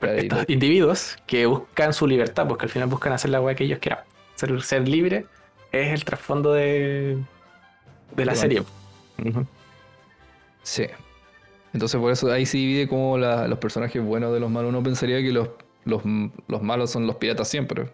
estos 0.00 0.44
individuos 0.48 1.16
que 1.26 1.46
buscan 1.46 1.92
su 1.92 2.06
libertad, 2.06 2.46
porque 2.48 2.66
al 2.66 2.70
final 2.70 2.88
buscan 2.88 3.12
hacer 3.12 3.30
la 3.30 3.40
weá 3.40 3.54
que 3.54 3.64
ellos 3.64 3.78
quieran. 3.80 4.00
Ser, 4.36 4.62
ser 4.62 4.86
libre 4.88 5.26
es 5.72 5.92
el 5.92 6.04
trasfondo 6.04 6.52
de, 6.52 7.18
de 8.16 8.24
la 8.24 8.32
Bueno. 8.32 8.40
serie. 8.40 8.62
Sí. 10.62 10.86
Entonces 11.72 12.00
por 12.00 12.12
eso 12.12 12.30
ahí 12.32 12.46
se 12.46 12.56
divide 12.58 12.88
como 12.88 13.18
la- 13.18 13.46
los 13.48 13.58
personajes 13.58 14.02
buenos 14.02 14.32
de 14.32 14.40
los 14.40 14.50
malos. 14.50 14.70
Uno 14.70 14.82
pensaría 14.82 15.18
que 15.20 15.32
los, 15.32 15.48
los, 15.84 16.02
los 16.46 16.62
malos 16.62 16.90
son 16.90 17.06
los 17.06 17.16
piratas 17.16 17.48
siempre. 17.48 17.90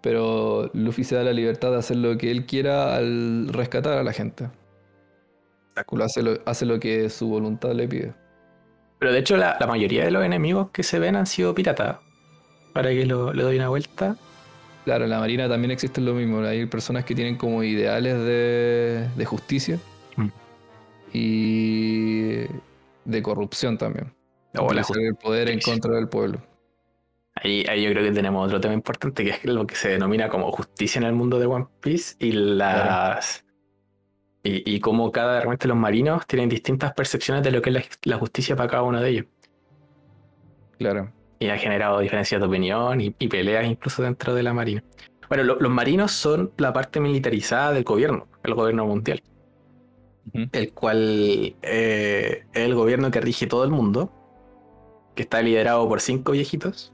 Pero 0.00 0.70
Luffy 0.74 1.04
se 1.04 1.16
da 1.16 1.24
la 1.24 1.32
libertad 1.32 1.72
de 1.72 1.78
hacer 1.78 1.96
lo 1.96 2.16
que 2.16 2.30
él 2.30 2.46
quiera 2.46 2.96
al 2.96 3.48
rescatar 3.48 3.98
a 3.98 4.02
la 4.02 4.12
gente. 4.12 4.48
Lo 5.92 6.04
hace, 6.04 6.22
lo, 6.22 6.38
hace 6.44 6.66
lo 6.66 6.80
que 6.80 7.08
su 7.10 7.28
voluntad 7.28 7.72
le 7.72 7.86
pide. 7.86 8.14
Pero 8.98 9.12
de 9.12 9.18
hecho, 9.18 9.36
la, 9.36 9.56
la 9.60 9.66
mayoría 9.66 10.04
de 10.04 10.10
los 10.10 10.24
enemigos 10.24 10.70
que 10.70 10.82
se 10.82 10.98
ven 10.98 11.16
han 11.16 11.26
sido 11.26 11.54
piratas. 11.54 11.98
Para 12.72 12.90
que 12.90 13.06
lo, 13.06 13.32
le 13.32 13.42
doy 13.42 13.56
una 13.56 13.68
vuelta. 13.68 14.16
Claro, 14.84 15.04
en 15.04 15.10
la 15.10 15.20
marina 15.20 15.48
también 15.48 15.70
existe 15.70 16.00
lo 16.00 16.14
mismo. 16.14 16.40
Hay 16.40 16.66
personas 16.66 17.04
que 17.04 17.14
tienen 17.14 17.36
como 17.36 17.62
ideales 17.62 18.14
de, 18.18 19.08
de 19.16 19.24
justicia 19.24 19.78
Mm. 20.16 20.28
y 21.12 22.46
de 23.04 23.22
corrupción 23.22 23.78
también. 23.78 24.12
O 24.56 24.72
la 24.72 24.82
Utilizar 24.82 24.98
el 25.00 25.14
poder 25.16 25.48
en 25.48 25.60
contra 25.60 25.94
del 25.94 26.08
pueblo. 26.08 26.40
Ahí, 27.34 27.64
ahí 27.68 27.82
yo 27.84 27.90
creo 27.90 28.02
que 28.02 28.10
tenemos 28.12 28.44
otro 28.46 28.60
tema 28.60 28.74
importante 28.74 29.24
que 29.24 29.30
es 29.30 29.44
lo 29.44 29.66
que 29.66 29.76
se 29.76 29.90
denomina 29.90 30.28
como 30.28 30.50
justicia 30.50 30.98
en 30.98 31.04
el 31.04 31.12
mundo 31.12 31.38
de 31.38 31.46
One 31.46 31.66
Piece 31.80 32.16
y 32.18 32.32
las. 32.32 33.44
Y, 34.42 34.74
y 34.76 34.80
cómo 34.80 35.10
cada 35.10 35.40
realmente 35.40 35.66
los 35.68 35.76
marinos 35.76 36.26
tienen 36.26 36.48
distintas 36.48 36.92
percepciones 36.94 37.42
de 37.42 37.50
lo 37.50 37.60
que 37.60 37.70
es 37.70 37.74
la, 37.74 37.82
la 38.04 38.18
justicia 38.18 38.54
para 38.56 38.68
cada 38.68 38.82
uno 38.84 39.00
de 39.00 39.10
ellos. 39.10 39.26
Claro. 40.78 41.12
Y 41.40 41.48
ha 41.48 41.58
generado 41.58 41.98
diferencias 42.00 42.40
de 42.40 42.46
opinión 42.46 43.00
y, 43.00 43.14
y 43.18 43.28
peleas 43.28 43.66
incluso 43.66 44.02
dentro 44.02 44.34
de 44.34 44.42
la 44.42 44.54
marina. 44.54 44.82
Bueno, 45.28 45.44
lo- 45.44 45.56
los 45.60 45.70
marinos 45.70 46.12
son 46.12 46.52
la 46.56 46.72
parte 46.72 47.00
militarizada 47.00 47.72
del 47.72 47.84
gobierno, 47.84 48.28
el 48.44 48.54
gobierno 48.54 48.86
mundial, 48.86 49.22
el 50.52 50.72
cual 50.72 51.54
eh, 51.62 52.44
es 52.52 52.62
el 52.62 52.74
gobierno 52.74 53.10
que 53.10 53.20
rige 53.20 53.46
todo 53.46 53.64
el 53.64 53.70
mundo, 53.70 54.10
que 55.14 55.22
está 55.22 55.42
liderado 55.42 55.86
por 55.88 56.00
cinco 56.00 56.32
viejitos. 56.32 56.92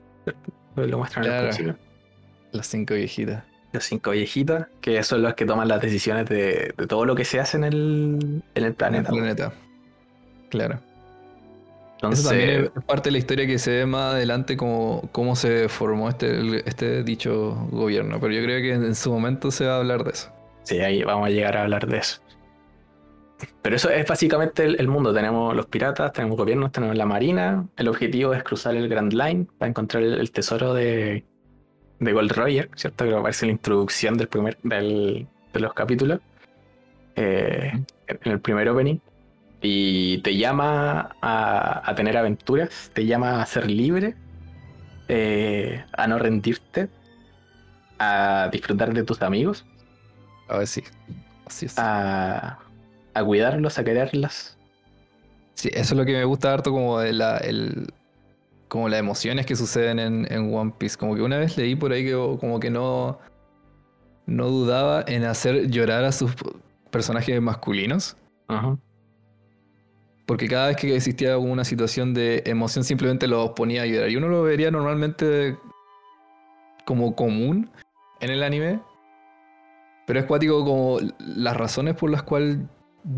Lo 0.77 0.99
muestran 0.99 1.27
en. 1.27 1.77
Las 2.53 2.67
cinco 2.67 2.95
viejitas. 2.95 3.45
Los 3.75 3.85
cinco 3.85 4.13
viejitas, 4.13 4.69
que 4.81 5.03
son 5.03 5.23
los 5.23 5.35
que 5.35 5.45
toman 5.47 5.69
las 5.69 5.81
decisiones 5.81 6.27
de, 6.29 6.73
de 6.77 6.87
todo 6.87 7.05
lo 7.05 7.15
que 7.17 7.25
se 7.25 7.41
hace 7.41 7.57
en 7.59 7.65
el, 7.65 8.43
en 8.55 8.65
el 8.65 8.65
En 8.65 8.65
el 8.65 8.75
planeta. 8.75 9.11
planeta. 9.11 9.53
Claro. 10.51 10.81
Entonces, 11.97 12.21
Eso 12.21 12.29
también 12.29 12.73
es 12.77 12.85
parte 12.85 13.09
de 13.09 13.13
la 13.13 13.19
historia 13.19 13.47
que 13.47 13.59
se 13.59 13.71
ve 13.73 13.87
más 13.87 14.15
adelante 14.15 14.57
como 14.57 15.09
cómo 15.13 15.37
se 15.37 15.69
formó 15.69 16.09
este, 16.09 16.69
este 16.69 17.03
dicho 17.03 17.69
gobierno. 17.71 18.21
Pero 18.21 18.33
yo 18.35 18.43
creo 18.45 18.61
que 18.63 18.75
en 18.75 18.95
su 18.95 19.11
momento 19.13 19.51
se 19.51 19.67
va 19.67 19.75
a 19.75 19.79
hablar 19.79 20.05
de 20.05 20.11
eso. 20.13 20.31
Sí, 20.63 20.79
ahí 20.81 21.03
vamos 21.03 21.27
a 21.27 21.31
llegar 21.31 21.57
a 21.57 21.63
hablar 21.63 21.87
de 21.87 21.99
eso. 21.99 22.21
Pero 23.63 23.77
eso 23.77 23.91
es 23.91 24.07
básicamente 24.07 24.65
el, 24.65 24.77
el 24.79 24.89
mundo. 24.89 25.13
Tenemos 25.13 25.55
los 25.57 25.67
piratas, 25.67 26.13
tenemos 26.13 26.37
gobiernos, 26.37 26.73
tenemos 26.73 26.97
la 26.97 27.07
marina. 27.07 27.67
El 27.77 27.89
objetivo 27.89 28.33
es 28.35 28.43
cruzar 28.43 28.77
el 28.77 28.89
Grand 28.89 29.13
Line 29.13 29.47
para 29.59 29.69
encontrar 29.71 30.03
el, 30.03 30.15
el 30.21 30.31
tesoro 30.31 30.75
de, 30.75 31.25
de 32.01 32.13
Gold 32.13 32.33
Roger, 32.33 32.71
¿cierto? 32.77 33.05
Que 33.05 33.15
aparece 33.15 33.45
en 33.47 33.49
la 33.49 33.53
introducción 33.53 34.17
del 34.17 34.29
primer, 34.29 34.59
del- 34.63 35.27
de 35.53 35.61
los 35.61 35.73
capítulos. 35.75 36.21
Eh, 37.17 37.73
en 38.09 38.33
el 38.33 38.41
primer 38.41 38.69
opening. 38.69 38.99
Y 39.63 40.19
te 40.19 40.37
llama 40.37 41.17
a, 41.23 41.89
a 41.91 41.95
tener 41.95 42.17
aventuras, 42.17 42.91
te 42.93 43.07
llama 43.07 43.41
a 43.41 43.47
ser 43.47 43.71
libre, 43.71 44.15
eh, 45.09 45.85
a 45.97 46.07
no 46.07 46.19
rendirte, 46.19 46.89
a 47.99 48.49
disfrutar 48.53 48.93
de 48.93 49.05
tus 49.05 49.23
amigos 49.23 49.65
A 50.49 50.59
ver 50.59 50.67
si. 50.67 50.83
Así 51.47 51.67
es. 51.67 51.79
a, 51.79 52.59
a 53.15 53.25
cuidarlos, 53.25 53.79
a 53.79 53.85
quererlas. 53.85 54.59
Sí, 55.55 55.71
eso 55.73 55.95
es 55.95 55.99
lo 55.99 56.05
que 56.05 56.13
me 56.13 56.25
gusta 56.25 56.53
harto 56.53 56.71
como 56.73 56.99
de 56.99 57.13
la, 57.13 57.37
el, 57.39 57.93
como 58.75 58.89
las 58.89 58.99
emociones 58.99 59.47
que 59.47 59.55
suceden 59.55 60.01
en, 60.01 60.27
en 60.33 60.53
One 60.53 60.75
Piece. 60.77 60.97
Como 60.99 61.15
que 61.15 61.23
una 61.23 61.39
vez 61.39 61.57
leí 61.57 61.77
por 61.77 61.93
ahí 61.93 62.05
que 62.05 62.13
como 62.41 62.59
que 62.59 62.71
no, 62.71 63.21
no 64.27 64.49
dudaba 64.49 65.05
en 65.07 65.23
hacer 65.23 65.71
llorar 65.71 66.03
a 66.03 66.11
sus 66.11 66.35
personajes 66.91 67.41
masculinos. 67.41 68.17
Porque 70.27 70.49
cada 70.49 70.67
vez 70.67 70.77
que 70.77 70.93
existía 70.97 71.39
una 71.39 71.63
situación 71.65 72.15
de 72.15 72.43
emoción 72.47 72.83
simplemente 72.83 73.29
los 73.29 73.51
ponía 73.51 73.83
a 73.83 73.87
llorar. 73.87 74.11
Y 74.11 74.17
uno 74.17 74.27
lo 74.27 74.43
vería 74.43 74.73
normalmente 74.73 75.57
como 76.85 77.15
común 77.15 77.71
en 78.19 78.31
el 78.31 78.43
anime. 78.43 78.81
Pero 80.05 80.19
es 80.19 80.27
cuático 80.27 80.65
como 80.65 80.99
las 81.21 81.57
razones 81.57 81.95
por 81.95 82.11
las 82.11 82.25
cuales 82.25 82.59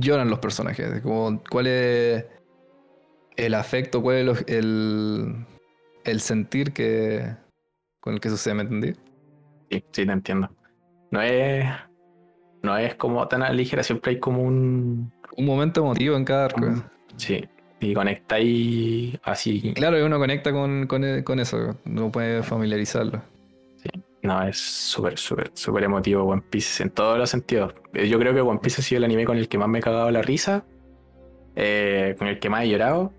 lloran 0.01 0.29
los 0.29 0.39
personajes. 0.39 1.01
Como 1.01 1.43
cuál 1.49 1.67
es 1.67 2.27
el 3.37 3.55
afecto, 3.55 4.03
cuál 4.03 4.28
es 4.28 4.45
el, 4.49 5.34
el 6.05 6.20
sentir 6.20 6.72
que 6.72 7.34
con 8.01 8.14
el 8.14 8.20
que 8.20 8.30
sucede, 8.30 8.55
¿me 8.55 8.62
entendí? 8.62 8.93
Sí, 9.70 9.84
sí, 9.93 10.07
te 10.07 10.12
entiendo. 10.12 10.49
No 11.11 11.20
es, 11.20 11.66
no 12.62 12.76
es 12.76 12.95
como 12.95 13.26
tan 13.28 13.57
ligera, 13.57 13.82
siempre 13.82 14.12
hay 14.12 14.20
como 14.20 14.43
un... 14.43 15.12
Un 15.37 15.45
momento 15.45 15.80
emotivo 15.82 16.16
en 16.16 16.24
cada 16.24 16.47
arco. 16.47 16.66
sí, 17.16 17.45
y 17.80 17.93
conectáis 17.93 19.18
así. 19.22 19.72
Claro, 19.74 19.99
y 19.99 20.03
uno 20.03 20.18
conecta 20.18 20.53
con, 20.53 20.87
con, 20.87 21.22
con 21.22 21.41
eso, 21.41 21.76
no 21.84 22.11
puede 22.11 22.43
familiarizarlo. 22.43 23.22
No, 24.22 24.43
es 24.43 24.57
súper, 24.57 25.18
súper, 25.18 25.51
súper 25.55 25.84
emotivo 25.84 26.24
One 26.24 26.43
Piece 26.51 26.82
en 26.82 26.91
todos 26.91 27.18
los 27.18 27.30
sentidos. 27.30 27.74
Eh, 27.93 28.09
Yo 28.09 28.18
creo 28.18 28.34
que 28.34 28.41
One 28.41 28.59
Piece 28.61 28.80
ha 28.80 28.84
sido 28.84 28.99
el 28.99 29.05
anime 29.05 29.24
con 29.24 29.37
el 29.37 29.49
que 29.49 29.59
más 29.59 29.68
me 29.68 29.78
he 29.78 29.82
cagado 29.82 30.11
la 30.11 30.22
risa, 30.22 30.64
eh, 31.55 32.16
con 32.18 32.26
el 32.26 32.41
que 32.41 32.49
más 32.49 32.64
he 32.64 32.68
llorado 32.68 33.12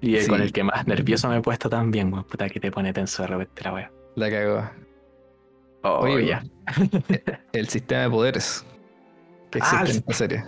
y 0.00 0.16
Sí. 0.18 0.28
con 0.28 0.40
el 0.40 0.52
que 0.52 0.64
más 0.64 0.86
nervioso 0.86 1.28
me 1.28 1.36
he 1.38 1.40
puesto 1.40 1.68
también, 1.68 2.12
weón. 2.12 2.24
Puta 2.24 2.48
que 2.48 2.58
te 2.60 2.70
pone 2.70 2.92
tenso 2.92 3.22
de 3.22 3.28
repente 3.28 3.62
la 3.64 3.72
wea. 3.74 3.92
La 4.16 4.30
cagó. 4.30 4.70
Oh, 5.82 6.00
Oye, 6.00 6.26
ya. 6.26 6.44
El 7.52 7.68
sistema 7.68 8.02
de 8.02 8.10
poderes 8.10 8.64
que 9.50 9.58
existe 9.58 9.76
Ah, 9.76 9.84
en 9.84 9.90
el- 9.90 9.96
esta 9.96 10.12
serie. 10.14 10.44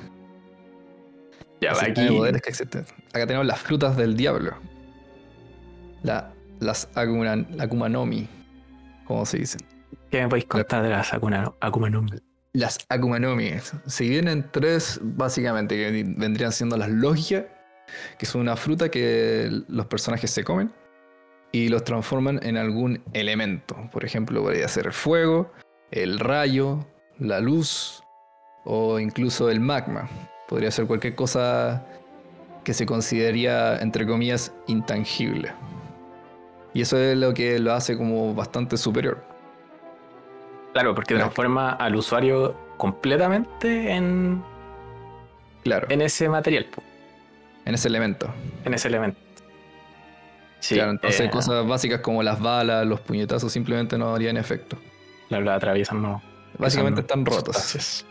Ya, 1.60 1.70
el 1.70 1.76
va, 1.76 1.80
sistema 1.80 1.94
de 1.94 2.06
aquí. 2.08 2.16
poderes 2.18 2.42
que 2.42 2.50
existe. 2.50 2.78
Acá 2.78 3.26
tenemos 3.26 3.46
las 3.46 3.60
frutas 3.60 3.96
del 3.96 4.16
diablo. 4.16 4.54
La, 6.02 6.32
las 6.60 6.88
Akuma, 6.94 7.46
Akuma 7.60 7.88
no 7.88 8.04
Mi, 8.04 8.28
como 9.04 9.24
se 9.24 9.38
dicen. 9.38 9.60
¿Qué 10.10 10.20
me 10.20 10.28
podéis 10.28 10.46
contar 10.46 10.82
de 10.82 10.90
las 10.90 11.12
Akuma 11.14 11.54
no 11.90 12.02
Mi? 12.02 12.10
Las 12.52 12.78
Akuma 12.88 13.18
no 13.18 13.34
Mi. 13.36 13.52
Se 13.86 14.04
dividen 14.04 14.28
en 14.28 14.50
tres, 14.50 14.98
básicamente, 15.02 15.76
que 15.76 16.04
vendrían 16.18 16.52
siendo 16.52 16.76
las 16.76 16.90
logias, 16.90 17.44
que 18.18 18.26
son 18.26 18.40
una 18.42 18.56
fruta 18.56 18.90
que 18.90 19.50
los 19.68 19.86
personajes 19.86 20.30
se 20.30 20.44
comen 20.44 20.72
y 21.52 21.68
los 21.68 21.84
transforman 21.84 22.40
en 22.42 22.56
algún 22.56 23.02
elemento. 23.12 23.76
Por 23.92 24.04
ejemplo, 24.04 24.42
podría 24.42 24.68
ser 24.68 24.86
el 24.86 24.92
fuego, 24.92 25.50
el 25.90 26.18
rayo, 26.18 26.86
la 27.18 27.40
luz 27.40 28.02
o 28.64 28.98
incluso 28.98 29.50
el 29.50 29.60
magma. 29.60 30.08
Podría 30.48 30.70
ser 30.70 30.86
cualquier 30.86 31.14
cosa 31.14 31.84
que 32.64 32.72
se 32.74 32.86
consideraría, 32.86 33.78
entre 33.78 34.06
comillas, 34.06 34.52
intangible. 34.66 35.52
Y 36.74 36.80
eso 36.82 36.96
es 36.96 37.16
lo 37.18 37.34
que 37.34 37.58
lo 37.58 37.72
hace 37.72 37.96
como 37.98 38.34
bastante 38.34 38.76
superior. 38.76 39.22
Claro, 40.72 40.94
porque 40.94 41.14
Claro. 41.14 41.24
transforma 41.26 41.72
al 41.72 41.96
usuario 41.96 42.56
completamente 42.78 43.90
en, 43.92 44.42
Claro, 45.64 45.86
en 45.90 46.00
ese 46.00 46.28
material, 46.28 46.66
po, 47.64 47.70
ese 47.70 47.88
elemento. 47.88 48.32
en 48.64 48.74
ese 48.74 48.88
elemento. 48.88 49.18
Sí, 50.60 50.76
claro, 50.76 50.92
entonces 50.92 51.20
eh, 51.22 51.30
cosas 51.30 51.66
básicas 51.66 52.00
como 52.00 52.22
las 52.22 52.40
balas, 52.40 52.86
los 52.86 53.00
puñetazos 53.00 53.52
simplemente 53.52 53.98
no 53.98 54.14
harían 54.14 54.36
efecto. 54.36 54.78
La 55.28 55.54
atraviesan, 55.54 56.00
no. 56.00 56.22
Básicamente 56.58 57.00
son 57.00 57.04
están 57.04 57.26
rotos, 57.26 57.56
sustancias. 57.56 58.06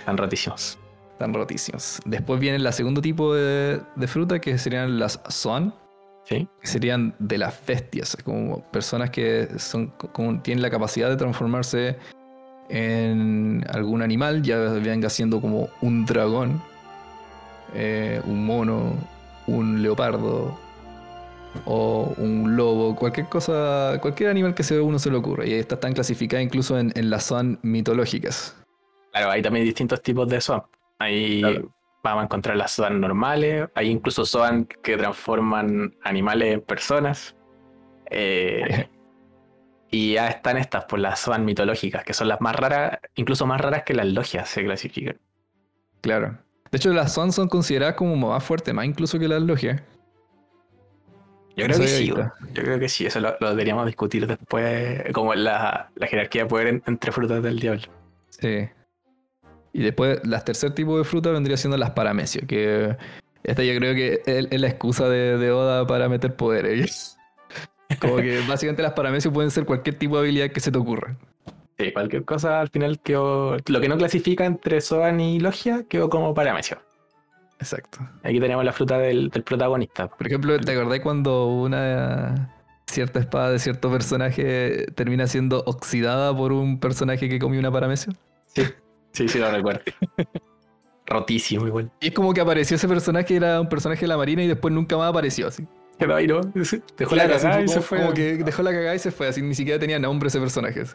Están 0.00 0.16
rotísimos. 0.16 0.78
están 1.12 1.34
rotísimos. 1.34 2.00
Después 2.04 2.40
viene 2.40 2.56
el 2.56 2.72
segundo 2.72 3.00
tipo 3.00 3.34
de, 3.34 3.80
de 3.94 4.06
fruta 4.08 4.40
que 4.40 4.58
serían 4.58 4.98
las 4.98 5.20
Swan, 5.28 5.74
¿Sí? 6.24 6.48
que 6.60 6.66
serían 6.66 7.14
de 7.18 7.38
las 7.38 7.64
bestias, 7.66 8.16
como 8.24 8.62
personas 8.70 9.10
que 9.10 9.48
son, 9.58 9.88
como 9.88 10.40
tienen 10.40 10.62
la 10.62 10.70
capacidad 10.70 11.08
de 11.08 11.16
transformarse 11.16 11.98
en 12.70 13.64
algún 13.70 14.02
animal, 14.02 14.42
ya 14.42 14.58
venga 14.58 15.10
siendo 15.10 15.40
como 15.40 15.68
un 15.82 16.06
dragón, 16.06 16.62
eh, 17.74 18.20
un 18.24 18.44
mono, 18.46 18.94
un 19.46 19.82
leopardo 19.82 20.58
o 21.66 22.14
un 22.18 22.56
lobo, 22.56 22.96
cualquier 22.96 23.28
cosa, 23.28 23.98
cualquier 24.00 24.30
animal 24.30 24.54
que 24.54 24.62
se 24.62 24.80
uno 24.80 24.98
se 24.98 25.10
le 25.10 25.16
ocurra. 25.16 25.46
Y 25.46 25.54
estas 25.54 25.76
están 25.76 25.92
clasificadas 25.92 26.44
incluso 26.44 26.78
en, 26.78 26.92
en 26.96 27.10
las 27.10 27.24
Swan 27.26 27.58
mitológicas. 27.62 28.56
Claro, 29.12 29.30
hay 29.30 29.42
también 29.42 29.64
distintos 29.64 30.02
tipos 30.02 30.28
de 30.28 30.40
SOAN. 30.40 30.62
Ahí 30.98 31.40
Claro. 31.40 31.72
vamos 32.02 32.22
a 32.22 32.24
encontrar 32.24 32.56
las 32.56 32.72
SOAN 32.72 33.00
normales, 33.00 33.68
hay 33.74 33.88
incluso 33.90 34.24
SOAN 34.26 34.66
que 34.66 34.96
transforman 34.96 35.94
animales 36.02 36.54
en 36.54 36.60
personas. 36.60 37.36
Eh, 38.10 38.88
y 39.90 40.14
ya 40.14 40.26
están 40.28 40.56
estas, 40.56 40.86
por 40.86 40.98
las 40.98 41.20
SOAN 41.20 41.44
mitológicas, 41.44 42.02
que 42.04 42.12
son 42.14 42.26
las 42.26 42.40
más 42.40 42.56
raras, 42.56 42.98
incluso 43.14 43.46
más 43.46 43.60
raras 43.60 43.84
que 43.84 43.94
las 43.94 44.06
logias 44.06 44.48
se 44.48 44.64
clasifican. 44.64 45.20
Claro. 46.00 46.36
De 46.74 46.78
hecho, 46.78 46.92
las 46.92 47.14
Swan 47.14 47.30
son 47.30 47.48
consideradas 47.48 47.94
como 47.94 48.16
más 48.16 48.42
fuertes, 48.42 48.74
más 48.74 48.84
incluso 48.84 49.16
que 49.16 49.28
las 49.28 49.40
logias. 49.40 49.80
Yo 51.56 51.66
creo 51.66 51.78
que 51.78 51.86
sí, 51.86 52.10
ahorita. 52.10 52.34
yo 52.52 52.62
creo 52.64 52.78
que 52.80 52.88
sí, 52.88 53.06
eso 53.06 53.20
lo, 53.20 53.36
lo 53.38 53.50
deberíamos 53.50 53.86
discutir 53.86 54.26
después, 54.26 55.04
como 55.12 55.36
la, 55.36 55.92
la 55.94 56.06
jerarquía 56.08 56.42
de 56.42 56.48
poder 56.48 56.66
en- 56.66 56.82
entre 56.88 57.12
frutas 57.12 57.44
del 57.44 57.60
diablo. 57.60 57.82
Sí. 58.28 58.68
Y 59.72 59.82
después, 59.84 60.18
las 60.26 60.44
tercer 60.44 60.72
tipo 60.74 60.98
de 60.98 61.04
fruta 61.04 61.30
vendría 61.30 61.56
siendo 61.56 61.76
las 61.76 61.90
paramecios, 61.92 62.44
que 62.48 62.96
esta 63.44 63.62
yo 63.62 63.76
creo 63.78 63.94
que 63.94 64.22
es, 64.26 64.48
es 64.50 64.60
la 64.60 64.66
excusa 64.66 65.08
de, 65.08 65.38
de 65.38 65.52
Oda 65.52 65.86
para 65.86 66.08
meter 66.08 66.34
poderes. 66.34 67.16
Como 68.00 68.16
que 68.16 68.40
básicamente 68.48 68.82
las 68.82 68.94
paramecios 68.94 69.32
pueden 69.32 69.52
ser 69.52 69.64
cualquier 69.64 69.96
tipo 69.96 70.16
de 70.16 70.22
habilidad 70.22 70.50
que 70.50 70.58
se 70.58 70.72
te 70.72 70.78
ocurra. 70.78 71.16
Sí, 71.78 71.92
cualquier 71.92 72.24
cosa 72.24 72.60
al 72.60 72.68
final 72.68 73.00
quedó. 73.00 73.56
Lo 73.66 73.80
que 73.80 73.88
no 73.88 73.96
clasifica 73.96 74.44
entre 74.44 74.80
Soan 74.80 75.20
y 75.20 75.40
Logia 75.40 75.84
quedó 75.88 76.08
como 76.08 76.32
paramecio. 76.34 76.78
Exacto. 77.58 77.98
Aquí 78.22 78.38
tenemos 78.40 78.64
la 78.64 78.72
fruta 78.72 78.98
del, 78.98 79.28
del 79.30 79.42
protagonista. 79.42 80.08
Por 80.08 80.26
ejemplo, 80.26 80.58
¿te 80.60 80.72
acordás 80.72 81.00
cuando 81.00 81.46
una 81.46 82.52
cierta 82.86 83.18
espada 83.18 83.50
de 83.50 83.58
cierto 83.58 83.90
personaje 83.90 84.86
termina 84.94 85.26
siendo 85.26 85.62
oxidada 85.66 86.36
por 86.36 86.52
un 86.52 86.78
personaje 86.78 87.28
que 87.28 87.38
comió 87.38 87.58
una 87.58 87.72
paramecia. 87.72 88.12
Sí, 88.46 88.62
sí, 89.12 89.26
sí, 89.28 89.38
lo 89.38 89.50
recuerdo. 89.50 89.80
Rotísimo 91.06 91.66
igual. 91.66 91.90
Y 92.00 92.08
es 92.08 92.14
como 92.14 92.32
que 92.32 92.40
apareció 92.40 92.76
ese 92.76 92.88
personaje, 92.88 93.36
era 93.36 93.60
un 93.60 93.68
personaje 93.68 94.00
de 94.02 94.08
la 94.08 94.16
marina 94.16 94.42
y 94.42 94.48
después 94.48 94.72
nunca 94.72 94.96
más 94.96 95.10
apareció 95.10 95.48
así. 95.48 95.66
Pero 95.98 96.14
ahí 96.14 96.26
no, 96.26 96.40
dejó 96.96 97.14
la 97.14 97.24
Claro, 97.24 97.40
cagada 97.40 97.60
y 97.62 97.64
como- 97.66 97.74
se 97.74 97.80
fue. 97.80 97.98
Como 97.98 98.14
que 98.14 98.36
dejó 98.36 98.62
la 98.62 98.70
cagada 98.70 98.94
y 98.94 98.98
se 98.98 99.10
fue, 99.10 99.28
así 99.28 99.42
ni 99.42 99.54
siquiera 99.54 99.78
tenía 99.78 99.98
nombre 99.98 100.28
ese 100.28 100.40
personaje. 100.40 100.80
así. 100.82 100.94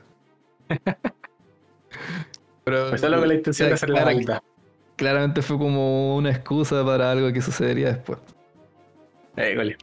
Pero 2.64 2.90
Pues 2.90 3.02
solo 3.02 3.20
con 3.20 3.28
la 3.28 3.34
intención 3.34 3.70
de 3.70 3.76
hacer 3.76 3.90
la 3.90 4.42
claramente 4.96 5.42
fue 5.42 5.58
como 5.58 6.16
una 6.18 6.30
excusa 6.30 6.86
para 6.86 7.12
algo 7.12 7.32
que 7.32 7.42
sucedería 7.42 7.94
después. 7.94 8.20
Eh, 9.38 9.56
gole. 9.56 9.78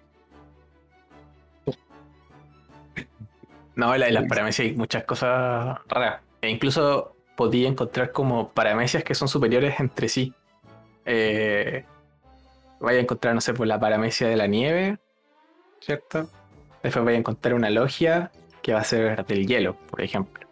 No, 3.74 3.94
en 3.94 4.00
la- 4.00 4.08
en 4.08 4.14
las 4.14 4.24
paramecias 4.26 4.66
hay 4.68 4.74
muchas 4.74 5.04
cosas 5.04 5.78
raras. 5.88 6.22
E 6.40 6.50
incluso 6.50 7.14
podía 7.34 7.68
encontrar 7.68 8.12
como 8.12 8.50
paramecias 8.50 9.04
que 9.04 9.14
son 9.14 9.28
superiores 9.28 9.78
entre 9.80 10.08
sí. 10.08 10.32
Eh, 11.04 11.84
vaya 12.80 12.98
a 12.98 13.02
encontrar, 13.02 13.34
no 13.34 13.40
sé, 13.40 13.52
pues 13.54 13.68
la 13.68 13.78
paramecia 13.80 14.28
de 14.28 14.36
la 14.36 14.46
nieve, 14.46 14.98
¿cierto? 15.80 16.28
Después 16.82 17.04
vaya 17.04 17.16
a 17.16 17.20
encontrar 17.20 17.54
una 17.54 17.70
logia 17.70 18.30
que 18.62 18.72
va 18.74 18.80
a 18.80 18.84
ser 18.84 19.24
del 19.26 19.46
hielo, 19.46 19.76
por 19.90 20.00
ejemplo. 20.00 20.45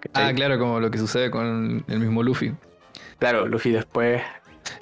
¿Cachai? 0.00 0.30
Ah, 0.30 0.34
claro, 0.34 0.58
como 0.58 0.80
lo 0.80 0.90
que 0.90 0.98
sucede 0.98 1.30
con 1.30 1.84
el 1.86 1.98
mismo 2.00 2.22
Luffy. 2.22 2.52
Claro, 3.18 3.46
Luffy 3.46 3.70
después 3.70 4.22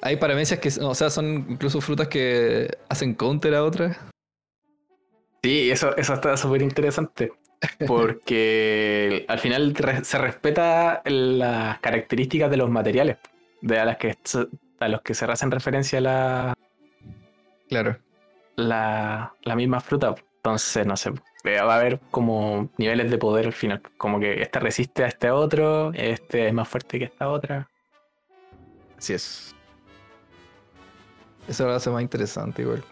Hay 0.01 0.15
paramecias 0.17 0.59
que, 0.59 0.69
o 0.81 0.95
sea, 0.95 1.09
son 1.09 1.45
incluso 1.49 1.81
frutas 1.81 2.07
que 2.07 2.77
hacen 2.89 3.13
counter 3.15 3.53
a 3.55 3.63
otras. 3.63 3.97
Sí, 5.43 5.71
eso, 5.71 5.95
eso 5.97 6.13
está 6.13 6.35
súper 6.37 6.61
interesante. 6.61 7.31
Porque 7.87 9.25
al 9.27 9.39
final 9.39 9.73
se 10.03 10.17
respeta 10.17 11.01
las 11.05 11.79
características 11.79 12.49
de 12.49 12.57
los 12.57 12.69
materiales 12.69 13.17
de 13.61 13.79
a 13.79 13.85
las 13.85 13.97
que 13.97 14.17
a 14.79 14.87
los 14.87 15.01
que 15.01 15.13
se 15.13 15.25
hacen 15.25 15.51
referencia 15.51 15.99
la, 15.99 16.53
Claro. 17.67 17.97
la, 18.55 19.33
la 19.43 19.55
misma 19.57 19.81
fruta. 19.81 20.15
Entonces, 20.39 20.85
no 20.85 20.95
sé, 20.95 21.11
eh, 21.43 21.61
va 21.61 21.73
a 21.75 21.79
haber 21.79 21.99
como 22.11 22.69
niveles 22.77 23.11
de 23.11 23.17
poder 23.17 23.47
al 23.47 23.53
final. 23.53 23.81
Como 23.97 24.19
que 24.19 24.41
este 24.41 24.59
resiste 24.59 25.03
a 25.03 25.07
este 25.07 25.29
otro, 25.31 25.91
este 25.93 26.47
es 26.47 26.53
más 26.53 26.67
fuerte 26.67 26.97
que 26.97 27.05
esta 27.05 27.27
otra. 27.29 27.69
Así 28.97 29.13
es. 29.13 29.53
Eso 31.47 31.65
lo 31.65 31.73
hace 31.73 31.89
más 31.89 32.01
interesante 32.01 32.61
igual. 32.61 32.83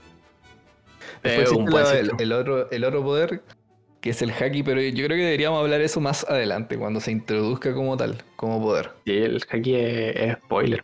Eh, 1.23 1.29
Después 1.29 1.51
un 1.51 1.65
buen 1.65 1.83
la- 1.83 1.99
el, 1.99 2.11
el 2.19 2.31
otro, 2.33 2.69
el 2.69 2.83
otro 2.83 3.03
poder, 3.03 3.41
que 4.01 4.09
es 4.09 4.21
el 4.21 4.31
haki, 4.31 4.63
pero 4.63 4.81
yo 4.81 5.05
creo 5.05 5.17
que 5.17 5.23
deberíamos 5.23 5.59
hablar 5.61 5.79
eso 5.81 6.01
más 6.01 6.25
adelante, 6.29 6.77
cuando 6.77 6.99
se 6.99 7.11
introduzca 7.11 7.73
como 7.73 7.95
tal, 7.95 8.23
como 8.35 8.61
poder. 8.61 8.91
Y 9.05 9.17
el 9.19 9.41
haki 9.49 9.75
es, 9.75 10.15
es 10.15 10.33
spoiler. 10.37 10.83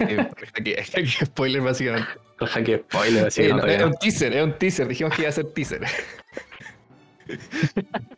Eh, 0.00 0.84
haki 0.94 1.24
spoiler 1.24 1.60
básicamente. 1.62 2.08
Es 2.40 2.50
spoiler, 2.50 3.26
así 3.26 3.42
que 3.42 3.48
Eh, 3.48 3.54
no 3.54 3.64
es 3.66 3.82
un 3.84 3.94
teaser, 3.94 4.36
es 4.36 4.44
un 4.44 4.58
teaser. 4.58 4.88
Dijimos 4.88 5.14
que 5.14 5.22
iba 5.22 5.28
a 5.28 5.32
ser 5.32 5.46
teaser. 5.46 5.82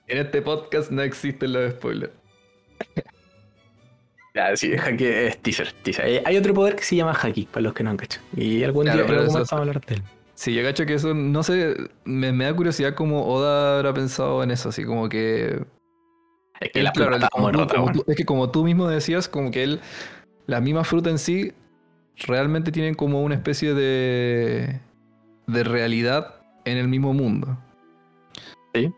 en 0.06 0.18
este 0.18 0.42
podcast 0.42 0.90
no 0.90 1.02
existen 1.02 1.52
los 1.52 1.72
spoilers. 1.72 2.12
Ya, 4.34 4.56
sí, 4.56 4.72
haki 4.74 5.04
es 5.04 5.38
teaser, 5.38 5.72
teaser. 5.82 6.06
Eh, 6.06 6.22
Hay 6.24 6.36
otro 6.36 6.54
poder 6.54 6.74
que 6.74 6.82
se 6.82 6.96
llama 6.96 7.12
haki, 7.12 7.46
para 7.46 7.62
los 7.62 7.74
que 7.74 7.84
no 7.84 7.90
han 7.90 7.96
cachado. 7.96 8.24
Y 8.36 8.64
algún 8.64 8.84
Claro, 8.84 9.06
día 9.06 9.16
vamos 9.22 9.52
a 9.52 9.56
hablar 9.56 9.80
de 9.84 9.94
él. 9.96 10.02
Sí, 10.34 10.52
yo 10.52 10.64
cacho 10.64 10.84
que 10.84 10.94
eso, 10.94 11.14
no 11.14 11.44
sé, 11.44 11.76
me, 12.04 12.32
me 12.32 12.44
da 12.46 12.54
curiosidad 12.54 12.94
cómo 12.94 13.24
Oda 13.26 13.76
habrá 13.76 13.94
pensado 13.94 14.42
en 14.42 14.50
eso, 14.50 14.70
así 14.70 14.84
como 14.84 15.08
que... 15.08 15.62
Es 16.60 16.70
que 16.72 16.78
él, 16.80 16.84
la 16.86 16.92
claro, 16.92 17.18
como 17.30 17.52
como 17.68 17.92
es 18.08 18.16
que 18.16 18.24
como 18.24 18.50
tú 18.50 18.64
mismo 18.64 18.88
decías, 18.88 19.28
como 19.28 19.52
que 19.52 19.62
él, 19.62 19.80
la 20.46 20.60
misma 20.60 20.84
fruta 20.84 21.10
en 21.10 21.18
sí, 21.18 21.52
realmente 22.26 22.70
tienen 22.72 22.94
como 22.94 23.22
una 23.22 23.34
especie 23.34 23.74
de, 23.74 24.80
de 25.46 25.64
realidad 25.64 26.36
en 26.64 26.78
el 26.78 26.88
mismo 26.88 27.12
mundo. 27.12 27.58
Sí. 28.74 28.92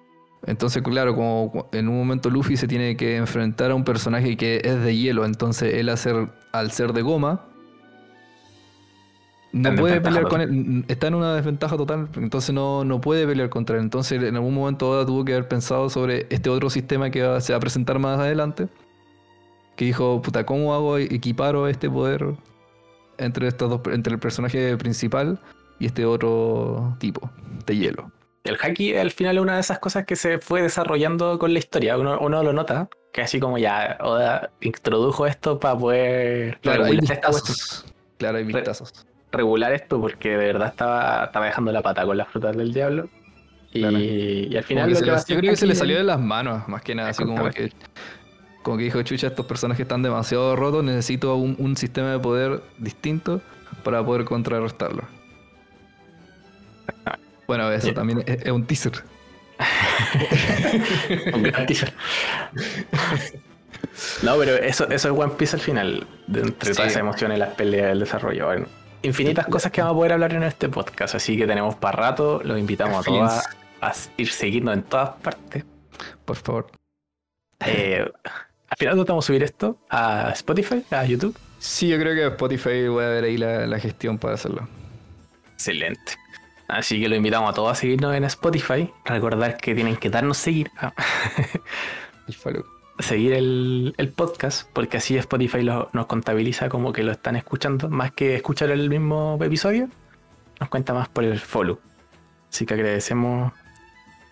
Entonces, 0.46 0.82
claro, 0.82 1.14
como 1.14 1.68
en 1.72 1.88
un 1.88 1.96
momento 1.96 2.30
Luffy 2.30 2.56
se 2.56 2.68
tiene 2.68 2.96
que 2.96 3.16
enfrentar 3.16 3.70
a 3.70 3.74
un 3.74 3.84
personaje 3.84 4.36
que 4.36 4.60
es 4.64 4.80
de 4.82 4.96
hielo, 4.96 5.24
entonces 5.24 5.74
él 5.74 5.88
al 5.88 5.98
ser, 5.98 6.28
al 6.52 6.70
ser 6.70 6.92
de 6.92 7.02
goma, 7.02 7.46
no 9.52 9.70
en 9.70 9.76
puede 9.76 10.00
pelear 10.00 10.28
con 10.28 10.40
él, 10.40 10.84
está 10.88 11.06
en 11.06 11.14
una 11.14 11.34
desventaja 11.34 11.76
total, 11.76 12.08
entonces 12.16 12.54
no, 12.54 12.84
no 12.84 13.00
puede 13.00 13.26
pelear 13.26 13.48
contra 13.48 13.76
él. 13.76 13.82
Entonces 13.82 14.22
en 14.22 14.36
algún 14.36 14.54
momento 14.54 14.90
Oda 14.90 15.06
tuvo 15.06 15.24
que 15.24 15.32
haber 15.32 15.48
pensado 15.48 15.88
sobre 15.88 16.26
este 16.30 16.50
otro 16.50 16.68
sistema 16.70 17.10
que 17.10 17.22
va- 17.22 17.40
se 17.40 17.52
va 17.52 17.56
a 17.56 17.60
presentar 17.60 17.98
más 17.98 18.18
adelante, 18.18 18.68
que 19.76 19.84
dijo, 19.84 20.20
puta, 20.22 20.44
¿cómo 20.46 20.74
hago 20.74 20.98
equiparo 20.98 21.68
este 21.68 21.88
poder 21.90 22.34
entre 23.18 23.48
estos 23.48 23.70
dos, 23.70 23.80
entre 23.92 24.14
el 24.14 24.18
personaje 24.18 24.76
principal 24.76 25.38
y 25.78 25.86
este 25.86 26.04
otro 26.06 26.96
tipo 26.98 27.30
de 27.66 27.76
hielo? 27.76 28.10
El 28.44 28.56
haki 28.62 28.94
al 28.94 29.10
final 29.10 29.36
es 29.36 29.42
una 29.42 29.54
de 29.54 29.60
esas 29.60 29.78
cosas 29.80 30.04
que 30.06 30.14
se 30.16 30.38
fue 30.38 30.62
desarrollando 30.62 31.38
con 31.38 31.52
la 31.52 31.58
historia. 31.58 31.98
Uno, 31.98 32.18
uno 32.20 32.42
lo 32.44 32.52
nota, 32.52 32.88
que 33.12 33.20
así 33.22 33.40
como 33.40 33.58
ya 33.58 33.98
Oda 34.00 34.50
introdujo 34.60 35.26
esto 35.26 35.58
para 35.58 35.76
poder 35.76 36.58
Claro, 36.60 36.84
hay 36.84 36.92
regular, 36.92 37.12
esta 37.16 37.28
cuestión- 37.30 37.54
vistazos. 37.56 37.94
Claro, 38.18 38.38
hay 38.38 38.44
vistazos. 38.44 39.06
regular 39.32 39.72
esto 39.72 40.00
porque 40.00 40.30
de 40.30 40.36
verdad 40.36 40.68
estaba, 40.68 41.24
estaba 41.24 41.46
dejando 41.46 41.72
la 41.72 41.82
pata 41.82 42.06
con 42.06 42.16
las 42.16 42.28
frutas 42.28 42.56
del 42.56 42.72
diablo. 42.72 43.08
Y, 43.72 43.80
Claro. 43.80 43.98
y 43.98 44.56
al 44.56 44.62
final 44.64 44.86
que 44.88 44.94
lo 44.94 45.00
que 45.00 45.10
les- 45.10 45.26
yo 45.26 45.36
creo 45.38 45.50
que 45.50 45.56
se 45.56 45.66
le 45.66 45.74
salió 45.74 45.96
de 45.98 46.04
las 46.04 46.20
manos, 46.20 46.66
más 46.68 46.80
que 46.82 46.94
nada, 46.94 47.08
así 47.10 47.24
como 47.24 47.50
que. 47.50 47.72
Como 48.66 48.78
que 48.78 48.82
dijo, 48.84 49.00
chucha, 49.02 49.28
estos 49.28 49.46
personajes 49.46 49.82
están 49.82 50.02
demasiado 50.02 50.56
rotos, 50.56 50.82
necesito 50.82 51.36
un, 51.36 51.54
un 51.60 51.76
sistema 51.76 52.10
de 52.10 52.18
poder 52.18 52.62
distinto 52.78 53.40
para 53.84 54.04
poder 54.04 54.24
contrarrestarlo. 54.24 55.04
Bueno, 57.46 57.70
eso 57.70 57.86
Sí. 57.86 57.94
también 57.94 58.24
es, 58.26 58.42
es 58.44 58.50
un 58.50 58.66
teaser. 58.66 59.04
Un 61.32 61.44
gran 61.44 61.64
teaser. 61.64 61.92
No, 64.24 64.36
pero 64.36 64.56
eso, 64.56 64.88
eso 64.90 65.08
es 65.12 65.16
One 65.18 65.34
Piece 65.38 65.54
al 65.54 65.62
final. 65.62 66.06
De 66.26 66.40
entre 66.40 66.70
Sí. 66.70 66.76
todas 66.76 66.90
esas 66.90 67.00
emociones, 67.02 67.38
las 67.38 67.54
peleas, 67.54 67.92
el 67.92 68.00
desarrollo. 68.00 68.46
Bueno, 68.46 68.66
infinitas 69.02 69.46
cosas 69.46 69.70
que 69.70 69.80
vamos 69.80 69.94
a 69.94 69.96
poder 69.98 70.12
hablar 70.14 70.32
en 70.34 70.42
este 70.42 70.68
podcast. 70.68 71.14
Así 71.14 71.36
que 71.36 71.46
tenemos 71.46 71.76
para 71.76 71.96
rato. 71.96 72.40
Los 72.44 72.58
invitamos 72.58 72.98
a 72.98 73.08
todas 73.08 73.46
a 73.80 73.92
ir 74.16 74.28
seguirnos 74.28 74.74
en 74.74 74.82
todas 74.82 75.10
partes. 75.22 75.64
Por 76.24 76.34
favor. 76.36 76.66
Eh, 77.64 78.04
al 78.68 78.76
final 78.76 78.94
tratamos 78.96 79.24
de 79.24 79.26
subir 79.26 79.42
esto 79.42 79.78
a 79.90 80.30
Spotify, 80.32 80.84
a 80.90 81.04
YouTube. 81.04 81.36
Sí, 81.58 81.88
yo 81.88 81.98
creo 81.98 82.14
que 82.14 82.26
Spotify 82.34 82.88
voy 82.88 83.04
a 83.04 83.08
ver 83.08 83.24
ahí 83.24 83.36
la, 83.36 83.66
la 83.66 83.78
gestión 83.78 84.18
para 84.18 84.34
hacerlo. 84.34 84.68
Excelente. 85.54 86.12
Así 86.68 87.00
que 87.00 87.08
lo 87.08 87.14
invitamos 87.16 87.50
a 87.50 87.54
todos 87.54 87.70
a 87.72 87.74
seguirnos 87.76 88.14
en 88.14 88.24
Spotify. 88.24 88.90
Recordar 89.04 89.56
que 89.56 89.74
tienen 89.74 89.96
que 89.96 90.10
darnos 90.10 90.36
seguir. 90.36 90.70
ah, 90.78 90.92
El 92.26 92.34
follow. 92.34 92.64
seguir 92.98 93.32
el, 93.34 93.94
el 93.98 94.08
podcast, 94.10 94.68
porque 94.72 94.96
así 94.96 95.16
Spotify 95.16 95.62
lo- 95.62 95.88
nos 95.92 96.06
contabiliza 96.06 96.68
como 96.68 96.92
que 96.92 97.02
lo 97.04 97.12
están 97.12 97.36
escuchando, 97.36 97.88
más 97.88 98.10
que 98.12 98.34
escuchar 98.34 98.70
el 98.70 98.88
mismo 98.90 99.38
episodio, 99.40 99.88
nos 100.58 100.68
cuenta 100.68 100.92
más 100.92 101.08
por 101.08 101.22
el 101.24 101.38
follow. 101.38 101.78
Así 102.52 102.66
que 102.66 102.74
agradecemos 102.74 103.52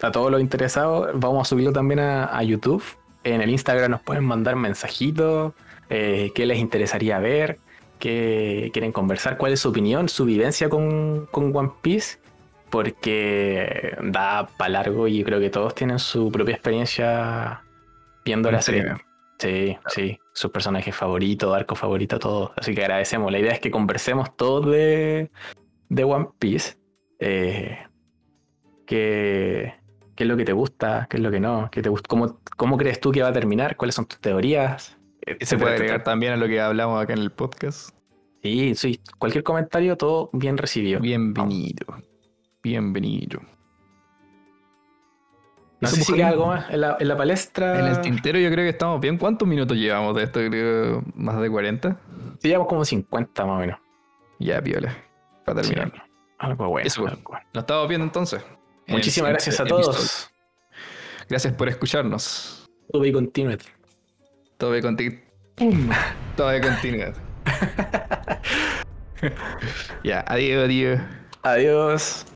a 0.03 0.11
todos 0.11 0.31
los 0.31 0.41
interesados. 0.41 1.11
Vamos 1.15 1.47
a 1.47 1.49
subirlo 1.49 1.73
también 1.73 2.01
a, 2.01 2.37
a 2.37 2.43
YouTube. 2.43 2.83
En 3.25 3.41
el 3.41 3.51
Instagram 3.51 3.91
nos 3.91 4.03
pueden 4.03 4.25
mandar 4.25 4.57
mensajitos, 4.57 5.53
eh, 5.91 6.31
qué 6.35 6.47
les 6.47 6.59
interesaría 6.59 7.19
ver, 7.19 7.59
qué 7.99 8.71
quieren 8.73 8.93
conversar, 8.93 9.37
cuál 9.39 9.53
es 9.53 9.61
su 9.61 9.71
opinión, 9.71 10.09
su 10.09 10.25
vivencia 10.25 10.69
con, 10.69 11.27
con 11.31 11.57
One 11.57 11.73
Piece, 11.83 12.19
porque 12.71 13.97
da 14.03 14.49
para 14.59 14.71
largo 14.71 15.09
y 15.09 15.23
creo 15.25 15.41
que 15.41 15.51
todos 15.51 15.75
tienen 15.75 15.99
su 15.99 16.31
propia 16.31 16.55
experiencia 16.55 17.63
viendo 18.25 18.51
la 18.51 18.63
serie. 18.63 18.95
Sí, 19.39 19.77
sí, 19.89 20.19
sus 20.33 20.51
personajes 20.51 20.95
favoritos, 20.95 21.55
arco 21.55 21.75
favorito, 21.75 22.19
todo. 22.19 22.53
Así 22.57 22.75
que 22.75 22.83
agradecemos. 22.83 23.31
La 23.33 23.39
idea 23.39 23.53
es 23.53 23.61
que 23.61 23.71
conversemos 23.71 24.37
todos 24.37 24.71
de, 24.71 25.31
de 25.89 26.05
One 26.05 26.29
Piece. 26.39 26.77
Eh, 27.19 27.79
¿qué, 28.87 29.75
qué 30.15 30.25
es 30.25 30.29
lo 30.29 30.37
que 30.37 30.45
te 30.45 30.53
gusta? 30.53 31.07
¿Qué 31.11 31.17
es 31.17 31.23
lo 31.23 31.31
que 31.31 31.41
no? 31.41 31.69
¿Qué 31.71 31.83
te 31.83 31.89
gusta? 31.89 32.09
¿Cómo, 32.09 32.41
¿Cómo 32.57 32.77
crees 32.77 33.01
tú 33.01 33.13
que 33.13 33.23
va 33.23 33.29
a 33.29 33.33
terminar? 33.33 33.77
¿Cuáles 33.77 33.95
son 33.95 34.07
tus 34.07 34.19
teorías? 34.21 34.97
Se 35.41 35.57
puede 35.57 35.75
agregar 35.75 36.05
también 36.05 36.35
a 36.35 36.37
lo 36.37 36.47
que 36.47 36.61
hablamos 36.61 37.03
acá 37.03 37.15
en 37.15 37.21
el 37.21 37.33
podcast. 37.33 37.91
Sí, 38.43 38.75
sí. 38.75 39.01
Cualquier 39.19 39.43
comentario, 39.43 39.97
todo 39.97 40.31
bien 40.33 40.59
recibido. 40.59 41.01
Bienvenido. 41.01 41.87
Bienvenido. 42.63 43.41
No 45.81 45.89
sé 45.89 46.03
si 46.03 46.13
queda 46.15 46.29
algo 46.29 46.47
más 46.47 46.71
en 46.71 46.81
la, 46.81 46.97
en 46.99 47.09
la 47.09 47.17
palestra. 47.17 47.79
En 47.79 47.87
el 47.87 48.01
tintero 48.01 48.39
yo 48.39 48.51
creo 48.51 48.65
que 48.65 48.71
estamos 48.71 49.01
bien. 49.01 49.19
¿Cuántos 49.19 49.49
minutos 49.49 49.77
llevamos 49.77 50.15
de 50.15 50.25
esto? 50.25 50.41
Creo 50.41 51.03
más 51.15 51.41
de 51.41 51.51
40. 51.51 51.97
Sí, 52.41 52.49
llevamos 52.49 52.69
como 52.69 52.85
50 52.85 53.47
más 53.47 53.57
o 53.57 53.61
menos. 53.61 53.79
Ya, 54.39 54.63
piola. 54.63 54.97
Para 55.45 55.63
terminar. 55.63 55.93
Sí, 55.95 56.01
algo 56.39 56.69
bueno. 56.69 56.87
Eso, 56.87 57.07
algo 57.07 57.23
bueno. 57.31 57.47
Nos 57.53 57.63
estamos 57.63 57.89
viendo 57.89 58.05
entonces. 58.05 58.45
En 58.87 58.95
Muchísimas 58.95 59.31
gracias 59.31 59.61
a 59.61 59.65
siguiente 59.65 59.83
todos. 59.83 59.97
episodio. 59.97 60.35
Gracias 61.29 61.55
por 61.55 61.69
escucharnos. 61.69 62.67
Todo 64.57 64.73
de 64.73 64.83
contigo. 64.83 65.17
Todo 66.37 66.49
de 66.49 66.61
continuidad. 66.61 67.15
ya, 70.05 70.25
adiós, 70.27 70.65
adiós. 70.65 71.01
Adiós. 71.43 72.27